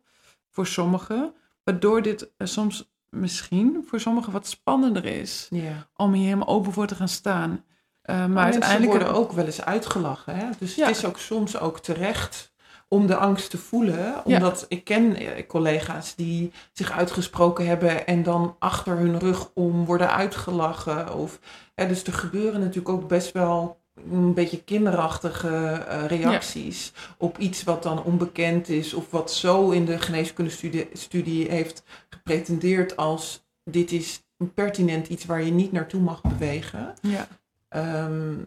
voor 0.50 0.68
sommigen, 0.68 1.34
waardoor 1.64 2.02
dit 2.02 2.32
eh, 2.38 2.48
soms 2.48 2.92
misschien 3.10 3.84
voor 3.88 4.00
sommigen 4.00 4.32
wat 4.32 4.48
spannender 4.48 5.06
is 5.06 5.48
Ja. 5.50 5.88
om 5.96 6.14
hier 6.14 6.24
helemaal 6.24 6.48
open 6.48 6.72
voor 6.74 6.88
te 6.88 6.96
gaan 6.96 7.08
staan. 7.08 7.64
Eh, 8.10 8.18
maar 8.18 8.30
Maar 8.30 8.52
uiteindelijk 8.52 8.92
worden 8.92 9.14
ook 9.14 9.32
wel 9.32 9.46
eens 9.46 9.66
uitgelachen. 9.66 10.36
Hè? 10.36 10.46
Dus 10.60 10.76
Ja. 10.76 10.88
het 10.88 10.96
is 10.98 11.06
ook 11.06 11.18
soms 11.18 11.60
ook 11.60 11.80
terecht 11.80 12.52
om 12.88 13.08
de 13.08 13.16
angst 13.16 13.50
te 13.50 13.58
voelen. 13.58 14.26
Omdat 14.26 14.66
ik 14.68 14.84
ken 14.84 15.16
eh, 15.16 15.48
collega's 15.48 16.16
die 16.16 16.52
zich 16.74 16.92
uitgesproken 16.92 17.68
hebben 17.68 18.08
en 18.08 18.24
dan 18.24 18.56
achter 18.60 18.98
hun 18.98 19.20
rug 19.20 19.50
om 19.54 19.86
worden 19.86 20.12
uitgelachen. 20.12 21.14
Of, 21.16 21.40
hè, 21.76 21.88
dus 21.88 22.04
er 22.04 22.14
gebeuren 22.14 22.60
natuurlijk 22.60 22.90
ook 22.90 23.08
best 23.08 23.32
wel 23.32 23.78
een 24.12 24.34
beetje 24.34 24.64
kinderachtige 24.64 25.58
eh, 25.88 26.06
reacties 26.06 26.92
op 27.18 27.38
iets 27.38 27.64
wat 27.64 27.84
dan 27.84 28.04
onbekend 28.04 28.70
is. 28.70 28.94
Of 28.94 29.12
wat 29.12 29.32
zo 29.32 29.70
in 29.70 29.86
de 29.86 30.00
geneeskundestudie 30.00 30.90
studie 30.94 31.50
heeft 31.50 31.84
gepretendeerd 32.10 32.98
als 32.98 33.48
dit 33.64 33.92
is 33.92 34.24
pertinent 34.54 35.08
iets 35.08 35.26
waar 35.26 35.44
je 35.44 35.52
niet 35.52 35.72
naartoe 35.72 36.02
mag 36.02 36.22
bewegen. 36.22 36.94
Ja, 37.02 37.28
Ehm, 37.70 38.44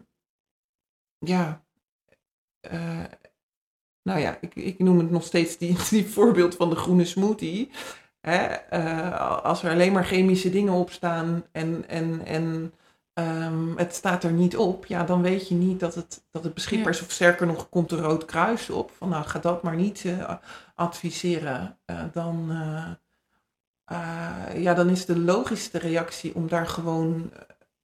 ja. 1.19 1.63
eh, 2.59 3.03
nou 4.01 4.19
ja, 4.19 4.37
ik, 4.41 4.55
ik 4.55 4.79
noem 4.79 4.97
het 4.97 5.11
nog 5.11 5.23
steeds 5.23 5.57
die, 5.57 5.77
die 5.89 6.05
voorbeeld 6.05 6.55
van 6.55 6.69
de 6.69 6.75
groene 6.75 7.05
smoothie. 7.05 7.71
Hè? 8.21 8.45
eh, 8.45 9.43
als 9.43 9.63
er 9.63 9.71
alleen 9.71 9.93
maar 9.93 10.05
chemische 10.05 10.49
dingen 10.49 10.73
op 10.73 10.91
staan 10.91 11.45
en, 11.51 11.87
en, 11.87 12.25
en 12.25 12.73
ehm, 13.13 13.77
het 13.77 13.95
staat 13.95 14.23
er 14.23 14.31
niet 14.31 14.57
op, 14.57 14.85
ja, 14.85 15.03
dan 15.03 15.21
weet 15.21 15.47
je 15.47 15.55
niet 15.55 15.79
dat 15.79 15.95
het, 15.95 16.25
dat 16.31 16.43
het 16.43 16.53
beschikbaar 16.53 16.93
is. 16.93 17.01
Of 17.01 17.11
sterker 17.11 17.47
nog, 17.47 17.69
komt 17.69 17.91
er 17.91 17.99
rood 17.99 18.25
kruis 18.25 18.69
op. 18.69 18.91
Van 18.91 19.09
nou, 19.09 19.25
ga 19.25 19.39
dat 19.39 19.63
maar 19.63 19.75
niet 19.75 20.05
eh, 20.05 20.35
adviseren. 20.75 21.77
Dan, 22.13 22.47
ja, 24.55 24.73
dan 24.73 24.89
is 24.89 25.05
de 25.05 25.19
logischste 25.19 25.77
reactie 25.77 26.35
om 26.35 26.47
daar 26.47 26.67
gewoon 26.67 27.31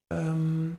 ehm, 0.06 0.70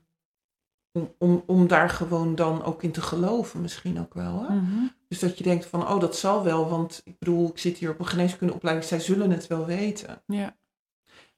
om, 0.91 1.15
om, 1.17 1.43
om 1.45 1.67
daar 1.67 1.89
gewoon 1.89 2.35
dan 2.35 2.63
ook 2.63 2.83
in 2.83 2.91
te 2.91 3.01
geloven, 3.01 3.61
misschien 3.61 3.99
ook 3.99 4.13
wel. 4.13 4.45
Hè? 4.47 4.55
Mhm. 4.55 4.85
Dus 5.07 5.19
dat 5.19 5.37
je 5.37 5.43
denkt 5.43 5.65
van, 5.65 5.87
oh, 5.87 5.99
dat 5.99 6.17
zal 6.17 6.43
wel, 6.43 6.69
want 6.69 7.01
ik 7.03 7.19
bedoel, 7.19 7.49
ik 7.49 7.57
zit 7.57 7.77
hier 7.77 7.89
op 7.89 7.99
een 7.99 8.07
geneeskundeopleiding, 8.07 8.87
zij 8.87 8.99
zullen 8.99 9.31
het 9.31 9.47
wel 9.47 9.65
weten. 9.65 10.21
ja. 10.25 10.59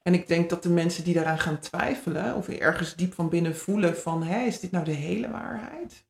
En 0.04 0.14
ik 0.14 0.28
denk 0.28 0.49
dat 0.49 0.64
de 0.64 0.70
mensen 0.70 1.04
die 1.04 1.14
daaraan 1.14 1.39
gaan 1.39 1.60
twijfelen, 1.60 2.36
of 2.36 2.49
ergens 2.49 2.95
diep 2.95 3.14
van 3.14 3.30
binnen 3.30 3.56
voelen 3.56 3.97
van, 3.97 4.24
hé, 4.24 4.45
is 4.45 4.60
dit 4.60 4.72
nou 4.72 4.86
de 4.86 4.91
hele 4.91 5.30
waarheid? 5.30 6.06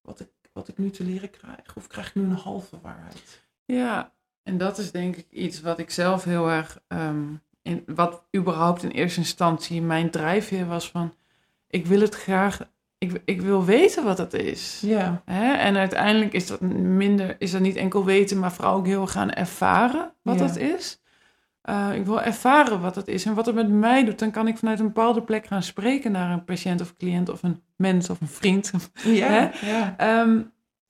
Wat 0.00 0.20
ik, 0.20 0.30
wat 0.52 0.68
ik 0.68 0.78
nu 0.78 0.90
te 0.90 1.04
leren 1.04 1.30
krijg? 1.30 1.76
Of 1.76 1.86
krijg 1.86 2.08
ik 2.08 2.14
nu 2.14 2.22
een 2.22 2.30
halve 2.30 2.80
waarheid? 2.80 3.42
Ja, 3.64 4.12
en 4.42 4.58
dat 4.58 4.78
is 4.78 4.90
denk 4.90 5.16
ik 5.16 5.30
iets 5.30 5.60
wat 5.60 5.78
ik 5.78 5.90
zelf 5.90 6.24
heel 6.24 6.48
erg, 6.48 6.82
in, 7.62 7.82
wat 7.86 8.24
überhaupt 8.36 8.82
in 8.82 8.90
eerste 8.90 9.20
instantie 9.20 9.82
mijn 9.82 10.10
drijfveer 10.10 10.66
was 10.66 10.90
van, 10.90 11.14
ik 11.72 11.86
wil 11.86 12.00
het 12.00 12.14
graag, 12.14 12.60
ik, 12.98 13.22
ik 13.24 13.40
wil 13.40 13.64
weten 13.64 14.04
wat 14.04 14.18
het 14.18 14.34
is. 14.34 14.80
Ja, 14.84 15.22
Hè? 15.24 15.52
En 15.52 15.76
uiteindelijk 15.76 16.32
is 16.32 16.46
dat 16.46 16.60
minder, 16.60 17.36
is 17.38 17.50
dat 17.50 17.60
niet 17.60 17.76
enkel 17.76 18.04
weten, 18.04 18.38
maar 18.38 18.52
vooral 18.52 18.74
ook 18.76 18.86
heel 18.86 19.06
gaan 19.06 19.30
ervaren 19.32 20.12
wat 20.22 20.38
Ja. 20.38 20.46
dat 20.46 20.56
is. 20.56 21.00
Eh, 21.62 21.88
ik 21.94 22.06
wil 22.06 22.20
ervaren 22.22 22.80
wat 22.80 22.94
het 22.94 23.08
is 23.08 23.24
en 23.24 23.34
wat 23.34 23.46
het 23.46 23.54
met 23.54 23.68
mij 23.70 24.04
doet. 24.04 24.18
Dan 24.18 24.30
kan 24.30 24.48
ik 24.48 24.56
vanuit 24.58 24.78
een 24.80 24.86
bepaalde 24.86 25.22
plek 25.22 25.46
gaan 25.46 25.62
spreken 25.62 26.12
naar 26.12 26.32
een 26.32 26.44
patiënt 26.44 26.80
of 26.80 26.96
cliënt 26.96 27.28
of 27.28 27.42
een 27.42 27.62
mens 27.76 28.10
of 28.10 28.20
een 28.20 28.28
vriend. 28.28 28.72
ja, 29.04 29.50
ja. 29.60 29.94
Ehm, 29.96 30.40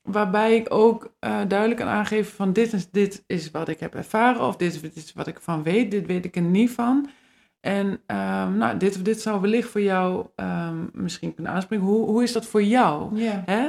waarbij 0.03 0.57
ik 0.57 0.75
ook 0.75 1.15
eh, 1.19 1.41
duidelijk 1.49 1.81
kan 1.81 1.89
aangeven 1.89 2.33
van 2.35 2.53
dit 2.53 2.73
is, 2.73 2.91
dit 2.91 3.25
is 3.27 3.51
wat 3.51 3.69
ik 3.69 3.81
heb 3.81 3.95
ervaren 3.95 4.41
of 4.43 4.57
dit 4.57 4.75
is, 4.75 4.81
dit 4.81 4.97
is 4.97 5.13
wat 5.13 5.27
ik 5.27 5.39
van 5.41 5.63
weet, 5.63 5.91
dit 5.91 6.07
weet 6.07 6.25
ik 6.25 6.37
er 6.37 6.43
niet 6.43 6.71
van. 6.71 7.09
En 7.63 8.01
ehm, 8.07 8.57
nou, 8.57 8.79
dit 8.79 9.05
dit 9.05 9.21
zou 9.21 9.41
wellicht 9.41 9.69
voor 9.69 9.81
jou 9.81 10.27
ehm, 10.37 10.87
misschien 10.93 11.35
kunnen 11.35 11.53
aanspreken. 11.53 11.87
Hoe, 11.87 12.07
hoe 12.07 12.23
is 12.23 12.33
dat 12.33 12.47
voor 12.47 12.63
jou? 12.63 13.17
ja. 13.19 13.43
Hè? 13.47 13.69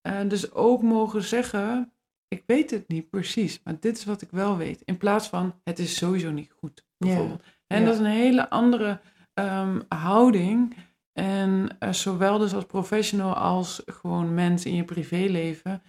Eh, 0.00 0.28
dus 0.28 0.52
ook 0.52 0.82
mogen 0.82 1.22
zeggen, 1.22 1.92
ik 2.28 2.42
weet 2.46 2.70
het 2.70 2.88
niet 2.88 3.10
precies, 3.10 3.60
maar 3.64 3.76
dit 3.80 3.96
is 3.98 4.04
wat 4.04 4.22
ik 4.22 4.30
wel 4.30 4.56
weet. 4.56 4.82
In 4.84 4.96
plaats 4.96 5.28
van, 5.28 5.54
het 5.64 5.78
is 5.78 5.96
sowieso 5.96 6.30
niet 6.30 6.52
goed, 6.58 6.84
bijvoorbeeld. 6.98 7.42
En 7.66 7.78
Ja. 7.80 7.84
dat 7.84 7.94
is 7.94 8.00
een 8.00 8.06
hele 8.06 8.50
andere 8.50 9.00
ehm, 9.34 9.80
houding. 9.88 10.76
En 11.12 11.76
eh, 11.78 11.92
zowel 11.92 12.38
dus 12.38 12.54
als 12.54 12.64
professional 12.64 13.34
als 13.34 13.82
gewoon 13.86 14.34
mens 14.34 14.64
in 14.64 14.74
je 14.74 14.84
privéleven, 14.84 15.82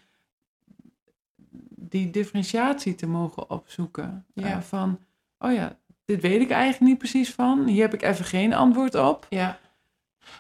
die 1.76 2.10
differentiatie 2.10 2.96
te 2.96 3.08
mogen 3.08 3.50
opzoeken. 3.50 4.26
Ja. 4.34 4.44
Eh, 4.52 4.60
van, 4.60 5.00
oh 5.40 5.54
ja, 5.54 5.78
dit 6.10 6.22
weet 6.22 6.41
ik 6.41 6.49
eigenlijk 6.49 6.82
niet 6.82 6.97
precies 6.97 7.32
van. 7.34 7.68
Hier 7.68 7.82
heb 7.82 7.93
ik 7.93 8.01
even 8.01 8.26
geen 8.26 8.53
antwoord 8.53 8.95
op. 8.95 9.26
Ja. 9.30 9.60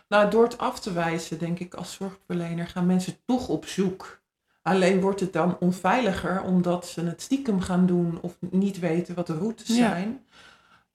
Nou, 0.07 0.29
door 0.29 0.43
het 0.43 0.57
af 0.57 0.79
te 0.79 0.93
wijzen, 0.93 1.39
denk 1.39 1.59
ik, 1.59 1.73
als 1.73 1.93
zorgverlener 1.93 2.67
gaan 2.67 2.85
mensen 2.85 3.15
toch 3.25 3.47
op 3.47 3.65
zoek. 3.65 4.21
Alleen 4.61 5.01
wordt 5.01 5.19
het 5.19 5.33
dan 5.33 5.57
onveiliger 5.59 6.41
omdat 6.41 6.87
ze 6.87 7.01
het 7.05 7.21
stiekem 7.21 7.61
gaan 7.61 7.85
doen 7.85 8.17
of 8.21 8.37
niet 8.39 8.79
weten 8.79 9.15
wat 9.15 9.27
de 9.27 9.37
routes 9.37 9.67
Ja. 9.67 9.75
zijn. 9.75 10.25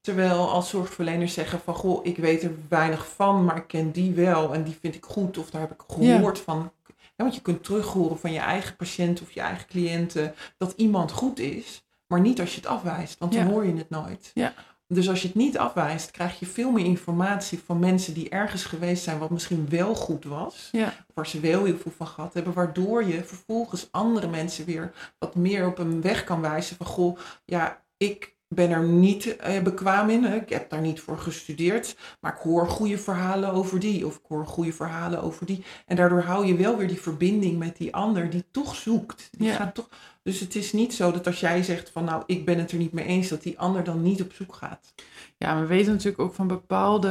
Terwijl 0.00 0.50
als 0.50 0.68
zorgverleners 0.68 1.34
zeggen 1.34 1.60
van, 1.60 1.74
goh, 1.74 2.06
ik 2.06 2.16
weet 2.16 2.42
er 2.42 2.52
weinig 2.68 3.08
van, 3.08 3.44
maar 3.44 3.56
ik 3.56 3.66
ken 3.66 3.90
die 3.90 4.12
wel 4.12 4.54
en 4.54 4.62
die 4.62 4.76
vind 4.80 4.94
ik 4.94 5.04
goed 5.04 5.38
of 5.38 5.50
daar 5.50 5.60
heb 5.60 5.72
ik 5.72 5.82
gehoord 5.86 6.38
van. 6.38 6.72
Ja, 6.86 7.24
want 7.24 7.34
je 7.34 7.40
kunt 7.40 7.64
terughoren 7.64 8.18
van 8.18 8.32
je 8.32 8.38
eigen 8.38 8.76
patiënt 8.76 9.22
of 9.22 9.30
je 9.30 9.40
eigen 9.40 9.66
cliënten 9.66 10.34
dat 10.56 10.72
iemand 10.76 11.12
goed 11.12 11.38
is, 11.38 11.83
maar 12.06 12.20
niet 12.20 12.40
als 12.40 12.50
je 12.50 12.60
het 12.60 12.66
afwijst, 12.66 13.18
want 13.18 13.32
dan 13.32 13.46
hoor 13.46 13.66
je 13.66 13.76
het 13.76 13.90
nooit. 13.90 14.30
Ja. 14.34 14.54
Dus 14.86 15.08
als 15.08 15.22
je 15.22 15.26
het 15.26 15.36
niet 15.36 15.58
afwijst, 15.58 16.10
krijg 16.10 16.38
je 16.38 16.46
veel 16.46 16.70
meer 16.70 16.84
informatie 16.84 17.58
van 17.64 17.78
mensen 17.78 18.14
die 18.14 18.28
ergens 18.28 18.64
geweest 18.64 19.02
zijn 19.02 19.18
wat 19.18 19.30
misschien 19.30 19.68
wel 19.68 19.94
goed 19.94 20.24
was. 20.24 20.68
Ja, 20.72 20.92
Waar 21.14 21.26
ze 21.26 21.40
wel 21.40 21.64
heel 21.64 21.76
veel 21.76 21.92
van 21.96 22.06
gehad 22.06 22.34
hebben. 22.34 22.52
Waardoor 22.52 23.04
je 23.04 23.24
vervolgens 23.24 23.88
andere 23.90 24.28
mensen 24.28 24.64
weer 24.64 24.92
wat 25.18 25.34
meer 25.34 25.66
op 25.66 25.78
een 25.78 26.00
weg 26.00 26.24
kan 26.24 26.40
wijzen 26.40 26.76
van 26.76 26.86
goh, 26.86 27.18
ja, 27.44 27.84
ik 27.96 28.36
ben 28.48 28.70
er 28.70 28.82
niet 28.82 29.36
uh, 29.46 29.62
bekwaam 29.62 30.10
in. 30.10 30.24
Hè. 30.24 30.36
Ik 30.36 30.48
heb 30.48 30.70
daar 30.70 30.80
niet 30.80 31.00
voor 31.00 31.18
gestudeerd. 31.18 31.96
Maar 32.20 32.32
ik 32.32 32.38
hoor 32.38 32.68
goede 32.68 32.98
verhalen 32.98 33.52
over 33.52 33.78
die. 33.80 34.06
Of 34.06 34.14
ik 34.14 34.24
hoor 34.28 34.46
goede 34.46 34.72
verhalen 34.72 35.22
over 35.22 35.46
die. 35.46 35.64
En 35.86 35.96
daardoor 35.96 36.22
hou 36.22 36.46
je 36.46 36.56
wel 36.56 36.76
weer 36.76 36.88
die 36.88 37.00
verbinding 37.00 37.58
met 37.58 37.76
die 37.76 37.94
ander 37.94 38.30
die 38.30 38.44
toch 38.50 38.74
zoekt. 38.74 39.28
Die 39.30 39.48
Ja. 39.48 39.54
gaat 39.54 39.74
toch, 39.74 39.88
dus 40.22 40.40
het 40.40 40.54
is 40.54 40.72
niet 40.72 40.94
zo 40.94 41.12
dat 41.12 41.26
als 41.26 41.40
jij 41.40 41.62
zegt 41.62 41.90
van 41.90 42.04
nou, 42.04 42.22
ik 42.26 42.44
ben 42.44 42.58
het 42.58 42.70
er 42.72 42.78
niet 42.78 42.92
mee 42.92 43.04
eens, 43.04 43.28
dat 43.28 43.42
die 43.42 43.58
ander 43.58 43.84
dan 43.84 44.02
niet 44.02 44.22
op 44.22 44.32
zoek 44.32 44.54
gaat. 44.54 44.94
Ja, 45.38 45.60
we 45.60 45.66
weten 45.66 45.92
natuurlijk 45.92 46.22
ook 46.22 46.34
van 46.34 46.46
bepaalde 46.46 47.08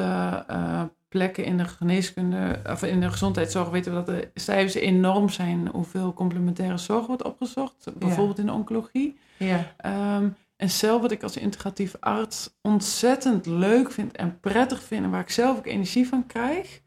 eh, 0.48 0.82
plekken 1.10 1.46
in 1.46 1.58
de 1.58 1.66
geneeskunde 1.66 2.60
of 2.70 2.84
in 2.84 3.00
de 3.00 3.10
gezondheidszorg 3.10 3.70
weten 3.70 3.92
we 3.92 4.04
dat 4.04 4.16
de 4.16 4.32
cijfers 4.34 4.74
enorm 4.74 5.30
zijn 5.30 5.68
hoeveel 5.68 6.14
complementaire 6.14 6.78
zorg 6.78 7.06
wordt 7.08 7.24
opgezocht, 7.24 7.88
bijvoorbeeld 7.98 8.40
in 8.40 8.46
de 8.46 8.52
oncologie. 8.52 9.18
Ja. 9.38 9.74
Ehm, 9.78 10.28
en 10.64 10.70
zelf 10.70 11.02
wat 11.02 11.12
ik 11.12 11.24
als 11.24 11.38
integratief 11.38 11.96
arts 12.00 12.58
ontzettend 12.62 13.46
leuk 13.46 13.92
vind 13.92 14.16
en 14.16 14.40
prettig 14.40 14.84
vind 14.84 15.04
en 15.04 15.10
waar 15.10 15.22
ik 15.22 15.30
zelf 15.30 15.58
ook 15.58 15.66
energie 15.66 16.08
van 16.08 16.26
krijg, 16.26 16.82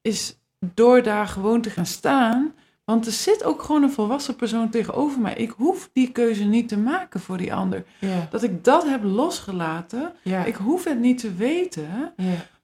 is 0.00 0.38
door 0.74 1.02
daar 1.02 1.26
gewoon 1.26 1.60
te 1.60 1.70
gaan 1.70 1.86
staan. 1.86 2.54
Want 2.84 3.06
er 3.06 3.12
zit 3.12 3.44
ook 3.44 3.62
gewoon 3.62 3.82
een 3.82 3.90
volwassen 3.90 4.36
persoon 4.36 4.70
tegenover 4.70 5.20
mij. 5.20 5.34
Ik 5.34 5.50
hoef 5.50 5.90
die 5.92 6.12
keuze 6.12 6.44
niet 6.44 6.68
te 6.68 6.78
maken 6.78 7.20
voor 7.20 7.38
die 7.38 7.54
ander. 7.54 7.84
Dat 8.30 8.42
ik 8.42 8.64
dat 8.64 8.84
heb 8.84 9.02
losgelaten. 9.02 10.12
Ik 10.44 10.54
hoef 10.54 10.84
het 10.84 10.98
niet 10.98 11.18
te 11.18 11.34
weten. 11.34 12.14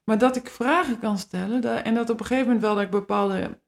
Maar 0.03 0.17
dat 0.17 0.35
ik 0.35 0.49
vragen 0.49 0.99
kan 0.99 1.17
stellen 1.17 1.83
en 1.83 1.93
dat 1.93 2.09
op 2.09 2.19
een 2.19 2.25
gegeven 2.25 2.45
moment 2.47 2.65
wel 2.65 2.75
dat 2.75 2.83
ik 2.83 2.89
bepaalde 2.89 3.59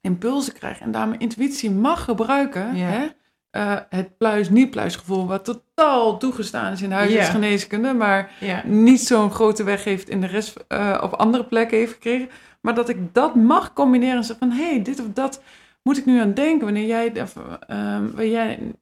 impulsen 0.00 0.52
krijg 0.52 0.80
en 0.80 0.90
daar 0.90 1.08
mijn 1.08 1.20
intuïtie 1.20 1.70
mag 1.70 2.04
gebruiken. 2.04 2.74
Hè? 2.74 3.06
Eh, 3.50 3.76
het 3.88 4.16
pluis-niet-pluisgevoel, 4.16 5.26
wat 5.26 5.44
totaal 5.44 6.18
toegestaan 6.18 6.72
is 6.72 6.82
in 6.82 6.90
huisartsgeneeskunde, 6.90 7.92
maar 7.92 8.30
niet 8.64 9.00
zo'n 9.00 9.30
grote 9.30 9.64
weg 9.64 9.84
heeft 9.84 10.08
in 10.08 10.20
de 10.20 10.26
rest 10.26 10.64
eh, 10.68 10.98
op 11.02 11.12
andere 11.12 11.44
plekken 11.44 11.78
heeft 11.78 11.92
gekregen. 11.92 12.28
Maar 12.60 12.74
dat 12.74 12.88
ik 12.88 13.14
dat 13.14 13.34
mag 13.34 13.72
combineren 13.72 14.16
en 14.16 14.24
zeggen 14.24 14.48
van 14.48 14.58
hé, 14.58 14.68
hey, 14.68 14.82
dit 14.82 15.00
of 15.00 15.06
dat 15.14 15.42
moet 15.82 15.98
ik 15.98 16.04
nu 16.04 16.20
aan 16.20 16.34
denken 16.34 16.64
wanneer 16.64 16.86
jij, 16.86 17.12
waar 18.14 18.26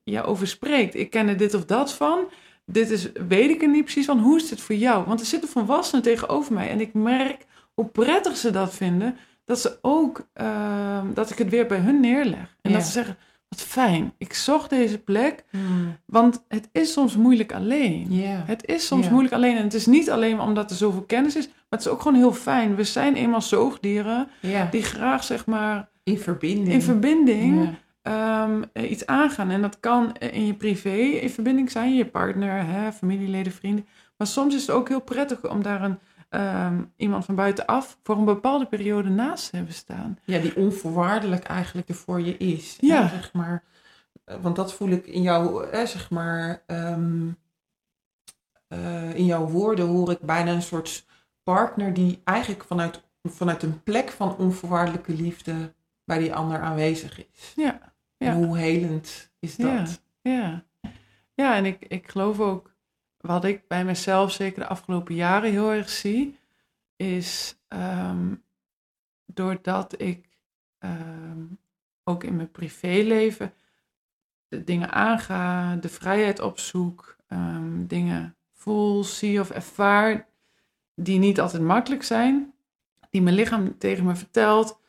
jij 0.04 0.24
over 0.24 0.46
spreekt. 0.46 0.94
Ik 0.94 1.10
ken 1.10 1.28
er 1.28 1.36
dit 1.36 1.54
of 1.54 1.64
dat 1.64 1.92
van. 1.92 2.24
Dit 2.64 2.90
is, 2.90 3.12
weet 3.28 3.50
ik 3.50 3.62
er 3.62 3.68
niet 3.68 3.84
precies 3.84 4.06
van. 4.06 4.18
Hoe 4.18 4.36
is 4.36 4.48
dit 4.48 4.60
voor 4.60 4.74
jou? 4.74 5.04
Want 5.04 5.20
er 5.20 5.26
zitten 5.26 5.48
volwassenen 5.48 6.02
tegenover 6.02 6.52
mij. 6.52 6.70
En 6.70 6.80
ik 6.80 6.94
merk 6.94 7.46
hoe 7.74 7.86
prettig 7.86 8.36
ze 8.36 8.50
dat 8.50 8.74
vinden. 8.74 9.16
Dat 9.44 9.60
ze 9.60 9.78
ook, 9.80 10.26
ehm, 10.32 11.12
dat 11.14 11.30
ik 11.30 11.38
het 11.38 11.48
weer 11.48 11.66
bij 11.66 11.78
hun 11.78 12.00
neerleg. 12.00 12.56
En 12.62 12.72
dat 12.72 12.82
ze 12.82 12.92
zeggen, 12.92 13.16
wat 13.49 13.61
fijn. 13.61 14.12
Ik 14.18 14.32
zocht 14.34 14.70
deze 14.70 14.99
plek. 14.99 15.44
Hmm. 15.51 15.97
Want 16.05 16.44
het 16.49 16.68
is 16.72 16.92
soms 16.92 17.16
moeilijk 17.16 17.53
alleen. 17.53 18.07
Het 18.47 18.66
is 18.66 18.86
soms 18.86 19.09
moeilijk 19.09 19.34
alleen. 19.34 19.57
En 19.57 19.62
het 19.62 19.74
is 19.74 19.86
niet 19.86 20.11
alleen 20.11 20.40
omdat 20.40 20.70
er 20.70 20.76
zoveel 20.76 21.03
kennis 21.03 21.36
is. 21.36 21.47
Maar 21.47 21.55
het 21.78 21.80
is 21.80 21.88
ook 21.88 22.03
gewoon 22.03 22.16
heel 22.16 22.32
fijn. 22.32 22.74
We 22.74 22.84
zijn 22.84 23.14
eenmaal 23.14 23.42
zoogdieren. 23.42 24.28
Die 24.70 24.82
graag, 24.82 25.24
zeg 25.24 25.47
maar, 25.47 25.88
In 26.03 26.18
verbinding. 26.18 26.68
in 26.72 26.82
verbinding 26.82 27.74
ehm, 28.03 28.62
eh, 28.72 28.90
iets 28.90 29.07
aangaan. 29.07 29.51
En 29.51 29.62
dat 29.62 29.80
kan 29.80 30.16
eh, 30.16 30.34
in 30.34 30.47
je 30.47 30.55
privé 30.55 30.97
in 30.97 31.30
verbinding 31.30 31.70
zijn, 31.70 31.94
je 31.94 32.07
partner, 32.07 32.66
hè, 32.66 32.92
familieleden, 32.92 33.53
vrienden. 33.53 33.86
Maar 34.16 34.26
soms 34.26 34.55
is 34.55 34.61
het 34.61 34.70
ook 34.70 34.88
heel 34.88 35.01
prettig 35.01 35.51
om 35.51 35.62
daar 35.62 35.82
een, 35.82 35.99
ehm, 36.29 36.83
iemand 36.97 37.24
van 37.24 37.35
buitenaf 37.35 37.99
voor 38.03 38.16
een 38.16 38.24
bepaalde 38.24 38.66
periode 38.66 39.09
naast 39.09 39.51
hebben 39.51 39.74
staan. 39.74 40.18
Ja, 40.24 40.39
die 40.39 40.57
onvoorwaardelijk 40.57 41.45
eigenlijk 41.45 41.89
er 41.89 41.95
voor 41.95 42.20
je 42.20 42.37
is. 42.37 42.77
Ja. 42.81 43.03
Hè, 43.03 43.09
zeg 43.09 43.33
maar. 43.33 43.64
Eh, 44.24 44.37
Want 44.41 44.57
dat 44.57 44.74
voel 44.74 44.89
ik 44.89 45.07
in 45.07 45.22
jouw, 45.22 45.61
eh, 45.62 45.87
zeg 45.87 46.11
maar, 46.11 46.62
ehm, 46.66 47.29
eh, 48.68 49.14
in 49.14 49.24
jouw 49.24 49.47
woorden 49.49 49.87
hoor 49.87 50.11
ik 50.11 50.20
bijna 50.20 50.53
een 50.53 50.62
soort 50.62 51.07
partner 51.43 51.95
die 51.95 52.20
eigenlijk 52.24 52.64
vanuit, 52.64 53.03
vanuit 53.22 53.62
een 53.62 53.83
plek 53.83 54.11
van 54.11 54.37
onvoorwaardelijke 54.37 55.12
liefde 55.12 55.74
bij 56.05 56.18
die 56.18 56.35
ander 56.35 56.61
aanwezig 56.61 57.27
is. 57.33 57.53
Ja, 57.57 57.95
ja. 58.16 58.27
En 58.27 58.35
hoe 58.35 58.59
helend 58.59 59.31
is 59.39 59.57
dat? 59.57 60.03
Ja, 60.22 60.64
ja 61.35 61.57
en 61.57 61.64
ik, 61.64 61.85
ik 61.85 62.11
geloof 62.11 62.41
ook, 62.41 62.74
wat 63.27 63.45
ik 63.45 63.68
bij 63.68 63.85
mezelf 63.85 64.33
zeker 64.33 64.61
de 64.61 64.68
afgelopen 64.68 65.14
jaren 65.14 65.51
heel 65.51 65.72
erg 65.72 65.89
zie, 65.89 66.39
is 66.97 67.59
ehm, 67.68 68.35
doordat 69.27 70.01
ik 70.01 70.29
ehm, 70.79 71.45
ook 72.05 72.24
in 72.24 72.37
mijn 72.37 72.51
privéleven 72.51 73.53
de 74.49 74.64
dingen 74.64 74.93
aanga, 74.93 75.77
de 75.77 75.89
vrijheid 75.89 76.41
opzoek, 76.41 77.16
ehm, 77.29 77.87
dingen 77.87 78.37
voel, 78.53 79.05
zie 79.05 79.41
of 79.41 79.51
ervaar 79.51 80.27
die 80.95 81.18
niet 81.18 81.41
altijd 81.41 81.62
makkelijk 81.62 82.03
zijn, 82.03 82.53
die 83.11 83.22
mijn 83.22 83.37
lichaam 83.37 83.79
tegen 83.79 84.05
me 84.05 84.16
vertelt, 84.16 84.81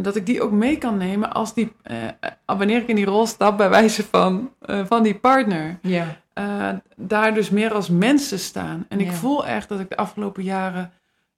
dat 0.00 0.16
ik 0.16 0.26
die 0.26 0.42
ook 0.42 0.52
mee 0.52 0.78
kan 0.78 0.96
nemen 0.96 1.32
als 1.32 1.54
die, 1.54 1.72
eh, 1.82 2.08
wanneer 2.46 2.80
ik 2.80 2.88
in 2.88 2.96
die 2.96 3.04
rol 3.04 3.26
stap 3.26 3.56
bij 3.56 3.68
wijze 3.68 4.04
van, 4.04 4.54
eh, 4.58 4.86
van 4.86 5.02
die 5.02 5.18
partner. 5.18 5.78
Ja. 5.82 6.20
Eh, 6.40 6.72
daar 6.96 7.34
dus 7.34 7.50
meer 7.50 7.72
als 7.72 7.88
mensen 7.88 8.38
staan. 8.38 8.86
En 8.88 9.00
ik 9.00 9.12
voel 9.12 9.46
echt 9.46 9.68
dat 9.68 9.80
ik 9.80 9.88
de 9.88 9.96
afgelopen 9.96 10.42
jaren 10.42 10.92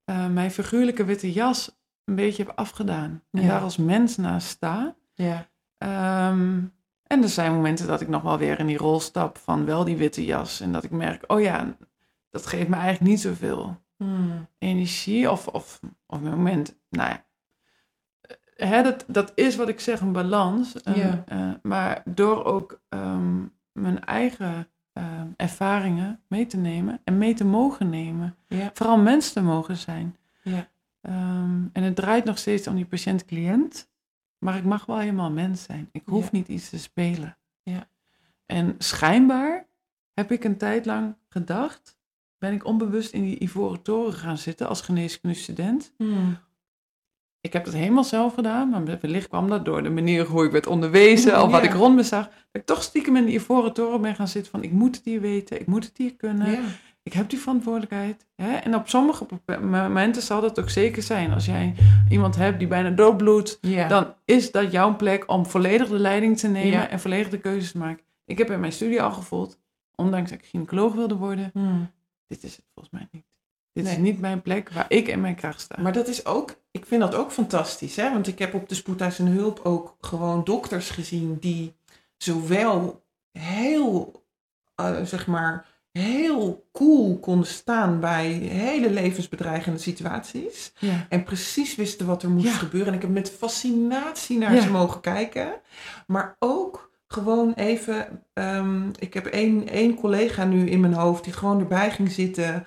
eh, 0.04 0.26
mijn 0.26 0.50
figuurlijke 0.50 1.04
witte 1.04 1.32
jas 1.32 1.76
een 2.04 2.14
beetje 2.14 2.42
heb 2.44 2.52
afgedaan. 2.56 3.22
En 3.30 3.42
Ja. 3.42 3.48
daar 3.48 3.60
als 3.60 3.76
mens 3.76 4.16
naast 4.16 4.46
sta. 4.48 4.94
Ja. 5.14 5.46
Ehm, 5.78 6.58
en 7.06 7.22
er 7.22 7.28
zijn 7.28 7.52
momenten 7.52 7.86
dat 7.86 8.00
ik 8.00 8.08
nog 8.08 8.22
wel 8.22 8.38
weer 8.38 8.58
in 8.58 8.66
die 8.66 8.76
rol 8.76 9.00
stap 9.00 9.38
van 9.38 9.64
wel 9.64 9.84
die 9.84 9.96
witte 9.96 10.24
jas. 10.24 10.60
En 10.60 10.72
dat 10.72 10.84
ik 10.84 10.90
merk, 10.90 11.24
oh 11.26 11.40
ja, 11.40 11.76
dat 12.30 12.46
geeft 12.46 12.68
me 12.68 12.74
eigenlijk 12.76 13.04
niet 13.10 13.20
zoveel 13.20 13.80
Hmm. 13.96 14.48
energie. 14.58 15.30
Of, 15.30 15.46
of, 15.48 15.80
of 16.06 16.20
een 16.22 16.30
moment, 16.30 16.76
nou 16.90 17.08
ja. 17.10 17.24
Eh, 18.20 18.68
Hè, 18.68 18.82
dat, 18.82 19.04
dat 19.08 19.32
is 19.34 19.56
wat 19.56 19.68
ik 19.68 19.80
zeg, 19.80 20.00
een 20.00 20.12
balans. 20.12 20.72
Ja. 20.94 21.24
maar 21.62 22.02
door 22.04 22.44
ook 22.44 22.80
ehm, 22.88 23.40
mijn 23.72 24.04
eigen 24.04 24.66
ehm, 24.92 25.26
ervaringen 25.36 26.20
mee 26.28 26.46
te 26.46 26.56
nemen 26.56 27.00
en 27.04 27.18
mee 27.18 27.34
te 27.34 27.44
mogen 27.44 27.90
nemen. 27.90 28.36
Ja. 28.48 28.70
Vooral 28.74 28.98
mens 28.98 29.32
te 29.32 29.42
mogen 29.42 29.76
zijn. 29.76 30.16
Ja. 30.42 30.68
Ehm, 31.00 31.60
en 31.72 31.82
het 31.82 31.96
draait 31.96 32.24
nog 32.24 32.38
steeds 32.38 32.66
om 32.66 32.74
die 32.74 32.84
patiënt-cliënt. 32.86 33.90
Maar 34.38 34.56
ik 34.56 34.64
mag 34.64 34.86
wel 34.86 34.98
helemaal 34.98 35.30
mens 35.30 35.62
zijn. 35.62 35.88
Ik 35.92 36.02
hoef 36.04 36.24
Ja. 36.24 36.28
niet 36.32 36.48
iets 36.48 36.68
te 36.70 36.78
spelen. 36.78 37.36
Ja. 37.62 37.88
En 38.46 38.74
schijnbaar 38.78 39.66
heb 40.14 40.32
ik 40.32 40.44
een 40.44 40.56
tijd 40.56 40.86
lang 40.86 41.14
gedacht, 41.28 41.96
ben 42.38 42.52
ik 42.52 42.64
onbewust 42.64 43.12
in 43.12 43.22
die 43.22 43.38
ivoren 43.42 43.82
toren 43.82 44.12
gaan 44.12 44.38
zitten 44.38 44.68
als 44.68 44.80
geneeskundestudent. 44.80 45.92
Hmm. 45.96 46.36
Ik 47.42 47.52
heb 47.52 47.64
dat 47.64 47.74
helemaal 47.74 48.04
zelf 48.04 48.34
gedaan, 48.34 48.68
maar 48.68 48.98
wellicht 49.00 49.28
kwam 49.28 49.48
dat 49.48 49.64
door 49.64 49.82
de 49.82 49.90
manier 49.90 50.24
hoe 50.26 50.44
ik 50.44 50.50
werd 50.52 50.66
onderwezen 50.66 51.42
of 51.42 51.50
wat 51.50 51.62
Ja. 51.62 51.68
ik 51.68 51.74
rond 51.74 51.94
me 51.96 52.02
zag. 52.02 52.24
Dat 52.28 52.62
ik 52.62 52.66
toch 52.66 52.82
stiekem 52.82 53.16
in 53.16 53.24
die 53.24 53.34
ivoren 53.34 53.72
toren 53.72 54.00
ben 54.00 54.14
gaan 54.14 54.28
zitten 54.28 54.50
van 54.50 54.62
ik 54.62 54.72
moet 54.72 54.96
het 54.96 55.04
hier 55.04 55.20
weten, 55.20 55.60
ik 55.60 55.66
moet 55.66 55.84
het 55.84 55.96
hier 55.96 56.14
kunnen. 56.14 56.50
Ja. 56.50 56.58
Ik 57.02 57.12
heb 57.12 57.30
die 57.30 57.38
verantwoordelijkheid. 57.38 58.26
Hè? 58.36 58.52
En 58.54 58.74
op 58.74 58.88
sommige 58.88 59.26
momenten 59.60 60.22
zal 60.22 60.40
dat 60.40 60.60
ook 60.60 60.70
zeker 60.70 61.02
zijn. 61.02 61.32
Als 61.32 61.46
jij 61.46 61.74
iemand 62.08 62.36
hebt 62.36 62.58
die 62.58 62.68
bijna 62.68 62.90
doodbloedt, 62.90 63.58
Ja. 63.60 63.88
dan 63.88 64.14
is 64.24 64.50
dat 64.50 64.72
jouw 64.72 64.96
plek 64.96 65.30
om 65.30 65.46
volledig 65.46 65.88
de 65.88 65.98
leiding 65.98 66.38
te 66.38 66.48
nemen 66.48 66.90
en 66.90 67.00
volledig 67.00 67.28
de 67.28 67.38
keuzes 67.38 67.70
te 67.72 67.78
maken. 67.78 68.04
Ik 68.24 68.38
heb 68.38 68.50
in 68.50 68.60
mijn 68.60 68.72
studie 68.72 69.02
al 69.02 69.12
gevoeld, 69.12 69.58
ondanks 69.94 70.30
dat 70.30 70.38
ik 70.38 70.44
gynaecoloog 70.46 70.94
wilde 70.94 71.16
worden, 71.16 71.50
Hmm. 71.52 71.90
dit 72.26 72.42
is 72.42 72.56
het 72.56 72.64
volgens 72.74 72.94
mij 72.94 73.08
niet. 73.10 73.24
Dit 73.72 73.84
Nee. 73.84 73.92
is 73.92 73.98
niet 73.98 74.20
mijn 74.20 74.42
plek 74.42 74.70
waar 74.72 74.84
ik 74.88 75.08
in 75.08 75.20
mijn 75.20 75.34
kracht 75.34 75.60
sta. 75.60 75.82
Maar 75.82 75.92
dat 75.92 76.08
is 76.08 76.26
ook, 76.26 76.56
ik 76.70 76.86
vind 76.86 77.00
dat 77.00 77.14
ook 77.14 77.32
fantastisch, 77.32 77.96
hè? 77.96 78.12
Want 78.12 78.26
ik 78.26 78.38
heb 78.38 78.54
op 78.54 78.68
de 78.68 78.74
spoedeisende 78.74 79.30
hulp 79.30 79.60
ook 79.62 79.96
gewoon 80.00 80.44
dokters 80.44 80.90
gezien 80.90 81.36
die 81.40 81.74
zowel 82.16 83.04
heel, 83.38 84.24
eh, 84.74 85.02
zeg 85.02 85.26
maar, 85.26 85.66
heel 85.92 86.68
cool 86.72 87.18
konden 87.18 87.46
staan 87.46 88.00
bij 88.00 88.26
hele 88.32 88.90
levensbedreigende 88.90 89.78
situaties. 89.78 90.72
ja. 90.78 91.06
En 91.08 91.22
precies 91.24 91.74
wisten 91.74 92.06
wat 92.06 92.22
er 92.22 92.30
moest 92.30 92.46
Ja. 92.46 92.52
gebeuren. 92.52 92.88
En 92.88 92.94
ik 92.94 93.02
heb 93.02 93.10
met 93.10 93.30
fascinatie 93.30 94.38
naar 94.38 94.54
Ja. 94.54 94.60
ze 94.62 94.70
mogen 94.70 95.00
kijken. 95.00 95.52
Maar 96.06 96.36
ook 96.38 96.90
gewoon 97.06 97.52
even. 97.52 98.22
ehm, 98.32 98.88
ik 98.98 99.14
heb 99.14 99.26
één, 99.26 99.68
één 99.68 99.94
collega 99.94 100.44
nu 100.44 100.68
in 100.70 100.80
mijn 100.80 100.92
hoofd 100.94 101.24
die 101.24 101.32
gewoon 101.32 101.60
erbij 101.60 101.90
ging 101.90 102.10
zitten. 102.10 102.64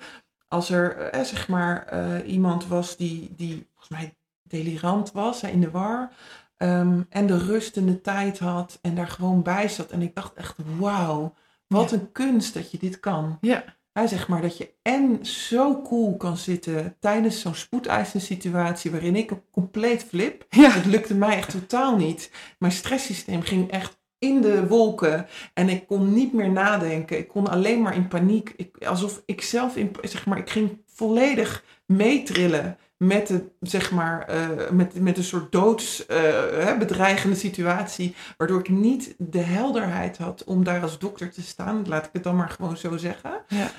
Als 0.56 0.70
er 0.70 0.96
eh, 0.98 1.22
zeg 1.24 1.48
maar 1.48 1.86
eh, 1.86 2.32
iemand 2.32 2.66
was 2.66 2.96
die, 2.96 3.32
die 3.36 3.66
volgens 3.74 3.88
mij 4.00 4.14
delirant 4.42 5.12
was, 5.12 5.42
in 5.42 5.60
de 5.60 5.70
war. 5.70 6.10
ehm, 6.56 7.02
en 7.08 7.26
de 7.26 7.38
rust 7.38 7.76
en 7.76 7.86
de 7.86 8.00
tijd 8.00 8.38
had 8.38 8.78
en 8.82 8.94
daar 8.94 9.08
gewoon 9.08 9.42
bij 9.42 9.68
zat. 9.68 9.90
En 9.90 10.02
ik 10.02 10.14
dacht 10.14 10.34
echt, 10.34 10.56
wauw, 10.78 11.34
wat 11.66 11.90
Ja. 11.90 11.96
een 11.96 12.12
kunst 12.12 12.54
dat 12.54 12.70
je 12.70 12.78
dit 12.78 13.00
kan. 13.00 13.38
Ja. 13.40 13.64
Hij 13.92 14.06
zegt 14.06 14.28
maar 14.28 14.40
dat 14.42 14.56
je 14.56 14.74
en 14.82 15.26
zo 15.26 15.82
cool 15.82 16.16
kan 16.16 16.36
zitten 16.36 16.96
tijdens 17.00 17.40
zo'n 17.40 17.54
spoedeisende 17.54 18.24
situatie 18.24 18.90
waarin 18.90 19.16
ik 19.16 19.30
een 19.30 19.42
compleet 19.50 20.04
flip. 20.04 20.44
Ja. 20.48 20.70
Het 20.70 20.84
lukte 20.86 21.14
mij 21.14 21.36
echt 21.36 21.50
totaal 21.50 21.96
niet. 21.96 22.30
Mijn 22.58 22.72
stresssysteem 22.72 23.42
ging 23.42 23.70
echt 23.70 23.98
in 24.18 24.40
de 24.40 24.66
wolken 24.66 25.26
en 25.54 25.68
ik 25.68 25.86
kon 25.86 26.14
niet 26.14 26.32
meer 26.32 26.50
nadenken. 26.50 27.18
Ik 27.18 27.28
kon 27.28 27.48
alleen 27.48 27.82
maar 27.82 27.94
in 27.94 28.08
paniek. 28.08 28.52
Ik, 28.56 28.84
alsof 28.84 29.22
ik 29.26 29.42
zelf, 29.42 29.76
in, 29.76 29.96
zeg 30.02 30.26
maar, 30.26 30.38
ik 30.38 30.50
ging 30.50 30.78
volledig 30.86 31.64
meetrillen 31.86 32.76
met, 32.96 33.26
de, 33.26 33.50
zeg 33.60 33.90
maar, 33.90 34.34
uh, 34.34 34.70
met, 34.70 35.00
met 35.00 35.16
een 35.16 35.24
soort 35.24 35.52
doodsbedreigende 35.52 37.34
uh, 37.34 37.40
situatie, 37.40 38.14
waardoor 38.36 38.60
ik 38.60 38.68
niet 38.68 39.14
de 39.18 39.40
helderheid 39.40 40.18
had 40.18 40.44
om 40.44 40.64
daar 40.64 40.82
als 40.82 40.98
dokter 40.98 41.30
te 41.30 41.42
staan. 41.42 41.84
Laat 41.88 42.06
ik 42.06 42.10
het 42.12 42.22
dan 42.22 42.36
maar 42.36 42.48
gewoon 42.48 42.76
zo 42.76 42.96
zeggen. 42.96 43.42
Ja. 43.48 43.70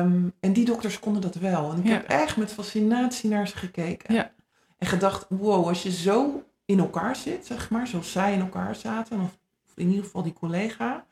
Um, 0.00 0.32
en 0.40 0.52
die 0.52 0.64
dokters 0.64 0.98
konden 0.98 1.22
dat 1.22 1.34
wel. 1.34 1.72
En 1.72 1.78
ik 1.78 1.86
ja. 1.86 1.92
heb 1.92 2.08
echt 2.08 2.36
met 2.36 2.52
fascinatie 2.52 3.30
naar 3.30 3.48
ze 3.48 3.56
gekeken. 3.56 4.14
Ja. 4.14 4.32
En 4.78 4.86
gedacht, 4.86 5.26
wow, 5.28 5.66
als 5.66 5.82
je 5.82 5.92
zo 5.92 6.42
in 6.64 6.78
elkaar 6.78 7.16
zit, 7.16 7.46
zeg 7.46 7.70
maar, 7.70 7.86
zoals 7.86 8.12
zij 8.12 8.32
in 8.32 8.40
elkaar 8.40 8.74
zaten, 8.74 9.20
of 9.20 9.37
in 9.78 9.88
ieder 9.88 10.04
geval 10.04 10.22
die 10.22 10.32
collega, 10.32 11.06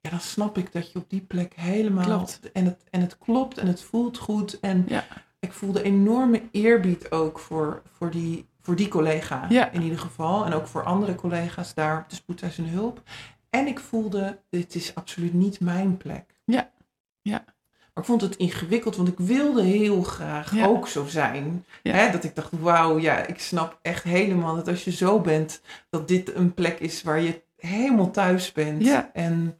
ja, 0.00 0.10
dan 0.10 0.20
snap 0.20 0.58
ik 0.58 0.72
dat 0.72 0.92
je 0.92 0.98
op 0.98 1.10
die 1.10 1.20
plek 1.20 1.52
helemaal. 1.56 2.04
Klopt. 2.04 2.52
En, 2.52 2.64
het, 2.64 2.84
en 2.90 3.00
het 3.00 3.18
klopt 3.18 3.58
en 3.58 3.66
het 3.66 3.82
voelt 3.82 4.18
goed. 4.18 4.60
En 4.60 4.84
ja. 4.88 5.04
ik 5.40 5.52
voelde 5.52 5.82
enorme 5.82 6.42
eerbied 6.50 7.10
ook 7.10 7.38
voor, 7.38 7.82
voor, 7.92 8.10
die, 8.10 8.48
voor 8.60 8.76
die 8.76 8.88
collega 8.88 9.46
Ja. 9.48 9.70
in 9.70 9.82
ieder 9.82 9.98
geval. 9.98 10.44
En 10.44 10.52
ook 10.52 10.66
voor 10.66 10.84
andere 10.84 11.14
collega's 11.14 11.74
daar 11.74 11.98
op 11.98 12.08
de 12.08 12.14
spoedeisende 12.16 12.70
hulp. 12.70 13.02
En 13.50 13.66
ik 13.66 13.80
voelde, 13.80 14.38
dit 14.50 14.74
is 14.74 14.94
absoluut 14.94 15.32
niet 15.34 15.60
mijn 15.60 15.96
plek. 15.96 16.40
Ja. 16.44 16.70
Ja. 17.22 17.44
Maar 17.94 18.04
ik 18.04 18.10
vond 18.10 18.20
het 18.20 18.36
ingewikkeld, 18.36 18.96
want 18.96 19.08
ik 19.08 19.18
wilde 19.18 19.62
heel 19.62 20.02
graag 20.02 20.54
Ja. 20.54 20.66
ook 20.66 20.88
zo 20.88 21.06
zijn. 21.06 21.64
Ja. 21.82 21.92
Hè, 21.92 22.10
dat 22.10 22.24
ik 22.24 22.34
dacht, 22.34 22.50
wauw, 22.60 22.98
ja, 22.98 23.26
ik 23.26 23.38
snap 23.40 23.78
echt 23.82 24.02
helemaal 24.02 24.54
dat 24.56 24.68
als 24.68 24.84
je 24.84 24.90
zo 24.92 25.20
bent, 25.20 25.60
dat 25.90 26.08
dit 26.08 26.34
een 26.34 26.54
plek 26.54 26.80
is 26.80 27.02
waar 27.02 27.20
je 27.20 27.42
helemaal 27.66 28.10
thuis 28.10 28.52
bent. 28.52 28.84
Ja. 28.84 29.10
En, 29.12 29.58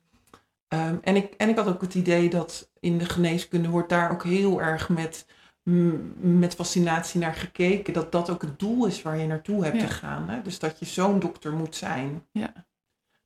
ehm, 0.69 0.97
en, 1.03 1.17
ik, 1.17 1.35
en 1.37 1.49
ik 1.49 1.57
had 1.57 1.67
ook 1.69 1.81
het 1.81 1.95
idee 1.95 2.31
dat 2.31 2.71
in 2.81 2.99
de 2.99 3.05
geneeskunde 3.05 3.69
wordt 3.69 3.89
daar 3.89 4.11
ook 4.11 4.25
heel 4.25 4.63
erg 4.63 4.89
met, 4.89 5.27
m- 5.63 6.39
met 6.39 6.55
fascinatie 6.55 7.21
naar 7.21 7.35
gekeken. 7.35 7.93
Dat 7.93 8.13
dat 8.13 8.31
ook 8.31 8.43
het 8.43 8.59
doel 8.59 8.87
is 8.87 9.03
waar 9.03 9.19
je 9.19 9.27
naartoe 9.27 9.65
hebt 9.65 9.81
Ja. 9.81 9.87
te 9.87 9.93
gaan. 9.93 10.29
Hè? 10.29 10.43
Dus 10.43 10.59
dat 10.59 10.79
je 10.79 10.85
zo'n 10.85 11.19
dokter 11.19 11.53
moet 11.53 11.77
zijn. 11.77 12.27
Ja. 12.33 12.53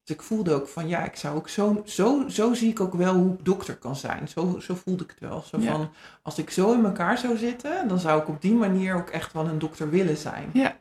Dus 0.05 0.17
ik 0.17 0.23
voelde 0.23 0.55
ook 0.55 0.69
van, 0.69 0.89
ja, 0.89 1.05
ik 1.05 1.17
zou 1.17 1.37
ook 1.37 1.49
zo, 1.49 1.83
zo, 1.85 2.29
zo 2.29 2.55
zie 2.55 2.71
ik 2.71 2.81
ook 2.81 2.95
wel 2.95 3.15
hoe 3.15 3.33
ik 3.35 3.45
dokter 3.45 3.77
kan 3.77 3.97
zijn. 3.97 4.29
Zo, 4.29 4.59
zo 4.61 4.75
voelde 4.75 5.05
ik 5.05 5.11
het 5.11 5.21
wel. 5.21 5.41
Zo 5.43 5.61
Ja. 5.61 5.71
van, 5.73 5.91
als 6.23 6.39
ik 6.39 6.51
zo 6.51 6.73
in 6.73 6.85
elkaar 6.85 7.19
zou 7.19 7.37
zitten, 7.37 7.89
dan 7.89 7.99
zou 7.99 8.21
ik 8.23 8.29
op 8.29 8.41
die 8.43 8.55
manier 8.55 8.95
ook 8.95 9.09
echt 9.11 9.33
wel 9.33 9.47
een 9.49 9.59
dokter 9.59 9.91
willen 9.91 10.17
zijn. 10.17 10.51
Ja. 10.53 10.77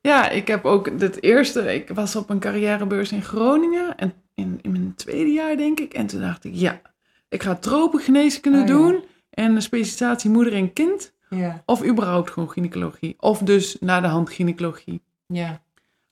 Ja, 0.00 0.28
ik 0.28 0.46
heb 0.48 0.64
ook 0.64 1.00
het 1.00 1.22
eerste, 1.22 1.74
ik 1.74 1.88
was 1.88 2.16
op 2.16 2.30
een 2.30 2.38
carrièrebeurs 2.38 3.12
in 3.12 3.22
Groningen 3.22 3.96
en 3.96 4.12
in, 4.34 4.58
in 4.62 4.70
mijn 4.72 4.94
tweede 4.94 5.30
jaar 5.30 5.56
denk 5.56 5.80
ik. 5.80 5.94
En 5.94 6.06
toen 6.06 6.20
dacht 6.20 6.44
ik, 6.44 6.54
ja, 6.54 6.80
ik 7.28 7.42
ga 7.42 7.54
tropengeneeskunde 7.54 8.58
Oh, 8.60 8.66
ja. 8.66 8.72
doen 8.76 9.04
en 9.30 9.54
een 9.54 9.62
specialisatie 9.62 10.30
moeder 10.30 10.52
en 10.54 10.72
kind. 10.72 11.12
Ja, 11.30 11.62
Of 11.66 11.84
überhaupt 11.84 12.30
gewoon 12.30 12.50
gynaecologie. 12.50 13.14
Of 13.18 13.38
dus 13.38 13.76
naar 13.80 14.02
de 14.02 14.08
hand 14.08 14.30
gynaecologie. 14.30 15.02
ja, 15.26 15.62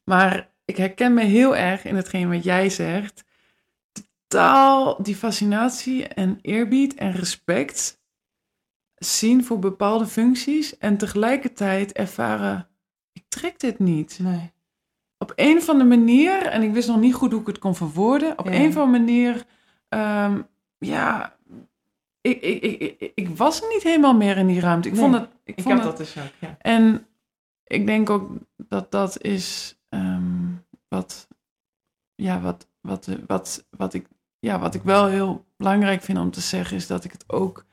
Maar 0.05 0.49
ik 0.65 0.77
herken 0.77 1.15
me 1.15 1.23
heel 1.25 1.57
erg 1.57 1.85
in 1.85 1.97
hetgeen 1.97 2.29
wat 2.31 2.45
jij 2.45 2.71
zegt. 2.71 3.25
Totaal 4.29 5.03
die 5.03 5.17
fascinatie 5.17 6.07
en 6.09 6.39
eerbied 6.43 6.95
en 6.95 7.13
respect 7.13 8.01
zien 8.95 9.45
voor 9.45 9.59
bepaalde 9.59 10.07
functies. 10.07 10.79
En 10.79 10.97
tegelijkertijd 10.97 11.93
ervaren, 11.93 12.69
ik 13.37 13.43
trek 13.43 13.61
dit 13.61 13.79
niet. 13.79 14.19
nee. 14.23 14.53
Op 15.19 15.33
een 15.37 15.57
of 15.57 15.69
andere 15.69 15.89
manier, 15.97 16.43
en 16.47 16.63
ik 16.63 16.73
wist 16.73 16.89
nog 16.89 17.01
niet 17.01 17.15
goed 17.15 17.33
hoe 17.33 17.41
ik 17.41 17.47
het 17.47 17.59
kon 17.59 17.75
verwoorden. 17.75 18.39
Op 18.39 18.47
Ja. 18.47 18.53
een 18.53 18.69
of 18.69 18.77
andere 18.77 18.99
manier, 19.05 19.45
ehm, 19.89 20.43
ja, 20.79 21.37
ik, 22.21 22.41
ik, 22.41 22.63
ik, 22.63 22.81
ik, 22.99 23.13
ik 23.15 23.29
was 23.37 23.63
niet 23.73 23.83
helemaal 23.83 24.15
meer 24.17 24.37
in 24.37 24.47
die 24.47 24.61
ruimte. 24.61 24.89
Ik 24.89 24.95
Nee, 24.95 25.03
vond 25.03 25.15
het, 25.15 25.29
ik 25.45 25.55
vond 25.61 25.75
heb 25.75 25.77
het 25.77 25.97
dat 25.97 25.97
dus 26.07 26.19
ook, 26.25 26.31
ja. 26.41 26.57
en 26.61 27.07
ik 27.65 27.87
denk 27.87 28.11
ook 28.11 28.31
dat 28.57 28.91
dat 28.91 29.23
is 29.23 29.79
ehm, 29.89 30.45
wat, 30.89 31.29
ja, 32.15 32.41
wat, 32.41 32.67
wat, 32.81 33.09
wat, 33.27 33.67
wat, 33.71 33.95
ik, 33.95 34.07
ja, 34.39 34.59
wat 34.59 34.75
ik 34.75 34.83
wel 34.83 35.07
heel 35.07 35.45
belangrijk 35.57 36.03
vind 36.03 36.19
om 36.19 36.31
te 36.31 36.41
zeggen, 36.41 36.77
is 36.77 36.87
dat 36.87 37.05
ik 37.05 37.13
het 37.13 37.25
ook. 37.27 37.65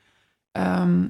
ehm, 0.51 1.07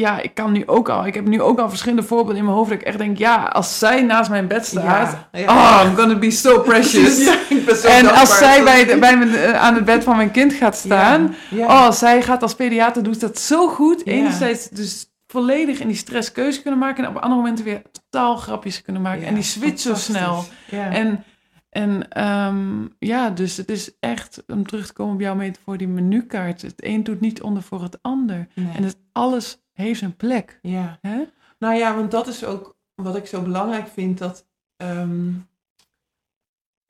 ja, 0.00 0.20
ik 0.20 0.34
kan 0.34 0.52
nu 0.52 0.62
ook 0.66 0.88
al. 0.88 1.06
Ik 1.06 1.14
heb 1.14 1.26
nu 1.28 1.40
ook 1.40 1.58
al 1.58 1.68
verschillende 1.68 2.02
voorbeelden 2.02 2.36
in 2.36 2.44
mijn 2.44 2.56
hoofd. 2.56 2.70
Dat 2.70 2.80
ik 2.80 2.86
echt 2.86 2.98
denk, 2.98 3.18
ja, 3.18 3.36
als 3.44 3.78
zij 3.78 4.02
naast 4.02 4.30
mijn 4.30 4.46
bed 4.46 4.66
staat. 4.66 5.16
Ja, 5.32 5.38
ja. 5.40 5.48
Oh, 5.48 5.82
I'm 5.90 5.96
gonna 5.96 6.14
be 6.18 6.30
so 6.30 6.60
precious. 6.60 7.18
Ja, 7.24 7.38
ik 7.48 7.64
ben 7.64 7.76
zo 7.76 7.86
en 7.88 8.02
dankbaar 8.02 8.20
als 8.20 8.38
zij 8.38 8.62
bij, 8.64 8.84
de- 8.84 8.98
bij 8.98 9.16
mijn, 9.18 9.34
eh, 9.34 9.52
aan 9.62 9.74
het 9.74 9.84
bed 9.84 10.04
van 10.04 10.16
mijn 10.16 10.30
kind 10.30 10.52
gaat 10.52 10.76
staan. 10.76 11.34
Oh, 11.56 11.90
zij 11.90 12.22
gaat 12.22 12.42
als 12.42 12.54
pediater, 12.54 13.02
doet 13.02 13.20
dat 13.20 13.38
zo 13.38 13.68
goed. 13.68 14.06
Enerzijds 14.06 14.68
dus 14.68 15.10
volledig 15.26 15.78
in 15.80 15.86
die 15.88 15.96
stress 15.96 16.32
keuze 16.32 16.62
kunnen 16.62 16.80
maken. 16.80 17.04
En 17.04 17.10
op 17.10 17.16
andere 17.16 17.34
momenten 17.40 17.64
weer 17.64 17.82
totaal 17.92 18.36
grapjes 18.36 18.82
kunnen 18.82 19.02
maken. 19.02 19.26
En 19.26 19.34
die 19.34 19.42
switch 19.42 19.80
zo 19.80 19.94
snel. 19.94 20.44
Ja. 20.70 20.90
En, 20.90 21.24
en 21.70 22.08
ehm, 22.08 22.84
ja, 22.98 23.30
dus 23.30 23.56
het 23.56 23.70
is 23.70 23.90
echt, 24.00 24.42
om 24.46 24.66
terug 24.66 24.86
te 24.86 24.92
komen 24.92 25.14
op 25.14 25.20
jouw 25.20 25.34
metafoor, 25.34 25.76
die 25.76 25.88
menukaart. 25.88 26.62
Het 26.62 26.74
een 26.84 27.04
doet 27.04 27.20
niet 27.20 27.42
onder 27.42 27.62
voor 27.62 27.82
het 27.82 27.98
ander. 28.02 28.46
Nee. 28.54 28.66
En 28.76 28.82
het, 28.82 28.96
alles 29.12 29.58
heeft 29.84 30.00
een 30.00 30.16
plek. 30.16 30.58
ja. 30.62 30.98
Hè? 31.00 31.24
Nou 31.58 31.74
ja, 31.74 31.94
want 31.94 32.10
dat 32.10 32.26
is 32.26 32.44
ook 32.44 32.76
wat 32.94 33.16
ik 33.16 33.26
zo 33.26 33.42
belangrijk 33.42 33.88
vind. 33.88 34.18
Dat, 34.18 34.46
ehm, 34.76 35.32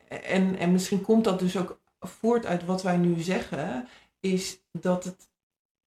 en, 0.09 0.59
en 0.59 0.73
misschien 0.73 1.01
komt 1.01 1.25
dat 1.25 1.39
dus 1.39 1.57
ook 1.57 1.81
voort 2.01 2.47
uit 2.47 2.65
wat 2.65 2.83
wij 2.83 2.97
nu 2.97 3.21
zeggen. 3.21 3.89
Is 4.21 4.61
dat 4.73 5.05
het, 5.05 5.29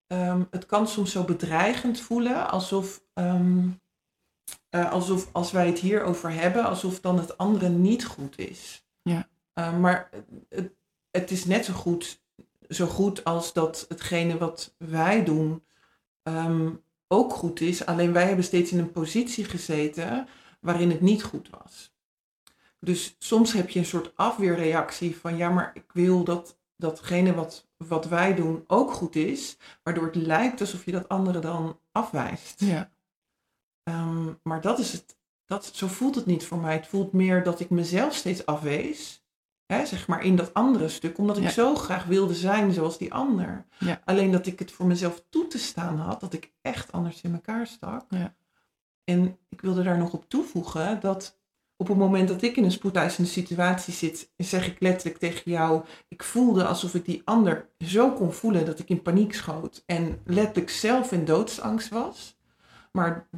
ehm, 0.06 0.44
het 0.50 0.66
kan 0.66 0.88
soms 0.88 1.12
zo 1.12 1.24
bedreigend 1.24 2.00
voelen. 2.00 2.50
Alsof, 2.50 3.02
ehm, 3.12 3.68
eh, 4.68 4.90
alsof 4.92 5.28
als 5.32 5.52
wij 5.52 5.66
het 5.66 5.78
hierover 5.78 6.32
hebben, 6.32 6.64
alsof 6.64 7.00
dan 7.00 7.18
het 7.18 7.38
andere 7.38 7.68
niet 7.68 8.04
goed 8.04 8.38
is. 8.38 8.84
Ja. 9.02 9.28
Eh, 9.52 9.78
maar 9.78 10.10
het, 10.48 10.72
het 11.10 11.30
is 11.30 11.44
net 11.44 11.64
zo 11.64 11.72
goed, 11.72 12.22
zo 12.68 12.86
goed 12.86 13.24
als 13.24 13.52
dat 13.52 13.84
hetgene 13.88 14.38
wat 14.38 14.74
wij 14.78 15.24
doen 15.24 15.64
ook 17.12 17.32
goed 17.32 17.60
is. 17.60 17.86
Alleen 17.86 18.12
wij 18.12 18.26
hebben 18.26 18.44
steeds 18.44 18.72
in 18.72 18.78
een 18.78 18.92
positie 18.92 19.44
gezeten 19.44 20.28
waarin 20.60 20.90
het 20.90 21.00
niet 21.00 21.22
goed 21.22 21.50
was. 21.50 21.92
Dus 22.80 23.16
soms 23.18 23.52
heb 23.52 23.70
je 23.70 23.78
een 23.78 23.84
soort 23.84 24.12
afweerreactie 24.16 25.16
van 25.16 25.36
ja, 25.36 25.50
maar 25.50 25.70
ik 25.74 25.92
wil 25.92 26.24
dat 26.24 26.58
datgene 26.76 27.34
wat, 27.34 27.68
wat 27.76 28.08
wij 28.08 28.34
doen 28.34 28.64
ook 28.66 28.92
goed 28.92 29.16
is, 29.16 29.56
waardoor 29.82 30.04
het 30.04 30.14
lijkt 30.14 30.60
alsof 30.60 30.84
je 30.84 30.92
dat 30.92 31.08
andere 31.08 31.38
dan 31.38 31.80
afwijst. 31.92 32.60
Ja. 32.60 32.92
Ehm, 33.82 34.32
maar 34.42 34.60
dat 34.60 34.78
is 34.78 34.92
het, 34.92 35.18
dat, 35.44 35.64
zo 35.64 35.86
voelt 35.86 36.14
het 36.14 36.26
niet 36.26 36.44
voor 36.44 36.58
mij. 36.58 36.74
Het 36.74 36.86
voelt 36.86 37.12
meer 37.12 37.42
dat 37.42 37.60
ik 37.60 37.70
mezelf 37.70 38.14
steeds 38.14 38.46
afwees, 38.46 39.19
hè, 39.70 39.86
zeg 39.86 40.06
maar 40.06 40.24
in 40.24 40.36
dat 40.36 40.54
andere 40.54 40.88
stuk, 40.88 41.18
omdat 41.18 41.36
ik 41.36 41.42
Ja. 41.42 41.50
zo 41.50 41.74
graag 41.74 42.04
wilde 42.04 42.34
zijn 42.34 42.72
zoals 42.72 42.98
die 42.98 43.12
ander. 43.14 43.64
Ja. 43.78 44.00
Alleen 44.04 44.30
dat 44.30 44.46
ik 44.46 44.58
het 44.58 44.72
voor 44.72 44.86
mezelf 44.86 45.22
toe 45.28 45.46
te 45.46 45.58
staan 45.58 45.96
had, 45.98 46.20
dat 46.20 46.32
ik 46.32 46.52
echt 46.62 46.92
anders 46.92 47.20
in 47.20 47.32
elkaar 47.32 47.66
stak. 47.66 48.04
Ja. 48.08 48.34
En 49.04 49.36
ik 49.48 49.60
wilde 49.60 49.82
daar 49.82 49.98
nog 49.98 50.12
op 50.12 50.28
toevoegen 50.28 51.00
dat 51.00 51.38
op 51.76 51.88
het 51.88 51.96
moment 51.96 52.28
dat 52.28 52.42
ik 52.42 52.56
in 52.56 52.64
een 52.64 52.70
spoedeisende 52.72 53.30
situatie 53.30 53.94
zit, 53.94 54.30
zeg 54.36 54.66
ik 54.66 54.80
letterlijk 54.80 55.18
tegen 55.18 55.50
jou, 55.50 55.84
ik 56.08 56.22
voelde 56.22 56.64
alsof 56.66 56.94
ik 56.94 57.04
die 57.04 57.22
ander 57.24 57.68
zo 57.78 58.12
kon 58.12 58.32
voelen 58.32 58.66
dat 58.66 58.78
ik 58.78 58.88
in 58.88 59.02
paniek 59.02 59.34
schoot 59.34 59.82
en 59.86 60.20
letterlijk 60.24 60.70
zelf 60.70 61.12
in 61.12 61.24
doodsangst 61.24 61.88
was. 61.88 62.38
Maar 62.92 63.28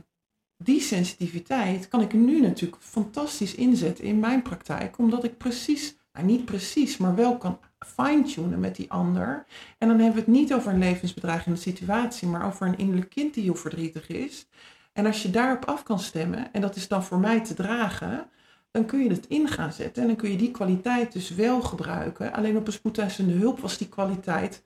die 0.56 0.80
sensitiviteit 0.80 1.88
kan 1.88 2.00
ik 2.00 2.12
nu 2.12 2.40
natuurlijk 2.40 2.82
fantastisch 2.82 3.54
inzetten 3.54 4.04
in 4.04 4.18
mijn 4.18 4.42
praktijk, 4.42 4.98
omdat 4.98 5.24
ik 5.24 5.38
precies, 5.38 5.96
nou 6.12 6.26
niet 6.26 6.44
precies, 6.44 6.96
maar 6.96 7.14
wel 7.14 7.36
kan 7.38 7.58
fine-tunen 7.78 8.60
met 8.60 8.76
die 8.76 8.90
ander. 8.92 9.44
En 9.78 9.88
dan 9.88 9.96
hebben 9.98 10.14
we 10.14 10.20
het 10.20 10.40
niet 10.40 10.54
over 10.54 10.72
een 10.72 10.78
levensbedreigende 10.78 11.58
situatie, 11.58 12.28
maar 12.28 12.46
over 12.46 12.66
een 12.66 12.78
innerlijk 12.78 13.10
kind 13.10 13.34
die 13.34 13.42
heel 13.42 13.54
verdrietig 13.54 14.08
is. 14.08 14.46
En 14.92 15.06
als 15.06 15.22
je 15.22 15.30
daarop 15.30 15.64
af 15.64 15.82
kan 15.82 15.98
stemmen, 15.98 16.52
en 16.52 16.60
dat 16.60 16.76
is 16.76 16.88
dan 16.88 17.04
voor 17.04 17.18
mij 17.18 17.40
te 17.40 17.54
dragen, 17.54 18.26
dan 18.70 18.84
kun 18.84 19.02
je 19.02 19.08
het 19.10 19.26
in 19.26 19.48
gaan 19.48 19.72
zetten. 19.72 20.02
En 20.02 20.08
dan 20.08 20.16
kun 20.16 20.30
je 20.30 20.36
die 20.36 20.50
kwaliteit 20.50 21.12
dus 21.12 21.30
wel 21.30 21.60
gebruiken. 21.62 22.32
Alleen 22.32 22.56
op 22.56 22.66
een 22.66 22.72
spoedeisende 22.72 23.32
hulp 23.32 23.60
was 23.60 23.78
die 23.78 23.88
kwaliteit, 23.88 24.62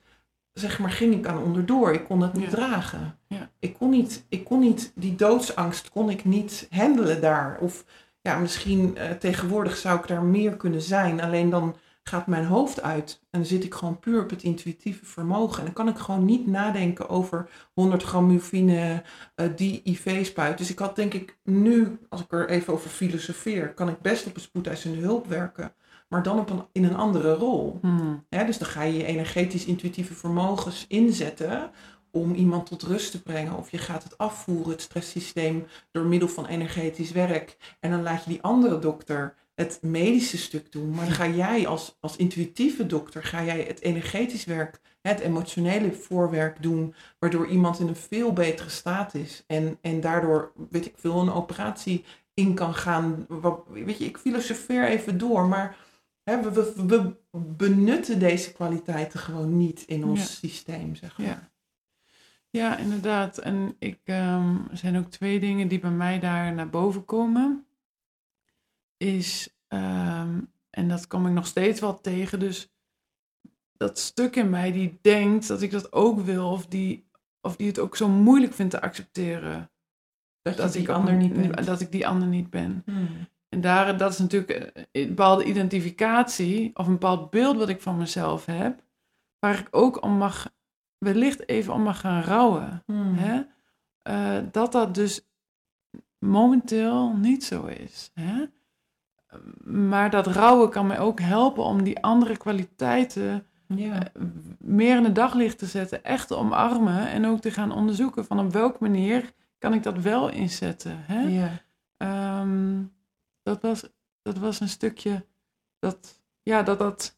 zeg 0.53 0.79
maar, 0.79 0.89
ging 0.91 1.13
ik 1.15 1.27
aan 1.27 1.43
onderdoor. 1.43 1.93
Ik 1.93 2.03
kon 2.05 2.21
het 2.21 2.33
niet 2.33 2.43
Ja. 2.43 2.49
dragen. 2.49 3.17
Ja. 3.27 3.49
Ik, 3.59 3.73
kon 3.73 3.89
niet, 3.89 4.25
ik 4.29 4.43
kon 4.43 4.59
niet, 4.59 4.91
die 4.95 5.15
doodsangst 5.15 5.89
kon 5.89 6.09
ik 6.09 6.25
niet 6.25 6.67
handelen 6.71 7.21
daar. 7.21 7.57
Of 7.59 7.85
ja, 8.27 8.39
misschien 8.39 8.97
eh, 8.97 9.11
tegenwoordig 9.11 9.77
zou 9.77 9.99
ik 9.99 10.07
daar 10.07 10.23
meer 10.23 10.55
kunnen 10.55 10.81
zijn. 10.81 11.21
Alleen 11.21 11.49
dan 11.49 11.75
gaat 12.03 12.27
mijn 12.27 12.45
hoofd 12.45 12.81
uit. 12.81 13.19
En 13.29 13.39
dan 13.39 13.47
zit 13.47 13.63
ik 13.63 13.73
gewoon 13.73 13.99
puur 13.99 14.23
op 14.23 14.29
het 14.29 14.43
intuïtieve 14.43 15.05
vermogen. 15.05 15.57
En 15.59 15.65
dan 15.65 15.73
kan 15.73 15.87
ik 15.87 15.97
gewoon 15.97 16.25
niet 16.25 16.47
nadenken 16.47 17.09
over 17.09 17.49
100 17.73 18.03
gram 18.03 18.25
morfine, 18.25 19.03
eh, 19.35 19.47
die 19.55 19.81
IV-spuit. 19.83 20.57
Dus 20.57 20.69
ik 20.69 20.79
had 20.79 20.95
denk 20.95 21.13
ik 21.13 21.37
nu, 21.43 21.99
als 22.09 22.21
ik 22.21 22.31
er 22.31 22.49
even 22.49 22.73
over 22.73 22.89
filosofeer, 22.89 23.73
kan 23.73 23.89
ik 23.89 24.01
best 24.01 24.25
op 24.25 24.35
een 24.35 24.41
spoedeisende 24.41 25.01
hulp 25.01 25.27
werken. 25.27 25.73
maar 26.09 26.23
dan 26.23 26.39
op 26.39 26.49
een, 26.49 26.65
in 26.71 26.83
een 26.83 26.95
andere 26.95 27.33
rol. 27.33 27.79
Hmm. 27.81 28.25
Dus 28.29 28.57
dan 28.57 28.67
ga 28.67 28.83
je 28.83 28.97
je 28.97 29.05
energetisch-intuïtieve 29.05 30.13
vermogens 30.13 30.85
inzetten 30.87 31.71
om 32.11 32.33
iemand 32.33 32.65
tot 32.65 32.81
rust 32.83 33.11
te 33.11 33.21
brengen. 33.21 33.57
Of 33.57 33.71
je 33.71 33.77
gaat 33.77 34.03
het 34.03 34.17
afvoeren, 34.17 34.71
het 34.71 34.81
stresssysteem, 34.81 35.67
door 35.91 36.05
middel 36.05 36.27
van 36.29 36.45
energetisch 36.45 37.11
werk. 37.11 37.57
En 37.79 37.91
dan 37.91 38.01
laat 38.03 38.23
je 38.23 38.29
die 38.29 38.41
andere 38.41 38.79
dokter 38.79 39.35
het 39.55 39.79
medische 39.81 40.37
stuk 40.37 40.71
doen. 40.71 40.89
Maar 40.89 41.05
dan 41.05 41.13
ga 41.13 41.27
jij 41.27 41.67
als, 41.67 41.97
als 41.99 42.15
intuïtieve 42.15 42.85
dokter, 42.85 43.23
ga 43.23 43.43
jij 43.43 43.61
het 43.61 43.81
energetisch 43.81 44.45
werk, 44.45 44.79
het 45.01 45.19
emotionele 45.19 45.93
voorwerk 45.93 46.61
doen, 46.61 46.93
waardoor 47.19 47.47
iemand 47.47 47.79
in 47.79 47.87
een 47.87 47.95
veel 47.95 48.33
betere 48.33 48.69
staat 48.69 49.13
is. 49.15 49.43
En, 49.47 49.77
en 49.81 50.01
daardoor, 50.01 50.51
weet 50.69 50.85
ik 50.85 50.93
veel, 50.97 51.21
een 51.21 51.31
operatie 51.31 52.03
in 52.33 52.53
kan 52.53 52.73
gaan. 52.73 53.25
Wat, 53.27 53.63
weet 53.69 53.97
je, 53.97 54.05
ik 54.05 54.17
filosofeer 54.17 54.87
even 54.87 55.17
door, 55.17 55.45
maar 55.45 55.77
hè, 56.23 56.41
we, 56.41 56.51
we, 56.51 56.83
we 56.87 57.13
benutten 57.39 58.19
deze 58.19 58.51
kwaliteiten 58.53 59.19
gewoon 59.19 59.57
niet 59.57 59.83
in 59.87 60.03
ons 60.05 60.19
Ja. 60.19 60.25
systeem, 60.25 60.95
zeg 60.95 61.17
maar. 61.17 61.27
Ja. 61.27 61.49
Ja, 62.49 62.77
inderdaad. 62.77 63.37
En 63.37 63.75
ik, 63.79 63.99
ehm, 64.03 64.55
er 64.71 64.77
zijn 64.77 64.97
ook 64.97 65.11
twee 65.11 65.39
dingen 65.39 65.67
die 65.67 65.79
bij 65.79 65.91
mij 65.91 66.19
daar 66.19 66.53
naar 66.53 66.69
boven 66.69 67.05
komen. 67.05 67.65
Is, 68.97 69.57
ehm, 69.67 70.41
en 70.69 70.87
dat 70.87 71.07
kom 71.07 71.27
ik 71.27 71.33
nog 71.33 71.47
steeds 71.47 71.79
wel 71.79 72.01
tegen, 72.01 72.39
dus 72.39 72.71
dat 73.77 73.99
stuk 73.99 74.35
in 74.35 74.49
mij 74.49 74.71
die 74.71 74.99
denkt 75.01 75.47
dat 75.47 75.61
ik 75.61 75.71
dat 75.71 75.93
ook 75.93 76.19
wil, 76.19 76.51
of 76.51 76.65
die, 76.65 77.09
of 77.41 77.55
die 77.55 77.67
het 77.67 77.79
ook 77.79 77.95
zo 77.95 78.07
moeilijk 78.07 78.53
vindt 78.53 78.71
te 78.71 78.81
accepteren. 78.81 79.71
Dat, 80.41 80.75
ik 80.75 80.89
ander 80.89 81.15
niet. 81.15 81.65
Dat 81.65 81.81
ik 81.81 81.91
die 81.91 82.07
ander 82.07 82.27
niet 82.27 82.49
ben. 82.49 82.81
Hmm. 82.85 83.27
En 83.49 83.61
daar, 83.61 83.97
dat 83.97 84.11
is 84.11 84.19
natuurlijk 84.19 84.51
eh, 84.51 84.83
een 84.91 85.07
bepaalde 85.07 85.43
identificatie 85.43 86.71
of 86.73 86.85
een 86.85 86.91
bepaald 86.91 87.29
beeld 87.29 87.57
wat 87.57 87.69
ik 87.69 87.81
van 87.81 87.97
mezelf 87.97 88.45
heb, 88.45 88.83
waar 89.39 89.59
ik 89.59 89.67
ook 89.71 90.03
om 90.03 90.11
mag, 90.11 90.53
wellicht 90.97 91.49
even 91.49 91.73
om 91.73 91.81
mag 91.81 91.99
gaan 91.99 92.21
rouwen. 92.23 92.83
Hmm. 92.85 93.13
Hè? 93.15 93.41
Eh, 94.01 94.43
dat 94.51 94.71
dat 94.71 94.95
dus 94.95 95.27
momenteel 96.19 97.13
niet 97.15 97.43
zo 97.43 97.65
is. 97.65 98.11
Hè? 98.13 98.45
Maar 99.63 100.09
dat 100.09 100.27
rouwen 100.27 100.69
kan 100.69 100.87
mij 100.87 100.99
ook 100.99 101.19
helpen 101.19 101.63
om 101.63 101.83
die 101.83 102.01
andere 102.01 102.37
kwaliteiten 102.37 103.45
Ja. 103.67 103.93
eh, 104.13 104.23
meer 104.59 104.97
in 104.97 105.03
het 105.03 105.15
daglicht 105.15 105.57
te 105.57 105.65
zetten, 105.65 106.03
echt 106.03 106.27
te 106.27 106.35
omarmen 106.35 107.07
en 107.09 107.25
ook 107.25 107.39
te 107.39 107.51
gaan 107.51 107.71
onderzoeken 107.71 108.25
van 108.25 108.39
op 108.39 108.51
welke 108.53 108.77
manier 108.79 109.33
kan 109.57 109.73
ik 109.73 109.83
dat 109.83 109.97
wel 109.99 110.29
inzetten. 110.29 110.97
Hè? 111.05 111.21
ja. 111.21 111.49
Ehm, 111.97 112.83
dat, 113.43 113.61
was, 113.61 113.89
dat 114.21 114.37
was 114.37 114.59
een 114.59 114.69
stukje 114.69 115.25
dat, 115.79 116.21
ja, 116.43 116.63
dat 116.63 116.79
dat. 116.79 117.16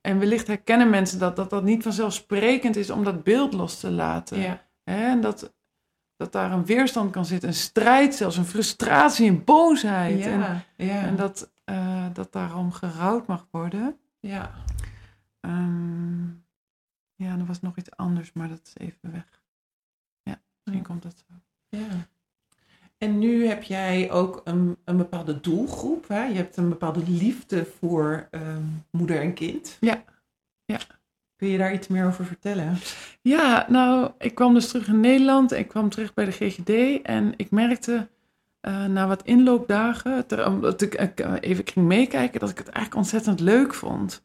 En 0.00 0.18
wellicht 0.18 0.46
herkennen 0.46 0.90
mensen 0.90 1.18
dat, 1.18 1.36
dat 1.36 1.50
dat 1.50 1.62
niet 1.62 1.82
vanzelfsprekend 1.82 2.76
is 2.76 2.90
om 2.90 3.04
dat 3.04 3.24
beeld 3.24 3.52
los 3.52 3.80
te 3.80 3.90
laten. 3.90 4.38
Ja. 4.40 4.62
Hè? 4.84 5.06
En 5.10 5.20
dat, 5.20 5.54
dat 6.16 6.32
daar 6.32 6.52
een 6.52 6.64
weerstand 6.64 7.10
kan 7.10 7.24
zitten, 7.24 7.48
een 7.48 7.54
strijd, 7.54 8.14
zelfs 8.14 8.36
een 8.36 8.44
frustratie, 8.44 9.28
een 9.28 9.44
boosheid. 9.44 10.20
En, 10.26 10.38
Ja. 10.76 11.02
En 11.02 11.16
dat, 11.16 11.52
eh, 11.64 12.06
dat 12.12 12.32
daarom 12.32 12.72
gerouwd 12.72 13.26
mag 13.26 13.46
worden. 13.50 13.96
ja. 14.20 14.50
Ehm, 15.40 16.26
ja, 17.14 17.38
er 17.38 17.46
was 17.46 17.60
nog 17.60 17.76
iets 17.76 17.90
anders, 17.96 18.32
maar 18.32 18.48
dat 18.48 18.60
is 18.64 18.72
even 18.76 19.12
weg. 19.12 19.42
Ja, 20.22 20.40
misschien 20.64 20.82
komt 20.82 21.02
dat 21.02 21.24
zo. 21.28 21.34
Ja. 21.68 21.86
En 23.02 23.18
nu 23.18 23.46
heb 23.46 23.62
jij 23.62 24.10
ook 24.10 24.40
een, 24.44 24.76
een 24.84 24.96
bepaalde 24.96 25.40
doelgroep. 25.40 26.08
Hè? 26.08 26.24
Je 26.24 26.34
hebt 26.34 26.56
een 26.56 26.68
bepaalde 26.68 27.02
liefde 27.06 27.66
voor 27.78 28.28
ehm, 28.30 28.62
moeder 28.90 29.20
en 29.20 29.34
kind. 29.34 29.76
Ja. 29.80 30.04
Ja. 30.64 30.78
Kun 31.36 31.48
je 31.48 31.58
daar 31.58 31.72
iets 31.72 31.88
meer 31.88 32.06
over 32.06 32.24
vertellen? 32.24 32.78
Ja, 33.22 33.66
nou, 33.68 34.10
ik 34.18 34.34
kwam 34.34 34.54
dus 34.54 34.68
terug 34.68 34.88
in 34.88 35.00
Nederland. 35.00 35.52
Ik 35.52 35.68
kwam 35.68 35.88
terug 35.88 36.14
bij 36.14 36.24
de 36.24 36.30
GGD 36.30 37.02
en 37.02 37.34
ik 37.36 37.50
merkte 37.50 38.08
eh, 38.60 38.84
na 38.84 39.06
wat 39.06 39.22
inloopdagen, 39.24 40.26
ter, 40.26 40.46
omdat 40.46 40.82
ik 40.82 40.94
eh, 40.94 41.32
even 41.40 41.66
ging 41.66 41.86
meekijken, 41.86 42.40
dat 42.40 42.50
ik 42.50 42.58
het 42.58 42.68
eigenlijk 42.68 42.96
ontzettend 42.96 43.40
leuk 43.40 43.74
vond. 43.74 44.22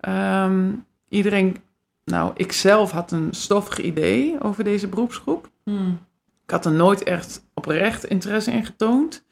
Ehm, 0.00 0.72
iedereen, 1.08 1.56
nou, 2.04 2.32
ik 2.36 2.52
zelf 2.52 2.90
had 2.90 3.12
een 3.12 3.34
stoffig 3.34 3.78
idee 3.80 4.40
over 4.40 4.64
deze 4.64 4.88
beroepsgroep. 4.88 5.50
Hmm. 5.64 5.98
Ik 6.48 6.54
had 6.54 6.64
er 6.64 6.72
nooit 6.72 7.02
echt 7.02 7.46
oprecht 7.54 8.04
interesse 8.04 8.52
in 8.52 8.64
getoond. 8.64 9.24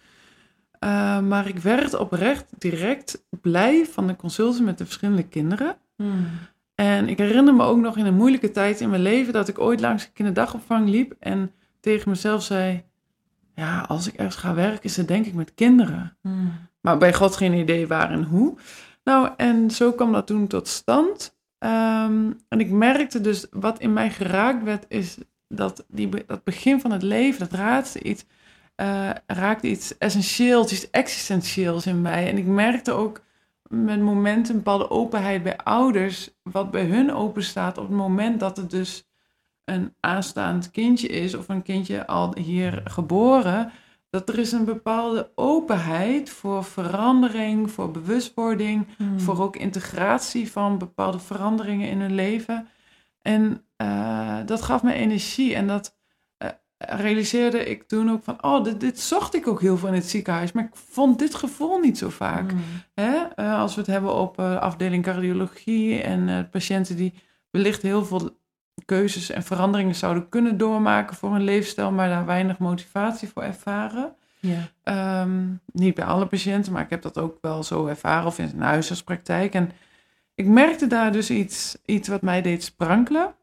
Eh, 0.78 1.20
maar 1.20 1.48
ik 1.48 1.58
werd 1.58 1.94
oprecht 1.94 2.46
direct 2.58 3.24
blij 3.40 3.86
van 3.86 4.06
de 4.06 4.16
consulten 4.16 4.64
met 4.64 4.78
de 4.78 4.84
verschillende 4.84 5.22
kinderen. 5.22 5.76
Hmm. 5.96 6.26
En 6.74 7.08
ik 7.08 7.18
herinner 7.18 7.54
me 7.54 7.62
ook 7.62 7.78
nog 7.78 7.96
in 7.96 8.06
een 8.06 8.14
moeilijke 8.14 8.50
tijd 8.50 8.80
in 8.80 8.90
mijn 8.90 9.02
leven 9.02 9.32
dat 9.32 9.48
ik 9.48 9.58
ooit 9.58 9.80
langs 9.80 10.04
een 10.04 10.12
kinderdagopvang 10.12 10.88
liep 10.88 11.14
en 11.18 11.52
tegen 11.80 12.10
mezelf 12.10 12.42
zei: 12.42 12.84
Ja, 13.54 13.80
als 13.80 14.06
ik 14.06 14.14
ergens 14.14 14.36
ga 14.36 14.54
werken, 14.54 14.82
is 14.82 14.96
het 14.96 15.08
denk 15.08 15.26
ik 15.26 15.34
met 15.34 15.54
kinderen. 15.54 16.16
Hmm. 16.20 16.52
Maar 16.80 16.98
bij 16.98 17.14
God 17.14 17.36
geen 17.36 17.54
idee 17.54 17.86
waar 17.86 18.10
en 18.10 18.24
hoe. 18.24 18.58
Nou, 19.04 19.30
en 19.36 19.70
zo 19.70 19.92
kwam 19.92 20.12
dat 20.12 20.26
toen 20.26 20.46
tot 20.46 20.68
stand. 20.68 21.38
Ehm, 21.58 22.32
en 22.48 22.60
ik 22.60 22.70
merkte 22.70 23.20
dus, 23.20 23.46
wat 23.50 23.78
in 23.78 23.92
mij 23.92 24.10
geraakt 24.10 24.64
werd, 24.64 24.84
is 24.88 25.18
dat 25.48 25.84
die, 25.88 26.08
dat 26.26 26.44
begin 26.44 26.80
van 26.80 26.90
het 26.90 27.02
leven, 27.02 27.38
dat 27.38 27.58
raakte 27.58 28.02
iets, 28.02 28.24
raakte 29.26 29.68
iets 29.68 29.98
essentieels, 29.98 30.72
iets 30.72 30.90
existentieels 30.90 31.86
in 31.86 32.02
mij. 32.02 32.28
En 32.28 32.38
ik 32.38 32.46
merkte 32.46 32.92
ook 32.92 33.24
met 33.68 34.00
momenten 34.00 34.52
een 34.52 34.62
bepaalde 34.62 34.90
openheid 34.90 35.42
bij 35.42 35.56
ouders, 35.56 36.30
wat 36.42 36.70
bij 36.70 36.84
hun 36.84 37.12
open 37.12 37.42
staat 37.42 37.78
op 37.78 37.88
het 37.88 37.96
moment 37.96 38.40
dat 38.40 38.56
het 38.56 38.70
dus 38.70 39.08
een 39.64 39.94
aanstaand 40.00 40.70
kindje 40.70 41.08
is, 41.08 41.34
of 41.34 41.48
een 41.48 41.62
kindje 41.62 42.06
al 42.06 42.36
hier 42.36 42.80
geboren, 42.84 43.72
dat 44.10 44.28
er 44.28 44.38
is 44.38 44.52
een 44.52 44.64
bepaalde 44.64 45.30
openheid 45.34 46.30
voor 46.30 46.64
verandering, 46.64 47.70
voor 47.70 47.90
bewustwording, 47.90 48.86
Hmm. 48.96 49.20
voor 49.20 49.40
ook 49.40 49.56
integratie 49.56 50.50
van 50.50 50.78
bepaalde 50.78 51.18
veranderingen 51.18 51.88
in 51.88 52.00
hun 52.00 52.14
leven. 52.14 52.68
En 53.22 53.65
eh, 53.76 54.38
dat 54.46 54.62
gaf 54.62 54.82
me 54.82 54.92
energie 54.92 55.54
en 55.54 55.66
dat 55.66 55.96
eh, 56.36 56.50
realiseerde 56.78 57.64
ik 57.64 57.82
toen 57.82 58.10
ook 58.10 58.24
van, 58.24 58.44
oh, 58.44 58.64
dit, 58.64 58.80
dit 58.80 59.00
zocht 59.00 59.34
ik 59.34 59.46
ook 59.46 59.60
heel 59.60 59.76
veel 59.76 59.88
in 59.88 59.94
het 59.94 60.10
ziekenhuis, 60.10 60.52
maar 60.52 60.64
ik 60.64 60.76
vond 60.90 61.18
dit 61.18 61.34
gevoel 61.34 61.78
niet 61.78 61.98
zo 61.98 62.08
vaak. 62.08 62.50
Hmm. 62.50 62.62
Hè? 62.94 63.16
Eh, 63.34 63.58
als 63.58 63.74
we 63.74 63.80
het 63.80 63.90
hebben 63.90 64.14
op 64.14 64.40
afdeling 64.40 65.04
cardiologie 65.04 66.02
en 66.02 66.48
patiënten 66.50 66.96
die 66.96 67.14
wellicht 67.50 67.82
heel 67.82 68.04
veel 68.04 68.38
keuzes 68.84 69.30
en 69.30 69.42
veranderingen 69.42 69.94
zouden 69.94 70.28
kunnen 70.28 70.58
doormaken 70.58 71.16
voor 71.16 71.32
hun 71.32 71.44
leefstijl, 71.44 71.90
maar 71.90 72.08
daar 72.08 72.26
weinig 72.26 72.58
motivatie 72.58 73.28
voor 73.28 73.42
ervaren. 73.42 74.14
Ja. 74.40 74.70
Ehm, 74.82 75.44
niet 75.72 75.94
bij 75.94 76.04
alle 76.04 76.26
patiënten, 76.26 76.72
maar 76.72 76.82
ik 76.82 76.90
heb 76.90 77.02
dat 77.02 77.18
ook 77.18 77.38
wel 77.40 77.62
zo 77.62 77.86
ervaren 77.86 78.26
of 78.26 78.38
in 78.38 78.50
een 78.54 78.62
huisartspraktijk. 78.62 79.54
En 79.54 79.70
ik 80.34 80.46
merkte 80.46 80.86
daar 80.86 81.12
dus 81.12 81.30
iets, 81.30 81.76
iets 81.84 82.08
wat 82.08 82.22
mij 82.22 82.42
deed 82.42 82.64
sprankelen. 82.64 83.34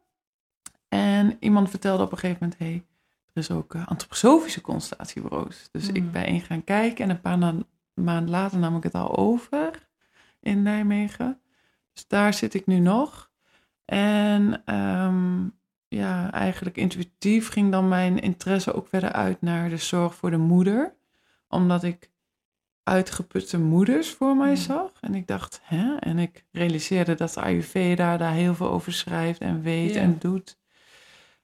En 0.94 1.38
iemand 1.40 1.70
vertelde 1.70 2.04
op 2.04 2.12
een 2.12 2.18
gegeven 2.18 2.38
moment, 2.42 2.60
hey, 2.60 2.86
er 3.34 3.42
is 3.42 3.52
ook 3.52 3.74
eh, 3.76 3.88
antroposofische 3.88 4.62
consultatiebureaus. 4.62 5.70
Dus 5.72 5.88
Hmm. 5.88 5.96
ik 5.96 6.12
ben 6.12 6.26
in 6.26 6.42
gaan 6.42 6.64
kijken 6.64 7.04
en 7.04 7.10
een 7.10 7.22
paar 7.22 7.38
na- 7.38 7.58
maanden 7.94 8.30
later 8.30 8.60
nam 8.60 8.76
ik 8.78 8.84
het 8.84 8.94
al 8.96 9.18
over 9.18 9.88
in 10.40 10.62
Nijmegen. 10.62 11.40
Dus 11.94 12.08
daar 12.08 12.34
zit 12.34 12.54
ik 12.54 12.66
nu 12.66 12.80
nog. 12.80 13.32
En 13.86 14.62
ehm, 14.66 15.44
ja, 15.88 16.32
eigenlijk 16.32 16.78
intuïtief 16.78 17.50
ging 17.50 17.72
dan 17.72 17.88
mijn 17.88 18.20
interesse 18.20 18.74
ook 18.74 18.88
verder 18.88 19.12
uit 19.12 19.42
naar 19.42 19.70
de 19.70 19.78
zorg 19.78 20.16
voor 20.16 20.32
de 20.32 20.38
moeder. 20.38 20.94
Omdat 21.48 21.84
ik 21.84 22.10
uitgeputte 22.84 23.60
moeders 23.60 24.10
voor 24.10 24.36
mij 24.38 24.50
Mm. 24.50 24.56
zag. 24.56 24.92
En 25.02 25.16
ik 25.16 25.28
dacht, 25.28 25.60
hè? 25.64 25.96
En 25.96 26.20
ik 26.20 26.46
realiseerde 26.52 27.16
dat 27.16 27.38
Ayurveda 27.38 28.18
daar 28.18 28.34
heel 28.34 28.56
veel 28.56 28.70
over 28.70 28.94
schrijft 28.94 29.40
en 29.40 29.62
weet 29.62 29.96
en 29.96 30.16
doet. 30.20 30.62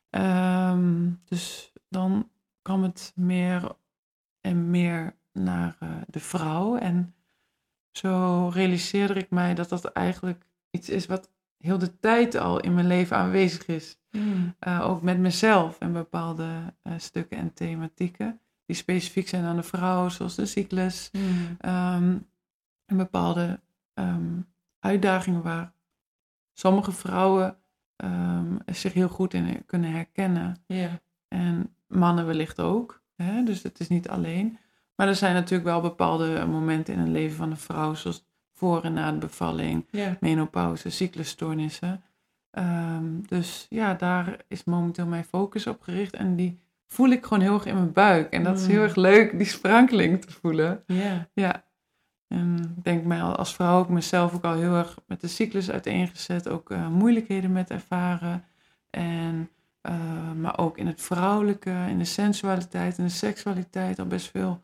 Ehm, 0.10 1.12
dus 1.26 1.74
dan 1.90 2.30
kwam 2.62 2.84
het 2.84 3.12
meer 3.16 3.76
en 4.42 4.70
meer 4.70 5.16
naar 5.34 5.76
eh, 5.80 5.90
de 6.08 6.20
vrouw. 6.20 6.78
En 6.78 7.16
zo 7.92 8.48
realiseerde 8.54 9.14
ik 9.14 9.30
mij 9.30 9.56
dat 9.56 9.70
dat 9.70 9.86
eigenlijk 9.86 10.46
iets 10.72 10.90
is 10.90 11.06
wat 11.06 11.32
heel 11.58 11.78
de 11.78 12.00
tijd 12.00 12.36
al 12.36 12.60
in 12.60 12.74
mijn 12.74 12.88
leven 12.88 13.18
aanwezig 13.18 13.68
is. 13.68 13.98
Hmm. 14.10 14.56
Eh, 14.60 14.90
ook 14.90 15.02
met 15.02 15.18
mezelf 15.18 15.80
en 15.80 15.94
bepaalde 15.94 16.74
eh, 16.82 16.94
stukken 16.98 17.38
en 17.38 17.54
thematieken 17.54 18.40
die 18.66 18.76
specifiek 18.76 19.28
zijn 19.28 19.44
aan 19.44 19.56
de 19.56 19.64
vrouw, 19.64 20.10
zoals 20.10 20.36
de 20.36 20.46
cyclus. 20.46 21.10
Hmm. 21.12 21.56
ehm, 21.60 22.18
en 22.86 22.98
bepaalde 22.98 23.60
ehm, 23.94 24.42
uitdagingen 24.80 25.42
waar 25.42 25.74
sommige 26.54 26.92
vrouwen 26.92 27.58
ehm, 28.00 28.56
zich 28.66 28.94
heel 28.94 29.10
goed 29.10 29.34
in 29.34 29.64
kunnen 29.66 29.92
herkennen. 29.92 30.56
Ja. 30.66 30.90
En 31.28 31.74
mannen 31.88 32.26
wellicht 32.26 32.60
ook. 32.60 33.02
Hè? 33.16 33.44
Dus 33.44 33.64
het 33.64 33.80
is 33.80 33.88
niet 33.88 34.10
alleen. 34.10 34.58
Maar 34.96 35.08
er 35.08 35.16
zijn 35.16 35.34
natuurlijk 35.34 35.64
wel 35.70 35.82
bepaalde 35.82 36.46
momenten 36.46 36.94
in 36.94 37.00
het 37.00 37.10
leven 37.10 37.38
van 37.38 37.52
een 37.52 37.58
vrouw, 37.58 37.94
zoals 37.94 38.26
voor 38.54 38.84
en 38.84 38.94
na 38.94 39.12
de 39.12 39.18
bevalling, 39.18 39.86
Ja. 39.92 40.18
menopauze, 40.20 40.90
cyclusstoornissen. 40.90 42.02
Ehm, 42.52 43.04
dus 43.28 43.66
ja, 43.70 43.94
daar 43.94 44.38
is 44.48 44.64
momenteel 44.64 45.06
mijn 45.06 45.24
focus 45.24 45.68
op 45.68 45.82
gericht. 45.82 46.14
En 46.14 46.36
die 46.36 46.60
voel 46.88 47.10
ik 47.10 47.24
gewoon 47.24 47.44
heel 47.44 47.54
erg 47.54 47.66
in 47.66 47.74
mijn 47.76 47.92
buik. 47.94 48.34
En 48.34 48.44
dat 48.44 48.60
is 48.60 48.68
heel 48.68 48.78
Mm. 48.78 48.84
erg 48.84 48.96
leuk, 48.96 49.38
die 49.38 49.48
sprankeling 49.48 50.22
te 50.22 50.32
voelen. 50.32 50.84
Ja. 50.86 51.28
Ja. 51.34 51.64
En 52.30 52.74
ik 52.78 52.84
denk 52.84 53.06
mij 53.06 53.22
al 53.22 53.36
als 53.36 53.54
vrouw 53.54 53.80
ook 53.80 53.90
mezelf 53.90 54.34
ook 54.34 54.44
al 54.44 54.54
heel 54.54 54.76
erg 54.76 54.98
met 55.08 55.22
de 55.22 55.28
cyclus 55.28 55.72
uiteengezet. 55.72 56.50
Ook 56.50 56.72
eh, 56.72 56.88
moeilijkheden 56.88 57.52
met 57.52 57.70
ervaren. 57.70 58.44
En, 58.90 59.50
eh, 59.82 60.32
maar 60.32 60.58
ook 60.58 60.78
in 60.78 60.88
het 60.88 61.02
vrouwelijke, 61.02 61.86
in 61.90 61.98
de 61.98 62.06
sensualiteit 62.06 62.98
en 62.98 63.04
de 63.04 63.10
seksualiteit 63.10 64.00
al 64.00 64.06
best 64.06 64.30
veel 64.30 64.62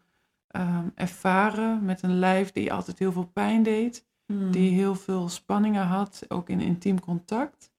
ehm, 0.47 0.87
ervaren. 0.95 1.85
Met 1.85 2.01
een 2.01 2.19
lijf 2.19 2.51
die 2.51 2.73
altijd 2.73 2.99
heel 2.99 3.11
veel 3.11 3.29
pijn 3.33 3.63
deed. 3.63 4.05
Hmm. 4.25 4.51
Die 4.51 4.71
heel 4.71 4.95
veel 4.95 5.29
spanningen 5.29 5.85
had, 5.85 6.25
ook 6.27 6.49
in 6.49 6.61
intiem 6.61 6.99
contact. 6.99 7.71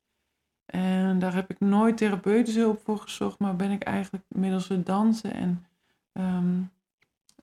En 0.66 1.18
daar 1.18 1.34
heb 1.34 1.50
ik 1.50 1.60
nooit 1.60 1.96
therapeutische 1.96 2.60
hulp 2.60 2.80
voor 2.84 2.98
gezocht. 2.98 3.38
Maar 3.38 3.56
ben 3.56 3.70
ik 3.70 3.82
eigenlijk 3.82 4.24
middels 4.28 4.68
het 4.68 4.86
dansen 4.86 5.32
en 5.32 5.66
ehm, 6.12 6.60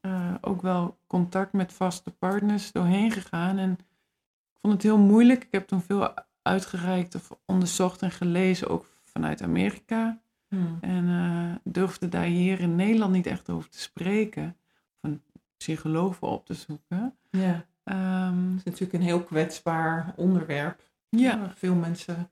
eh, 0.04 0.34
ook 0.42 0.62
wel 0.62 0.98
contact 1.08 1.54
met 1.54 1.74
vaste 1.74 2.12
partners 2.12 2.72
doorheen 2.72 3.12
gegaan. 3.12 3.58
En 3.58 3.72
ik 3.72 4.60
vond 4.62 4.74
het 4.74 4.84
heel 4.84 4.98
moeilijk. 4.98 5.44
Ik 5.44 5.52
heb 5.52 5.68
toen 5.68 5.82
veel 5.82 6.14
uitgereikt 6.42 7.16
of 7.16 7.30
onderzocht 7.46 8.02
en 8.02 8.12
gelezen, 8.12 8.70
ook 8.70 8.86
vanuit 9.04 9.42
Amerika. 9.42 10.22
Hmm. 10.48 10.78
En 10.82 11.08
eh, 11.08 11.72
durfde 11.74 12.10
daar 12.10 12.24
hier 12.24 12.60
in 12.60 12.76
Nederland 12.76 13.12
niet 13.14 13.26
echt 13.26 13.50
over 13.50 13.70
te 13.70 13.80
spreken. 13.80 14.58
Of 15.02 15.10
een 15.10 15.22
psycholoog 15.58 16.22
op 16.22 16.46
te 16.46 16.54
zoeken. 16.54 17.16
Ja. 17.30 17.66
Ehm, 17.84 18.48
Het 18.50 18.58
is 18.58 18.64
natuurlijk 18.64 18.94
een 18.94 19.02
heel 19.02 19.24
kwetsbaar 19.24 20.14
onderwerp. 20.16 20.82
ja, 21.10 21.40
Waar 21.40 21.54
veel 21.56 21.76
mensen 21.76 22.30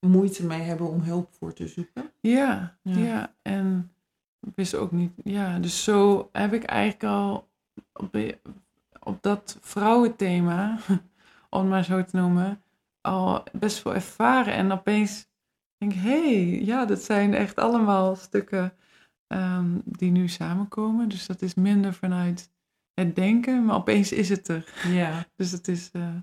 moeite 0.00 0.46
mee 0.46 0.60
hebben 0.60 0.88
om 0.88 1.00
hulp 1.00 1.32
voor 1.32 1.52
te 1.52 1.68
zoeken. 1.68 2.10
ja, 2.20 2.76
Ja. 2.82 2.96
ja, 2.98 3.34
En 3.42 3.91
wist 4.54 4.74
ook 4.74 4.92
niet. 4.92 5.12
Ja, 5.24 5.58
dus 5.58 5.84
zo 5.84 6.28
heb 6.32 6.52
ik 6.52 6.64
eigenlijk 6.64 7.04
al 7.04 7.48
op, 7.92 8.16
op 9.02 9.22
dat 9.22 9.58
vrouwenthema, 9.60 10.78
om 11.50 11.60
het 11.60 11.68
maar 11.68 11.84
zo 11.84 12.04
te 12.04 12.16
noemen, 12.16 12.62
al 13.00 13.42
best 13.52 13.78
veel 13.80 13.94
ervaren. 13.94 14.54
En 14.54 14.72
opeens 14.72 15.28
denk 15.78 15.92
ik, 15.92 15.98
hé, 16.00 16.34
hey, 16.48 16.64
ja, 16.64 16.84
dat 16.84 17.02
zijn 17.02 17.34
echt 17.34 17.56
allemaal 17.56 18.16
stukken 18.16 18.72
ehm, 19.26 19.78
die 19.84 20.10
nu 20.10 20.28
samenkomen. 20.28 21.08
Dus 21.08 21.26
dat 21.26 21.42
is 21.42 21.54
minder 21.54 21.94
vanuit 21.94 22.50
het 22.94 23.14
denken, 23.16 23.64
maar 23.64 23.76
opeens 23.76 24.12
is 24.12 24.28
het 24.28 24.48
er. 24.48 24.72
Ja. 24.88 25.24
Dus 25.36 25.50
het 25.50 25.68
is 25.68 25.90
eh, 25.90 26.14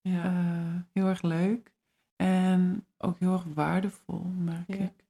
ja. 0.00 0.24
eh, 0.24 0.80
heel 0.92 1.06
erg 1.06 1.22
leuk 1.22 1.72
en 2.16 2.86
ook 2.98 3.18
heel 3.18 3.32
erg 3.32 3.44
waardevol, 3.54 4.22
merk 4.38 4.64
Ja. 4.66 4.74
ik. 4.74 5.06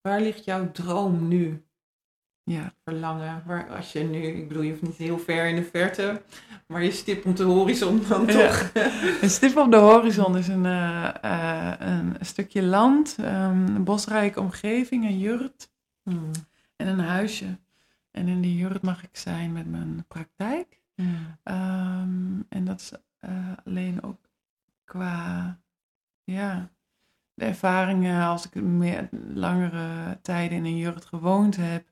Waar 0.00 0.20
ligt 0.20 0.44
jouw 0.44 0.70
droom 0.72 1.28
nu? 1.28 1.64
Ja, 2.44 2.72
Verlangen? 2.84 3.42
Waar, 3.46 3.70
als 3.70 3.92
je 3.92 4.00
nu, 4.04 4.18
ik 4.22 4.48
bedoel, 4.48 4.62
je 4.62 4.70
hoeft 4.70 4.82
niet 4.82 4.96
heel 4.96 5.18
ver 5.18 5.46
in 5.48 5.54
de 5.56 5.64
verte, 5.64 6.22
maar 6.66 6.82
je 6.84 6.90
stip 6.90 7.26
op 7.26 7.36
de 7.36 7.42
horizon 7.42 8.02
dan 8.08 8.26
Ja. 8.26 8.32
toch. 8.32 8.70
een 9.22 9.30
stip 9.30 9.56
op 9.56 9.70
de 9.70 9.76
horizon 9.76 10.36
is 10.36 10.48
een, 10.48 10.66
eh, 10.66 11.08
eh, 11.22 11.72
een 11.78 12.16
stukje 12.20 12.62
land, 12.62 13.16
ehm, 13.20 13.66
een 13.74 13.84
bosrijke 13.84 14.40
omgeving, 14.40 15.04
een 15.04 15.18
jurt 15.18 15.70
Hmm. 16.02 16.30
en 16.76 16.86
een 16.86 16.98
huisje. 17.00 17.58
En 18.10 18.28
in 18.28 18.40
die 18.40 18.56
jurt 18.56 18.82
mag 18.82 19.02
ik 19.02 19.16
zijn 19.16 19.52
met 19.52 19.70
mijn 19.70 20.04
praktijk. 20.08 20.80
Hmm. 20.94 21.16
Ehm, 21.42 22.40
en 22.48 22.64
dat 22.64 22.80
is 22.80 22.92
eh, 23.18 23.30
alleen 23.64 24.02
ook 24.02 24.18
qua 24.84 25.58
ja, 26.24 26.70
de 27.34 27.44
ervaringen 27.44 28.22
als 28.26 28.46
ik 28.46 28.54
meer 28.62 29.08
langere 29.34 30.18
tijden 30.22 30.56
in 30.56 30.64
een 30.64 30.76
jurt 30.76 31.04
gewoond 31.04 31.56
heb, 31.56 31.84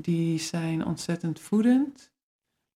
die 0.00 0.38
zijn 0.38 0.84
ontzettend 0.86 1.40
voedend. 1.40 2.10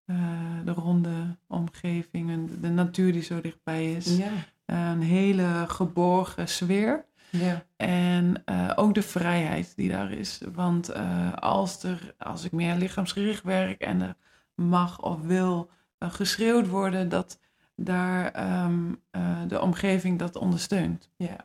Eh, 0.04 0.16
de 0.64 0.70
ronde 0.72 1.36
omgeving 1.46 2.30
en 2.30 2.60
de 2.60 2.68
natuur 2.68 3.12
die 3.12 3.22
zo 3.22 3.40
dichtbij 3.40 3.92
is. 3.92 4.16
Ja. 4.16 4.30
Een 4.64 5.02
hele 5.02 5.64
geborgen 5.68 6.48
sfeer. 6.48 7.04
Ja. 7.30 7.64
En 7.76 8.42
eh, 8.44 8.70
ook 8.76 8.94
de 8.94 9.02
vrijheid 9.02 9.72
die 9.76 9.90
daar 9.90 10.12
is. 10.12 10.40
Want 10.52 10.88
eh, 10.88 11.32
als, 11.32 11.82
er, 11.82 12.14
als 12.18 12.44
ik 12.44 12.52
meer 12.52 12.74
lichaamsgericht 12.74 13.42
werk 13.42 13.80
en 13.80 14.00
er 14.00 14.16
mag 14.54 15.00
of 15.00 15.20
wil 15.20 15.70
geschreeuwd 15.98 16.68
worden, 16.68 17.08
dat 17.08 17.38
daar 17.76 18.30
ehm, 18.30 18.92
eh, 19.10 19.38
de 19.48 19.60
omgeving 19.60 20.18
dat 20.18 20.36
ondersteunt. 20.36 21.10
Ja. 21.16 21.44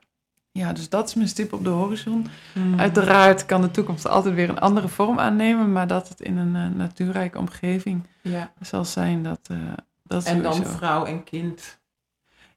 Ja, 0.57 0.73
dus 0.73 0.89
dat 0.89 1.07
is 1.07 1.13
mijn 1.15 1.27
stip 1.27 1.53
op 1.53 1.63
de 1.63 1.69
horizon. 1.69 2.27
Hmm. 2.53 2.79
Uiteraard 2.79 3.45
kan 3.45 3.61
de 3.61 3.71
toekomst 3.71 4.07
altijd 4.07 4.35
weer 4.35 4.49
een 4.49 4.59
andere 4.59 4.87
vorm 4.87 5.19
aannemen, 5.19 5.71
maar 5.71 5.87
dat 5.87 6.09
het 6.09 6.21
in 6.21 6.37
een 6.37 6.55
eh, 6.55 6.77
natuurrijke 6.77 7.37
omgeving 7.37 8.03
Ja. 8.21 8.51
zal 8.61 8.85
zijn, 8.85 9.23
dat, 9.23 9.39
eh 9.51 9.57
dat 10.03 10.25
En 10.25 10.41
dan 10.41 10.65
vrouw 10.65 11.05
en 11.05 11.23
kind. 11.23 11.79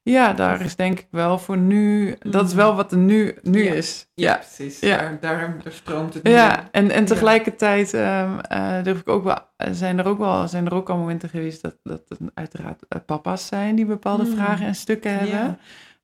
Ja, 0.02 0.32
daar 0.32 0.60
is 0.60 0.76
denk 0.76 0.98
ik 0.98 1.06
wel 1.10 1.38
voor 1.38 1.56
nu, 1.56 2.16
dat 2.20 2.46
is 2.46 2.54
wel 2.54 2.74
wat 2.74 2.92
er 2.92 2.98
nu, 2.98 3.38
nu 3.42 3.64
Ja. 3.64 3.72
is. 3.72 4.06
Ja, 4.14 4.34
precies. 4.36 4.80
Ja. 4.80 4.96
Daar, 4.96 5.18
daar, 5.20 5.56
daar 5.62 5.72
stroomt 5.72 6.14
het. 6.14 6.28
Ja, 6.28 6.68
en, 6.70 6.90
en 6.90 7.04
tegelijkertijd 7.04 7.94
ehm, 7.94 8.38
eh, 8.38 8.82
durf 8.82 9.00
ik 9.00 9.08
ook 9.08 9.24
wel, 9.24 9.38
zijn 9.70 9.98
er 9.98 10.06
ook 10.06 10.18
wel 10.18 10.48
zijn 10.48 10.66
er 10.66 10.74
ook 10.74 10.90
al 10.90 10.96
momenten 10.96 11.28
geweest 11.28 11.62
dat, 11.62 11.76
dat 11.82 12.02
het 12.08 12.18
uiteraard 12.34 12.82
papa's 13.06 13.46
zijn 13.46 13.74
die 13.74 13.86
bepaalde 13.86 14.24
Mm. 14.24 14.34
vragen 14.36 14.66
en 14.66 14.74
stukken 14.74 15.18
hebben. 15.18 15.58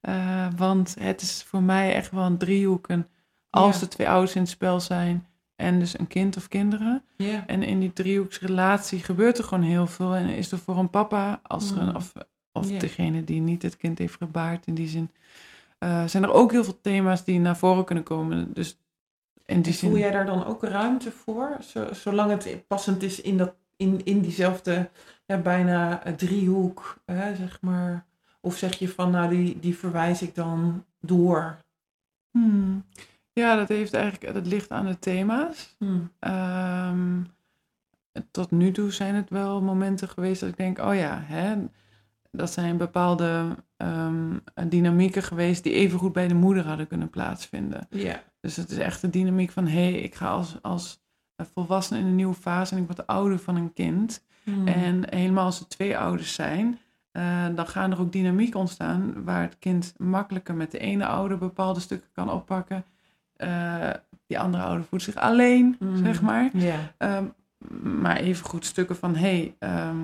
Eh, 0.06 0.46
want 0.56 0.96
het 1.00 1.20
is 1.20 1.42
voor 1.46 1.62
mij 1.62 1.94
echt 1.94 2.10
wel 2.10 2.24
een 2.24 2.38
driehoek. 2.38 2.88
En 2.88 3.08
als 3.50 3.74
Ja. 3.76 3.80
er 3.82 3.88
twee 3.88 4.08
ouders 4.08 4.34
in 4.34 4.40
het 4.40 4.50
spel 4.50 4.80
zijn 4.80 5.26
en 5.56 5.78
dus 5.78 5.98
een 5.98 6.06
kind 6.06 6.36
of 6.36 6.48
kinderen. 6.48 7.02
Ja. 7.16 7.46
En 7.46 7.62
in 7.62 7.80
die 7.80 7.92
driehoeksrelatie 7.92 9.02
gebeurt 9.02 9.38
er 9.38 9.44
gewoon 9.44 9.64
heel 9.64 9.86
veel. 9.86 10.14
En 10.14 10.28
is 10.28 10.52
er 10.52 10.58
voor 10.58 10.76
een 10.78 10.90
papa, 10.90 11.40
als 11.42 11.70
er 11.70 11.78
een, 11.78 11.88
Mm. 11.88 11.96
of, 11.96 12.12
of 12.52 12.70
Ja. 12.70 12.78
degene 12.78 13.24
die 13.24 13.40
niet 13.40 13.62
het 13.62 13.76
kind 13.76 13.98
heeft 13.98 14.14
gebaard 14.16 14.66
in 14.66 14.74
die 14.74 14.88
zin, 14.88 15.10
eh, 15.78 16.04
zijn 16.04 16.22
er 16.22 16.32
ook 16.32 16.52
heel 16.52 16.64
veel 16.64 16.80
thema's 16.80 17.24
die 17.24 17.40
naar 17.40 17.56
voren 17.56 17.84
kunnen 17.84 18.04
komen. 18.04 18.52
Dus 18.52 18.78
in 19.44 19.62
die 19.62 19.72
En 19.72 19.78
zin. 19.78 19.88
voel 19.90 19.98
jij 19.98 20.10
daar 20.10 20.26
dan 20.26 20.44
ook 20.44 20.62
ruimte 20.64 21.10
voor? 21.10 21.56
Zo, 21.60 21.92
zolang 21.92 22.30
het 22.30 22.64
passend 22.68 23.02
is 23.02 23.20
in, 23.20 23.36
dat, 23.38 23.54
in, 23.76 24.04
in 24.04 24.20
diezelfde 24.20 24.90
ja, 25.26 25.38
bijna 25.38 26.04
eh, 26.04 26.12
driehoek, 26.12 26.98
hè, 27.04 27.34
zeg 27.36 27.58
maar. 27.60 28.04
Of 28.46 28.56
zeg 28.56 28.78
je 28.78 28.88
van, 28.88 29.10
nou, 29.10 29.28
die, 29.28 29.58
die 29.60 29.76
verwijs 29.76 30.22
ik 30.22 30.34
dan 30.34 30.84
door? 31.00 31.56
Hmm. 32.30 32.84
Ja, 33.32 33.56
dat 33.56 33.68
heeft 33.68 33.94
eigenlijk, 33.94 34.34
dat 34.34 34.46
ligt 34.46 34.70
aan 34.70 34.86
de 34.86 34.98
thema's. 34.98 35.74
Hmm. 35.78 36.10
Ehm, 36.18 37.22
tot 38.30 38.50
nu 38.50 38.72
toe 38.72 38.92
zijn 38.92 39.14
het 39.14 39.30
wel 39.30 39.62
momenten 39.62 40.08
geweest 40.08 40.40
dat 40.40 40.48
ik 40.48 40.56
denk, 40.56 40.78
oh 40.78 40.94
ja, 40.94 41.22
hè, 41.24 41.54
dat 42.30 42.52
zijn 42.52 42.76
bepaalde 42.76 43.56
ehm, 43.76 44.36
dynamieken 44.68 45.22
geweest 45.22 45.62
die 45.62 45.72
evengoed 45.72 46.12
bij 46.12 46.28
de 46.28 46.34
moeder 46.34 46.66
hadden 46.66 46.86
kunnen 46.86 47.10
plaatsvinden. 47.10 47.86
Ja. 47.90 48.22
Dus 48.40 48.56
het 48.56 48.70
is 48.70 48.78
echt 48.78 49.00
de 49.00 49.10
dynamiek 49.10 49.50
van, 49.50 49.66
hé, 49.66 49.90
hey, 49.90 50.00
ik 50.00 50.14
ga 50.14 50.28
als, 50.28 50.58
als 50.62 51.00
volwassene 51.36 52.00
in 52.00 52.06
een 52.06 52.14
nieuwe 52.14 52.34
fase 52.34 52.74
en 52.74 52.80
ik 52.80 52.86
word 52.86 53.06
ouder 53.06 53.38
van 53.38 53.56
een 53.56 53.72
kind. 53.72 54.24
Hmm. 54.42 54.66
En 54.66 55.14
helemaal 55.14 55.44
als 55.44 55.60
er 55.60 55.68
twee 55.68 55.98
ouders 55.98 56.34
zijn, 56.34 56.78
eh, 57.16 57.46
dan 57.54 57.66
gaan 57.66 57.90
er 57.90 58.00
ook 58.00 58.12
dynamiek 58.12 58.54
ontstaan 58.54 59.24
waar 59.24 59.42
het 59.42 59.58
kind 59.58 59.94
makkelijker 59.98 60.54
met 60.54 60.70
de 60.70 60.78
ene 60.78 61.06
ouder 61.06 61.38
bepaalde 61.38 61.80
stukken 61.80 62.08
kan 62.12 62.30
oppakken. 62.30 62.84
Eh, 63.36 63.90
die 64.26 64.38
andere 64.38 64.62
ouder 64.62 64.84
voelt 64.84 65.02
zich 65.02 65.14
alleen, 65.14 65.76
Mm. 65.78 65.96
zeg 65.96 66.22
maar. 66.22 66.50
Ehm, 66.96 67.24
maar 68.00 68.16
evengoed 68.16 68.64
stukken 68.64 68.96
van, 68.96 69.14
hé, 69.14 69.20
hey, 69.20 69.54
ehm, 69.58 69.96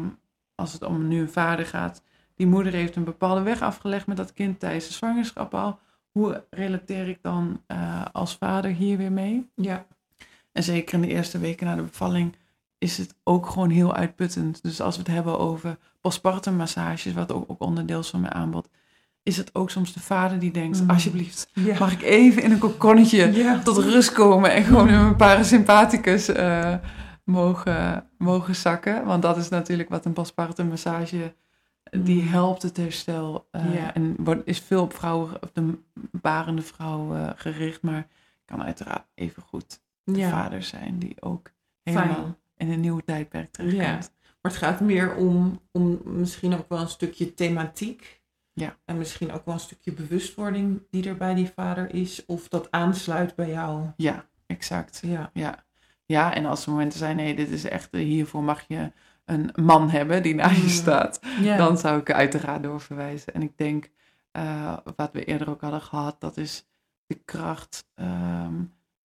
als 0.55 0.73
het 0.73 0.83
om 0.83 1.09
nu 1.09 1.21
een 1.21 1.31
vader 1.31 1.67
gaat, 1.67 2.03
die 2.35 2.47
moeder 2.47 2.73
heeft 2.73 2.97
een 2.97 3.05
bepaalde 3.05 3.43
weg 3.43 3.63
afgelegd 3.63 4.07
met 4.07 4.17
dat 4.17 4.33
kind 4.33 4.61
tijdens 4.61 4.87
de 4.87 4.93
zwangerschap 4.93 5.55
al. 5.55 5.79
Hoe 6.11 6.45
relateer 6.51 7.09
ik 7.09 7.19
dan 7.23 7.63
eh, 7.67 8.05
als 8.13 8.37
vader 8.37 8.71
hier 8.71 8.97
weer 8.97 9.13
mee? 9.13 9.51
Ja. 9.55 9.87
En 10.53 10.63
zeker 10.63 10.95
in 10.95 11.01
de 11.01 11.15
eerste 11.15 11.39
weken 11.39 11.67
na 11.67 11.75
de 11.75 11.83
bevalling 11.83 12.37
is 12.79 12.99
het 12.99 13.15
ook 13.25 13.47
gewoon 13.47 13.71
heel 13.71 13.95
uitputtend. 13.95 14.63
Dus 14.63 14.81
als 14.81 14.97
we 14.97 15.03
het 15.03 15.11
hebben 15.11 15.39
over 15.39 15.79
postpartum 16.03 16.55
massages, 16.57 17.13
wat 17.13 17.33
ook, 17.33 17.45
ook 17.51 17.61
onderdeel 17.63 17.99
is 18.01 18.09
van 18.11 18.21
mijn 18.21 18.33
aanbod, 18.35 18.69
is 19.23 19.37
het 19.37 19.55
ook 19.55 19.71
soms 19.71 19.93
de 19.93 20.01
vader 20.01 20.39
die 20.39 20.51
denkt, 20.51 20.81
Mm. 20.83 20.91
alsjeblieft, 20.91 21.49
mag 21.79 21.93
ik 21.93 22.03
even 22.03 22.43
in 22.43 22.51
een 22.51 22.59
kokonnetje 22.59 23.61
tot 23.65 23.77
rust 23.79 24.13
komen 24.13 24.53
en 24.53 24.65
gewoon 24.65 24.89
in 24.89 25.01
mijn 25.01 25.17
parasympathicus 25.17 26.29
eh, 26.29 26.75
mogen, 27.25 28.07
mogen 28.19 28.55
zakken. 28.57 29.05
Want 29.05 29.23
dat 29.23 29.37
is 29.37 29.49
natuurlijk 29.49 29.89
wat 29.89 30.05
een 30.05 30.13
postpartum 30.13 30.69
massage, 30.69 31.35
die 31.91 32.23
Mm. 32.23 32.29
helpt 32.29 32.63
het 32.63 32.77
herstel. 32.77 33.49
eh. 33.51 33.75
En 33.95 34.15
wordt, 34.19 34.43
is 34.45 34.59
veel 34.61 34.83
op 34.83 34.95
vrouwen, 34.95 35.31
op 35.43 35.51
de 35.55 35.79
barende 36.13 36.63
vrouw 36.63 37.15
eh, 37.15 37.29
gericht, 37.37 37.83
maar 37.83 38.07
kan 38.45 38.63
uiteraard 38.63 39.05
even 39.15 39.43
goed 39.43 39.81
de 40.05 40.19
vader 40.31 40.63
zijn 40.63 40.99
die 40.99 41.17
ook 41.21 41.51
helemaal 41.83 42.37
in 42.57 42.71
een 42.73 42.81
nieuw 42.81 42.99
tijdperk 43.05 43.51
terechtkomt. 43.51 44.11
Maar 44.43 44.53
het 44.53 44.61
gaat 44.61 44.81
meer 44.81 45.15
om, 45.15 45.61
om 45.73 46.01
misschien 46.05 46.55
ook 46.55 46.69
wel 46.69 46.81
een 46.81 46.89
stukje 46.89 47.35
thematiek. 47.35 48.21
Ja. 48.53 48.77
En 48.85 48.99
misschien 48.99 49.33
ook 49.33 49.45
wel 49.45 49.55
een 49.55 49.61
stukje 49.61 49.93
bewustwording 49.93 50.83
die 50.91 51.09
er 51.09 51.17
bij 51.17 51.35
die 51.35 51.51
vader 51.55 51.95
is. 51.95 52.27
Of 52.27 52.49
dat 52.49 52.71
aansluit 52.71 53.35
bij 53.35 53.49
jou. 53.49 53.87
Ja, 53.97 54.27
exact. 54.47 55.01
Ja. 55.05 55.31
Ja. 55.33 55.65
ja, 56.07 56.35
en 56.35 56.47
als 56.47 56.65
er 56.67 56.71
momenten 56.73 56.99
zijn, 56.99 57.17
nee, 57.17 57.35
dit 57.35 57.51
is 57.51 57.65
echt, 57.65 57.91
eh, 57.91 58.01
hiervoor 58.01 58.43
mag 58.43 58.65
je 58.69 58.93
een 59.25 59.51
man 59.55 59.91
hebben 59.91 60.23
die 60.23 60.35
naast 60.35 60.57
je 60.57 60.63
Mm. 60.63 60.69
staat. 60.69 61.21
ja. 61.41 61.57
Dan 61.57 61.79
zou 61.79 62.01
ik 62.01 62.13
uiteraard 62.13 62.63
doorverwijzen. 62.63 63.35
En 63.35 63.43
ik 63.43 63.53
denk, 63.59 63.91
eh, 64.31 64.77
wat 64.97 65.13
we 65.13 65.25
eerder 65.25 65.51
ook 65.51 65.61
hadden 65.61 65.83
gehad, 65.83 66.21
dat 66.21 66.37
is 66.37 66.67
de 67.07 67.21
kracht 67.25 67.85
ehm, 67.95 68.55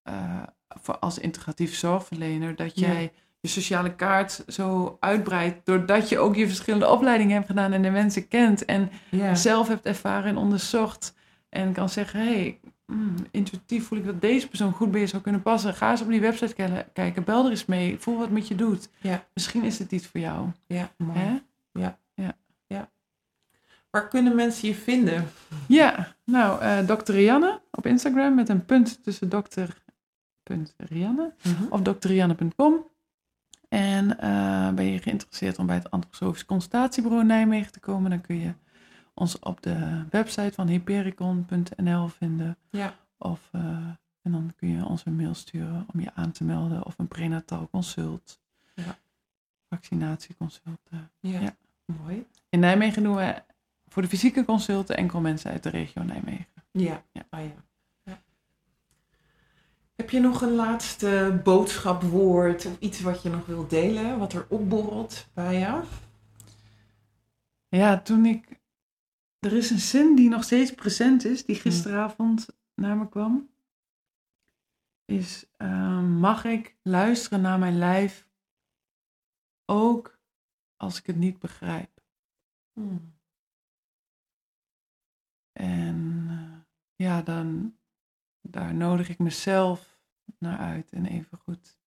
eh, 0.04 0.44
voor 0.68 0.98
als 1.00 1.20
integratief 1.20 1.76
zorgverlener, 1.76 2.56
dat 2.56 2.80
Ja. 2.80 3.10
Je 3.48 3.62
sociale 3.62 3.96
kaart 3.96 4.44
zo 4.48 4.98
uitbreidt, 5.00 5.66
doordat 5.66 6.10
je 6.10 6.20
ook 6.20 6.36
je 6.36 6.48
verschillende 6.48 6.90
opleidingen 6.90 7.36
hebt 7.36 7.48
gedaan 7.48 7.74
en 7.74 7.82
de 7.82 7.90
mensen 7.90 8.28
kent 8.28 8.66
en 8.66 8.90
ja. 9.10 9.36
zelf 9.36 9.68
hebt 9.68 9.86
ervaren 9.86 10.30
en 10.30 10.38
onderzocht. 10.38 11.16
En 11.50 11.74
kan 11.74 11.90
zeggen, 11.90 12.20
hé, 12.20 12.34
hey, 12.34 12.60
mm, 12.86 13.16
intuïtief 13.32 13.88
voel 13.88 13.98
ik 13.98 14.06
dat 14.06 14.22
deze 14.22 14.48
persoon 14.48 14.72
goed 14.72 14.92
bij 14.92 15.00
je 15.00 15.08
zou 15.08 15.22
kunnen 15.22 15.42
passen. 15.42 15.74
Ga 15.74 15.92
eens 15.92 16.02
op 16.02 16.10
die 16.10 16.22
website 16.22 16.54
ke- 16.54 16.86
kijken, 16.94 17.24
bel 17.24 17.46
er 17.46 17.50
eens 17.52 17.66
mee, 17.66 17.96
voel 18.00 18.18
wat 18.18 18.30
met 18.30 18.48
je 18.48 18.56
doet. 18.56 18.90
Ja. 19.02 19.26
Misschien 19.34 19.64
is 19.64 19.80
het 19.80 19.92
iets 19.92 20.08
voor 20.08 20.20
jou. 20.20 20.48
ja, 20.68 20.92
mooi. 20.98 21.20
Hè? 21.20 21.36
Waar 23.90 24.08
kunnen 24.08 24.36
mensen 24.36 24.68
je 24.68 24.76
vinden? 24.76 25.28
Ja, 25.68 26.16
nou, 26.24 26.62
eh 26.62 26.88
dokter 26.88 27.16
Rianne 27.16 27.62
op 27.72 27.86
Instagram 27.86 28.36
met 28.36 28.50
een 28.50 28.66
punt 28.66 29.04
tussen 29.04 29.30
dokter 29.30 29.78
punt 30.44 30.74
Rianne 30.78 31.34
of 31.70 31.82
dokterrianne.com. 31.82 32.86
En 33.68 34.20
eh, 34.20 34.70
ben 34.74 34.86
je 34.86 35.00
geïnteresseerd 35.00 35.60
om 35.60 35.66
bij 35.66 35.76
het 35.76 35.92
Antroposofisch 35.92 36.46
Consultatiebureau 36.46 37.26
Nijmegen 37.26 37.72
te 37.72 37.80
komen, 37.80 38.10
dan 38.10 38.22
kun 38.22 38.40
je 38.40 38.54
ons 39.14 39.40
op 39.40 39.62
de 39.62 40.04
website 40.10 40.52
van 40.54 40.68
hypericon.nl 40.68 42.08
vinden. 42.08 42.58
Ja. 42.70 42.96
Of, 43.18 43.50
eh, 43.52 43.62
en 44.22 44.32
dan 44.32 44.54
kun 44.56 44.70
je 44.70 44.86
ons 44.86 45.06
een 45.06 45.16
mail 45.16 45.34
sturen 45.34 45.86
om 45.94 46.00
je 46.00 46.12
aan 46.14 46.32
te 46.32 46.44
melden 46.44 46.86
of 46.86 46.98
een 46.98 47.08
prenatal 47.08 47.68
consult. 47.72 48.40
Ja. 48.74 48.98
Vaccinatieconsult. 49.70 50.80
eh. 50.90 51.00
Ja. 51.20 51.40
Ja. 51.40 51.56
Mooi. 51.86 52.26
In 52.50 52.60
Nijmegen 52.60 53.04
doen 53.04 53.16
we 53.16 53.42
voor 53.88 54.02
de 54.02 54.08
fysieke 54.08 54.46
consulten 54.46 54.98
enkel 54.98 55.20
mensen 55.22 55.52
uit 55.52 55.64
de 55.64 55.70
regio 55.70 56.04
Nijmegen. 56.04 56.46
Ja. 56.72 57.04
Ja. 57.12 57.24
Ja. 57.32 57.40
ja. 57.40 57.52
Heb 59.98 60.10
je 60.10 60.20
nog 60.20 60.42
een 60.42 60.56
laatste 60.56 61.42
boodschap, 61.44 62.02
woord 62.02 62.66
of 62.66 62.80
iets 62.80 63.02
wat 63.02 63.22
je 63.22 63.30
nog 63.30 63.46
wilt 63.46 63.70
delen? 63.70 64.20
Wat 64.20 64.34
er 64.34 64.46
opborrelt 64.50 65.28
bij 65.34 65.60
jou? 65.60 65.86
Ja, 67.68 68.02
toen 68.02 68.26
ik. 68.26 68.60
Er 69.40 69.54
is 69.54 69.70
een 69.70 69.80
zin 69.80 70.16
die 70.16 70.30
nog 70.30 70.44
steeds 70.44 70.74
present 70.74 71.26
is, 71.26 71.46
die 71.46 71.56
gisteravond 71.56 72.48
naar 72.76 72.98
me 72.98 73.10
kwam. 73.10 73.50
Is: 75.06 75.46
eh, 75.58 76.02
mag 76.02 76.44
ik 76.46 76.76
luisteren 76.82 77.42
naar 77.42 77.60
mijn 77.60 77.78
lijf 77.78 78.28
ook 79.66 80.20
als 80.76 81.00
ik 81.00 81.06
het 81.06 81.16
niet 81.16 81.40
begrijp? 81.40 82.02
Hmm. 82.74 83.14
En 85.54 86.26
eh, 86.30 87.06
ja, 87.06 87.22
dan 87.22 87.77
daar 88.50 88.74
nodig 88.74 89.10
ik 89.10 89.20
mezelf 89.20 90.00
naar 90.40 90.58
uit. 90.58 90.92
En 90.92 91.06
even 91.06 91.38
goed, 91.38 91.80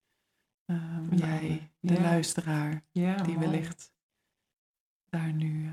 Ja, 0.65 1.01
jij, 1.11 1.71
de 1.81 1.95
ja. 1.95 2.01
luisteraar, 2.01 2.83
Ja, 2.91 3.15
die 3.17 3.35
mooi. 3.37 3.47
wellicht 3.49 3.93
daar 5.09 5.33
nu 5.33 5.67
eh, 5.67 5.73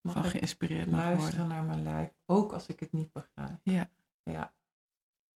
Mag 0.00 0.12
van 0.14 0.24
geïnspireerd 0.24 0.90
mag 0.90 1.00
luisteren 1.00 1.38
worden. 1.38 1.48
naar 1.56 1.64
mijn 1.64 1.82
lijf, 1.82 2.10
ook 2.26 2.52
als 2.52 2.66
ik 2.66 2.80
het 2.80 2.92
niet 2.92 3.12
begrijp. 3.12 3.58
Ja. 3.62 3.90
Ja. 4.22 4.52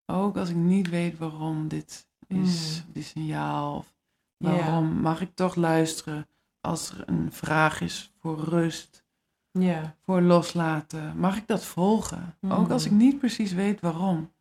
Ook 0.07 0.37
als 0.37 0.49
ik 0.49 0.57
niet 0.57 0.89
weet 0.89 1.19
waarom 1.19 1.69
dit 1.69 2.09
is, 2.27 2.83
Mm. 2.87 2.93
die 2.93 3.03
signaal. 3.03 3.77
Of 3.79 3.95
waarom 4.39 5.01
mag 5.01 5.21
ik 5.21 5.35
toch 5.35 5.55
luisteren 5.55 6.27
als 6.61 6.91
er 6.91 7.09
een 7.09 7.33
vraag 7.33 7.81
is 7.81 8.13
voor 8.19 8.39
rust, 8.39 9.05
Ja. 9.51 9.97
voor 10.01 10.21
loslaten? 10.21 11.17
Mag 11.19 11.37
ik 11.37 11.47
dat 11.47 11.65
volgen? 11.65 12.37
Mm. 12.41 12.53
Ook 12.53 12.71
als 12.71 12.85
ik 12.85 12.93
niet 12.93 13.19
precies 13.19 13.53
weet 13.53 13.81
waarom. 13.81 14.32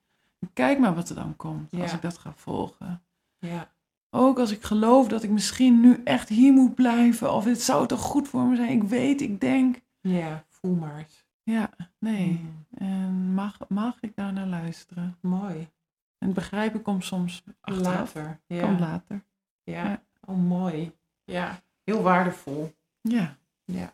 Kijk 0.53 0.79
maar 0.79 0.95
wat 0.95 1.09
er 1.09 1.15
dan 1.15 1.35
komt 1.35 1.73
als 1.73 1.93
ik 1.93 2.01
dat 2.01 2.17
ga 2.17 2.33
volgen. 2.35 3.03
Ja. 3.37 3.71
Ook 4.09 4.39
als 4.39 4.51
ik 4.51 4.63
geloof 4.63 5.07
dat 5.07 5.23
ik 5.23 5.29
misschien 5.29 5.79
nu 5.79 6.01
echt 6.03 6.29
hier 6.29 6.53
moet 6.53 6.75
blijven. 6.75 7.33
Of 7.33 7.45
het 7.45 7.61
zou 7.61 7.87
toch 7.87 8.01
goed 8.01 8.27
voor 8.27 8.43
me 8.43 8.55
zijn. 8.55 8.69
Ik 8.69 8.83
weet, 8.83 9.21
ik 9.21 9.41
denk. 9.41 9.81
Ja. 10.01 10.45
Voel 10.47 10.75
maar 10.75 10.97
eens. 10.97 11.25
Ja, 11.43 11.69
nee. 11.99 12.27
Hmm. 12.27 12.65
En 12.89 13.33
mag, 13.33 13.57
mag 13.67 13.97
ik 14.01 14.15
daar 14.15 14.33
naar 14.33 14.47
luisteren? 14.47 15.17
Mooi. 15.21 15.69
En 16.17 16.27
het 16.27 16.33
begrijpen 16.33 16.81
komt 16.81 17.05
soms 17.05 17.43
achteraf. 17.61 18.13
Later. 18.15 18.39
Ja. 18.47 18.61
Komt 18.61 18.79
later. 18.79 19.23
Ja. 19.63 19.83
Ja. 19.83 20.03
Oh, 20.25 20.37
mooi. 20.37 20.91
Ja. 21.23 21.61
Heel 21.83 22.01
waardevol. 22.01 22.75
Ja. 23.01 23.37
Ja. 23.63 23.93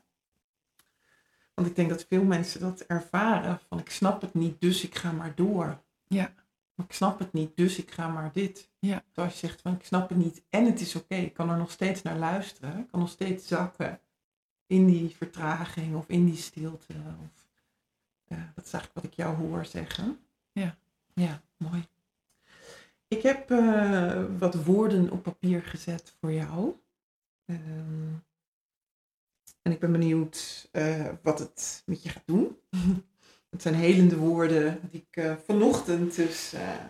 Want 1.53 1.67
ik 1.67 1.75
denk 1.75 1.89
dat 1.89 2.05
veel 2.09 2.23
mensen 2.23 2.59
dat 2.59 2.79
ervaren. 2.79 3.59
Van 3.69 3.79
ik 3.79 3.89
snap 3.89 4.21
het 4.21 4.33
niet, 4.33 4.61
dus 4.61 4.83
ik 4.83 4.95
ga 4.95 5.11
maar 5.11 5.35
door. 5.35 5.81
Ja. 6.07 6.33
Maar 6.75 6.85
ik 6.85 6.93
snap 6.93 7.19
het 7.19 7.33
niet, 7.33 7.57
dus 7.57 7.77
ik 7.77 7.91
ga 7.91 8.07
maar 8.07 8.31
dit. 8.33 8.69
Ja. 8.79 9.03
Terwijl 9.11 9.33
je 9.33 9.39
zegt 9.39 9.61
van 9.61 9.73
ik 9.73 9.83
snap 9.83 10.09
het 10.09 10.17
niet 10.17 10.41
en 10.49 10.65
het 10.65 10.79
is 10.79 10.95
oké. 10.95 11.15
Ik 11.15 11.33
kan 11.33 11.49
er 11.49 11.57
nog 11.57 11.71
steeds 11.71 12.01
naar 12.01 12.17
luisteren. 12.17 12.79
Ik 12.79 12.87
kan 12.87 12.99
nog 12.99 13.09
steeds 13.09 13.47
zakken 13.47 13.99
in 14.67 14.85
die 14.85 15.15
vertraging 15.15 15.95
of 15.95 16.07
in 16.07 16.25
die 16.25 16.37
stilte. 16.37 16.93
Of, 17.23 17.47
ja, 18.23 18.51
dat 18.55 18.65
is 18.65 18.73
eigenlijk 18.73 18.93
wat 18.93 19.03
ik 19.03 19.13
jou 19.13 19.35
hoor 19.35 19.65
zeggen. 19.65 20.19
Ja. 20.51 20.77
Ja, 21.13 21.41
mooi. 21.57 21.87
Ik 23.07 23.21
heb 23.21 23.51
eh, 23.51 24.23
wat 24.37 24.63
woorden 24.63 25.11
op 25.11 25.23
papier 25.23 25.61
gezet 25.61 26.15
voor 26.19 26.31
jou. 26.31 26.75
Ehm, 27.45 28.13
en 29.61 29.71
ik 29.71 29.79
ben 29.79 29.91
benieuwd 29.91 30.67
eh, 30.71 31.09
wat 31.21 31.39
het 31.39 31.83
met 31.85 32.03
je 32.03 32.09
gaat 32.09 32.25
doen. 32.27 32.57
het 33.57 33.65
zijn 33.65 33.83
helende 33.83 34.17
woorden 34.17 34.89
die 34.91 35.01
ik 35.09 35.23
eh, 35.23 35.35
vanochtend 35.45 36.15
dus 36.15 36.53
eh, 36.53 36.85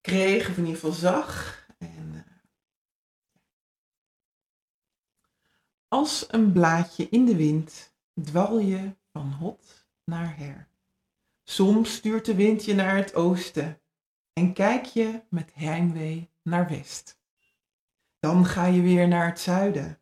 kreeg, 0.00 0.48
of 0.48 0.56
in 0.56 0.64
ieder 0.64 0.80
geval 0.80 0.92
zag. 0.92 1.60
En, 1.78 2.12
eh, 2.14 2.32
als 5.88 6.24
een 6.28 6.52
blaadje 6.52 7.08
in 7.08 7.24
de 7.24 7.36
wind 7.36 7.94
dwal 8.22 8.58
je 8.58 8.96
van 9.12 9.32
hot 9.32 9.86
naar 10.04 10.36
her. 10.36 10.68
Soms 11.44 11.94
stuurt 11.94 12.24
de 12.24 12.34
wind 12.34 12.64
je 12.64 12.74
naar 12.74 12.96
het 12.96 13.14
oosten 13.14 13.80
en 14.32 14.52
kijk 14.52 14.84
je 14.84 15.22
met 15.28 15.54
heimwee 15.54 16.30
naar 16.42 16.68
west. 16.68 17.20
Dan 18.18 18.44
ga 18.46 18.66
je 18.66 18.82
weer 18.82 19.08
naar 19.08 19.26
het 19.26 19.40
zuiden 19.40 20.00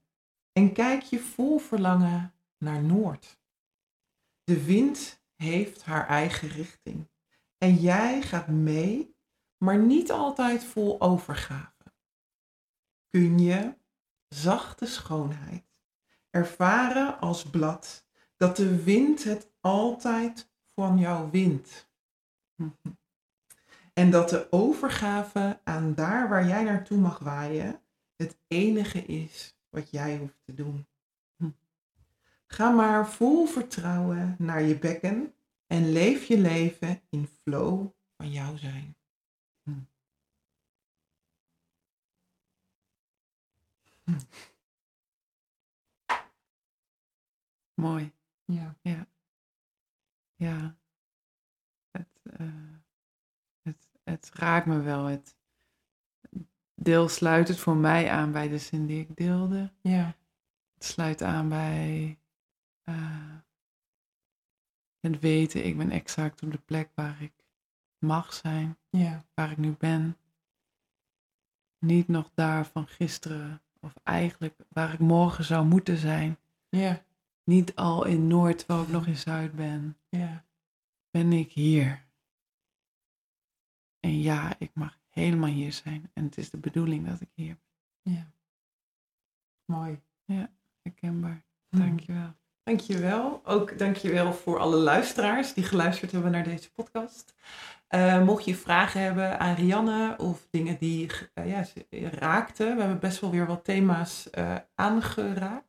en 0.52 0.72
kijk 0.72 1.02
je 1.02 1.18
vol 1.18 1.59
verlangen 1.59 2.35
naar 2.59 2.82
noord. 2.82 3.39
De 4.51 4.64
wind 4.64 5.22
heeft 5.36 5.82
haar 5.82 6.09
eigen 6.09 6.48
richting 6.48 7.10
en 7.59 7.74
jij 7.74 8.22
gaat 8.22 8.47
mee, 8.48 9.16
maar 9.59 9.78
niet 9.78 10.10
altijd 10.10 10.64
vol 10.64 11.01
overgave. 11.01 11.93
Kun 13.09 13.39
je 13.39 13.74
zachte 14.28 14.86
schoonheid 14.86 15.64
ervaren 16.31 17.20
als 17.20 17.51
blad 17.51 18.06
dat 18.36 18.56
de 18.56 18.82
wind 18.82 19.24
het 19.24 19.52
altijd 19.60 20.51
van 20.74 20.98
jou 20.98 21.31
wint. 21.31 21.90
En 23.93 24.10
dat 24.10 24.28
de 24.28 24.52
overgave 24.52 25.60
aan 25.64 25.94
daar 25.94 26.28
waar 26.28 26.47
jij 26.47 26.62
naartoe 26.62 26.98
mag 26.98 27.18
waaien 27.18 27.82
het 28.16 28.39
enige 28.47 29.05
is 29.05 29.56
wat 29.68 29.90
jij 29.90 30.18
hoeft 30.18 30.40
te 30.44 30.55
doen. 30.55 30.86
Ga 32.52 32.70
maar 32.70 33.09
vol 33.09 33.47
vertrouwen 33.47 34.35
naar 34.39 34.62
je 34.62 34.78
bekken 34.78 35.35
en 35.66 35.93
leef 35.93 36.24
je 36.24 36.39
leven 36.39 37.02
in 37.09 37.27
flow 37.27 37.86
van 38.16 38.31
jouw 38.31 38.56
zijn. 38.56 38.97
Mooi. 47.74 48.12
Ja. 48.44 48.77
Ja. 50.36 50.77
Het, 51.90 52.20
eh, 52.22 52.47
het, 53.62 53.89
het 54.05 54.31
raakt 54.35 54.66
me 54.66 54.81
wel. 54.81 55.05
Het 55.05 55.36
deel 56.74 57.09
sluit 57.09 57.48
het 57.48 57.59
voor 57.59 57.77
mij 57.77 58.10
aan 58.10 58.32
bij 58.32 58.48
de 58.48 58.59
zin 58.59 58.86
die 58.86 59.01
ik 59.01 59.16
deelde. 59.16 59.72
Ja. 59.81 60.16
Het 60.74 60.85
sluit 60.85 61.22
aan 61.22 61.48
bij 61.48 62.19
eh, 62.90 63.36
het 65.00 65.18
weten, 65.18 65.66
ik 65.66 65.76
ben 65.78 65.90
exact 65.90 66.42
op 66.42 66.50
de 66.50 66.58
plek 66.58 66.90
waar 66.94 67.22
ik 67.22 67.32
mag 67.98 68.32
zijn, 68.32 68.78
Ja. 68.90 69.24
waar 69.34 69.50
ik 69.50 69.56
nu 69.58 69.72
ben. 69.72 70.16
Niet 71.78 72.08
nog 72.08 72.30
daar 72.34 72.66
van 72.66 72.86
gisteren 72.86 73.62
of 73.80 73.94
eigenlijk 74.02 74.56
waar 74.68 74.92
ik 74.92 74.98
morgen 74.98 75.44
zou 75.44 75.66
moeten 75.66 75.96
zijn. 75.96 76.38
Ja, 76.68 77.04
Niet 77.44 77.74
al 77.74 78.04
in 78.04 78.26
Noord, 78.26 78.58
terwijl 78.58 78.82
ik 78.82 78.88
nog 78.88 79.06
in 79.06 79.16
Zuid 79.16 79.52
ben. 79.54 79.96
ja, 80.08 80.44
Ben 81.10 81.32
ik 81.32 81.52
hier. 81.52 82.08
En 84.00 84.18
ja, 84.20 84.58
ik 84.58 84.74
mag 84.74 84.98
helemaal 85.08 85.50
hier 85.50 85.72
zijn. 85.72 86.10
En 86.14 86.24
het 86.24 86.36
is 86.38 86.50
de 86.50 86.58
bedoeling 86.58 87.06
dat 87.06 87.20
ik 87.20 87.28
hier 87.34 87.56
ben. 88.02 88.12
ja. 88.14 88.32
Mooi. 89.64 90.00
Herkenbaar. 90.82 91.44
Hm. 91.68 91.76
Dankjewel. 91.78 92.34
Dankjewel. 92.62 93.40
Ook 93.44 93.78
dankjewel 93.78 94.32
voor 94.32 94.58
alle 94.58 94.76
luisteraars 94.76 95.54
die 95.54 95.64
geluisterd 95.64 96.12
hebben 96.12 96.30
naar 96.30 96.44
deze 96.44 96.72
podcast. 96.72 97.34
Eh, 97.88 98.22
mocht 98.22 98.44
je 98.44 98.56
vragen 98.56 99.00
hebben 99.00 99.40
aan 99.40 99.54
Rianne 99.54 100.14
of 100.18 100.46
dingen 100.50 100.76
die 100.78 101.10
eh, 101.34 101.48
ja, 101.48 101.64
raakten. 102.10 102.74
We 102.74 102.80
hebben 102.80 103.00
best 103.00 103.20
wel 103.20 103.30
weer 103.30 103.46
wat 103.46 103.64
thema's 103.64 104.30
eh, 104.30 104.56
aangeraakt. 104.74 105.68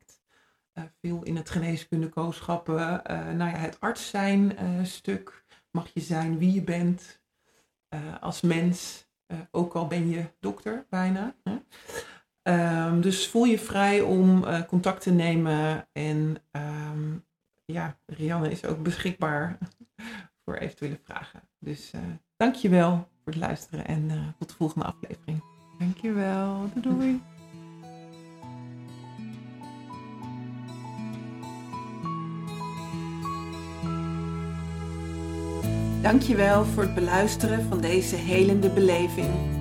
Veel 1.02 1.24
in 1.24 1.36
het 1.36 1.50
geneeskunde 1.50 2.10
kooschappen. 2.10 3.04
eh, 3.04 3.18
nou 3.18 3.52
ja, 3.52 3.58
het 3.58 3.80
arts 3.80 4.10
zijn 4.10 4.58
stuk. 4.86 5.46
Mag 5.72 5.88
je 5.94 6.00
zijn 6.00 6.38
wie 6.38 6.54
je 6.54 6.64
bent 6.64 7.22
als 8.20 8.42
mens. 8.42 9.10
ook 9.52 9.74
al 9.74 9.88
ben 9.88 10.10
je 10.10 10.26
dokter 10.40 10.86
bijna. 10.90 11.36
Hè? 11.44 11.58
Ehm, 12.42 13.02
dus 13.02 13.28
voel 13.28 13.44
je 13.44 13.60
vrij 13.60 14.02
om 14.02 14.44
eh, 14.44 14.62
contact 14.64 15.02
te 15.02 15.12
nemen. 15.12 15.88
En 15.92 16.38
ehm, 16.52 17.18
ja, 17.66 17.98
Rianne 18.06 18.52
is 18.52 18.66
ook 18.66 18.84
beschikbaar 18.84 19.58
voor 20.46 20.56
eventuele 20.56 21.00
vragen. 21.04 21.42
Dus 21.60 21.92
eh 21.92 22.02
dankjewel 22.38 22.92
voor 22.92 23.34
het 23.34 23.36
luisteren 23.36 23.86
en 23.86 24.10
eh, 24.10 24.18
tot 24.40 24.50
de 24.50 24.56
volgende 24.56 24.86
aflevering. 24.86 25.44
Dankjewel. 25.80 26.70
Doei 26.74 26.98
doei. 26.98 27.22
Dankjewel 36.02 36.66
voor 36.66 36.84
het 36.84 36.96
beluisteren 36.96 37.64
van 37.64 37.82
deze 37.82 38.16
helende 38.16 38.70
beleving. 38.70 39.61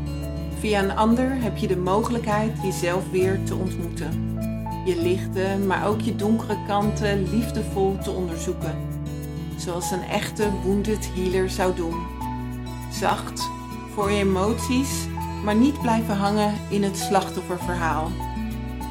Via 0.60 0.82
een 0.82 0.96
ander 0.96 1.42
heb 1.42 1.56
je 1.56 1.66
de 1.66 1.76
mogelijkheid 1.76 2.52
jezelf 2.62 3.10
weer 3.10 3.40
te 3.44 3.54
ontmoeten. 3.54 4.38
Je 4.84 5.02
lichte, 5.02 5.58
maar 5.66 5.86
ook 5.86 6.00
je 6.00 6.16
donkere 6.16 6.56
kanten 6.66 7.30
liefdevol 7.30 7.98
te 8.02 8.10
onderzoeken. 8.10 8.76
Zoals 9.56 9.90
een 9.90 10.02
echte 10.02 10.50
wounded 10.64 11.10
healer 11.14 11.50
zou 11.50 11.74
doen. 11.74 11.94
Zacht, 12.92 13.48
voor 13.94 14.10
je 14.10 14.18
emoties, 14.18 15.06
maar 15.44 15.54
niet 15.54 15.80
blijven 15.80 16.16
hangen 16.16 16.54
in 16.68 16.82
het 16.82 16.96
slachtofferverhaal. 16.96 18.10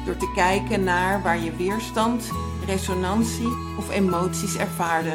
Door 0.04 0.16
te 0.16 0.32
kijken 0.34 0.84
naar 0.84 1.22
waar 1.22 1.40
je 1.40 1.56
weerstand, 1.56 2.30
resonantie 2.66 3.56
of 3.78 3.90
emoties 3.90 4.56
ervaarde. 4.56 5.14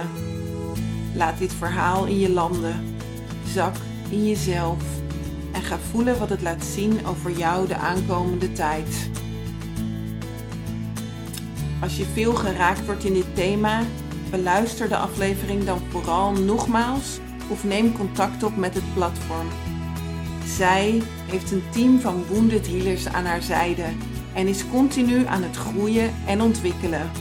Laat 1.15 1.37
dit 1.37 1.53
verhaal 1.53 2.05
in 2.05 2.19
je 2.19 2.29
landen. 2.29 2.95
Zak 3.45 3.75
in 4.09 4.27
jezelf. 4.27 5.04
Ga 5.65 5.79
voelen 5.91 6.19
wat 6.19 6.29
het 6.29 6.41
laat 6.41 6.63
zien 6.63 7.05
over 7.05 7.31
jou 7.31 7.67
de 7.67 7.75
aankomende 7.75 8.51
tijd. 8.51 9.09
Als 11.81 11.97
je 11.97 12.05
veel 12.13 12.33
geraakt 12.33 12.85
wordt 12.85 13.03
in 13.03 13.13
dit 13.13 13.35
thema, 13.35 13.81
beluister 14.29 14.89
de 14.89 14.97
aflevering 14.97 15.63
dan 15.63 15.79
vooral 15.89 16.31
nogmaals 16.31 17.19
of 17.49 17.63
neem 17.63 17.97
contact 17.97 18.43
op 18.43 18.55
met 18.55 18.73
het 18.73 18.93
platform. 18.93 19.47
Zij 20.45 21.01
heeft 21.25 21.51
een 21.51 21.63
team 21.69 21.99
van 21.99 22.25
wounded 22.29 22.67
healers 22.67 23.07
aan 23.07 23.25
haar 23.25 23.41
zijde 23.41 23.85
en 24.33 24.47
is 24.47 24.69
continu 24.69 25.25
aan 25.25 25.43
het 25.43 25.55
groeien 25.55 26.13
en 26.25 26.41
ontwikkelen. 26.41 27.11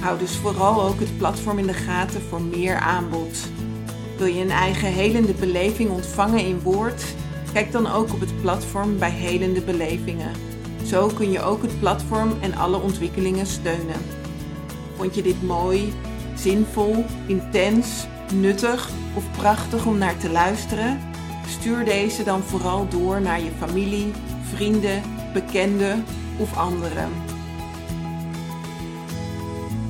Hou 0.00 0.18
dus 0.18 0.36
vooral 0.36 0.82
ook 0.82 1.00
het 1.00 1.18
platform 1.18 1.58
in 1.58 1.66
de 1.66 1.74
gaten 1.74 2.22
voor 2.22 2.42
meer 2.42 2.76
aanbod. 2.76 3.38
Wil 4.18 4.26
je 4.26 4.40
een 4.40 4.50
eigen 4.50 4.88
helende 4.88 5.32
beleving 5.32 5.90
ontvangen 5.90 6.46
in 6.46 6.60
woord? 6.60 7.04
Kijk 7.52 7.72
dan 7.72 7.86
ook 7.86 8.12
op 8.12 8.20
het 8.20 8.40
platform 8.40 8.98
bij 8.98 9.10
Helende 9.10 9.60
Belevingen. 9.60 10.32
Zo 10.84 11.06
kun 11.06 11.30
je 11.30 11.42
ook 11.42 11.62
het 11.62 11.80
platform 11.80 12.32
en 12.40 12.54
alle 12.54 12.80
ontwikkelingen 12.80 13.46
steunen. 13.46 14.00
Vond 14.96 15.14
je 15.14 15.22
dit 15.22 15.42
mooi, 15.42 15.92
zinvol, 16.34 17.04
intens, 17.26 18.06
nuttig 18.34 18.90
of 19.14 19.24
prachtig 19.36 19.86
om 19.86 19.98
naar 19.98 20.16
te 20.16 20.30
luisteren? 20.30 21.00
Stuur 21.48 21.84
deze 21.84 22.24
dan 22.24 22.42
vooral 22.42 22.88
door 22.88 23.20
naar 23.20 23.40
je 23.40 23.50
familie, 23.58 24.12
vrienden, 24.54 25.02
bekenden 25.32 26.04
of 26.38 26.56
anderen. 26.56 27.08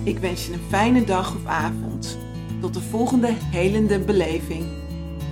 Ik 0.03 0.19
wens 0.19 0.47
je 0.47 0.53
een 0.53 0.69
fijne 0.69 1.05
dag 1.05 1.35
of 1.35 1.47
avond. 1.47 2.28
Tot 2.61 2.75
de 2.75 2.81
volgende 2.81 3.29
helende 3.51 3.99
beleving. 3.99 4.65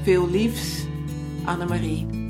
Veel 0.02 0.30
liefs, 0.30 0.86
Annemarie. 1.44 2.25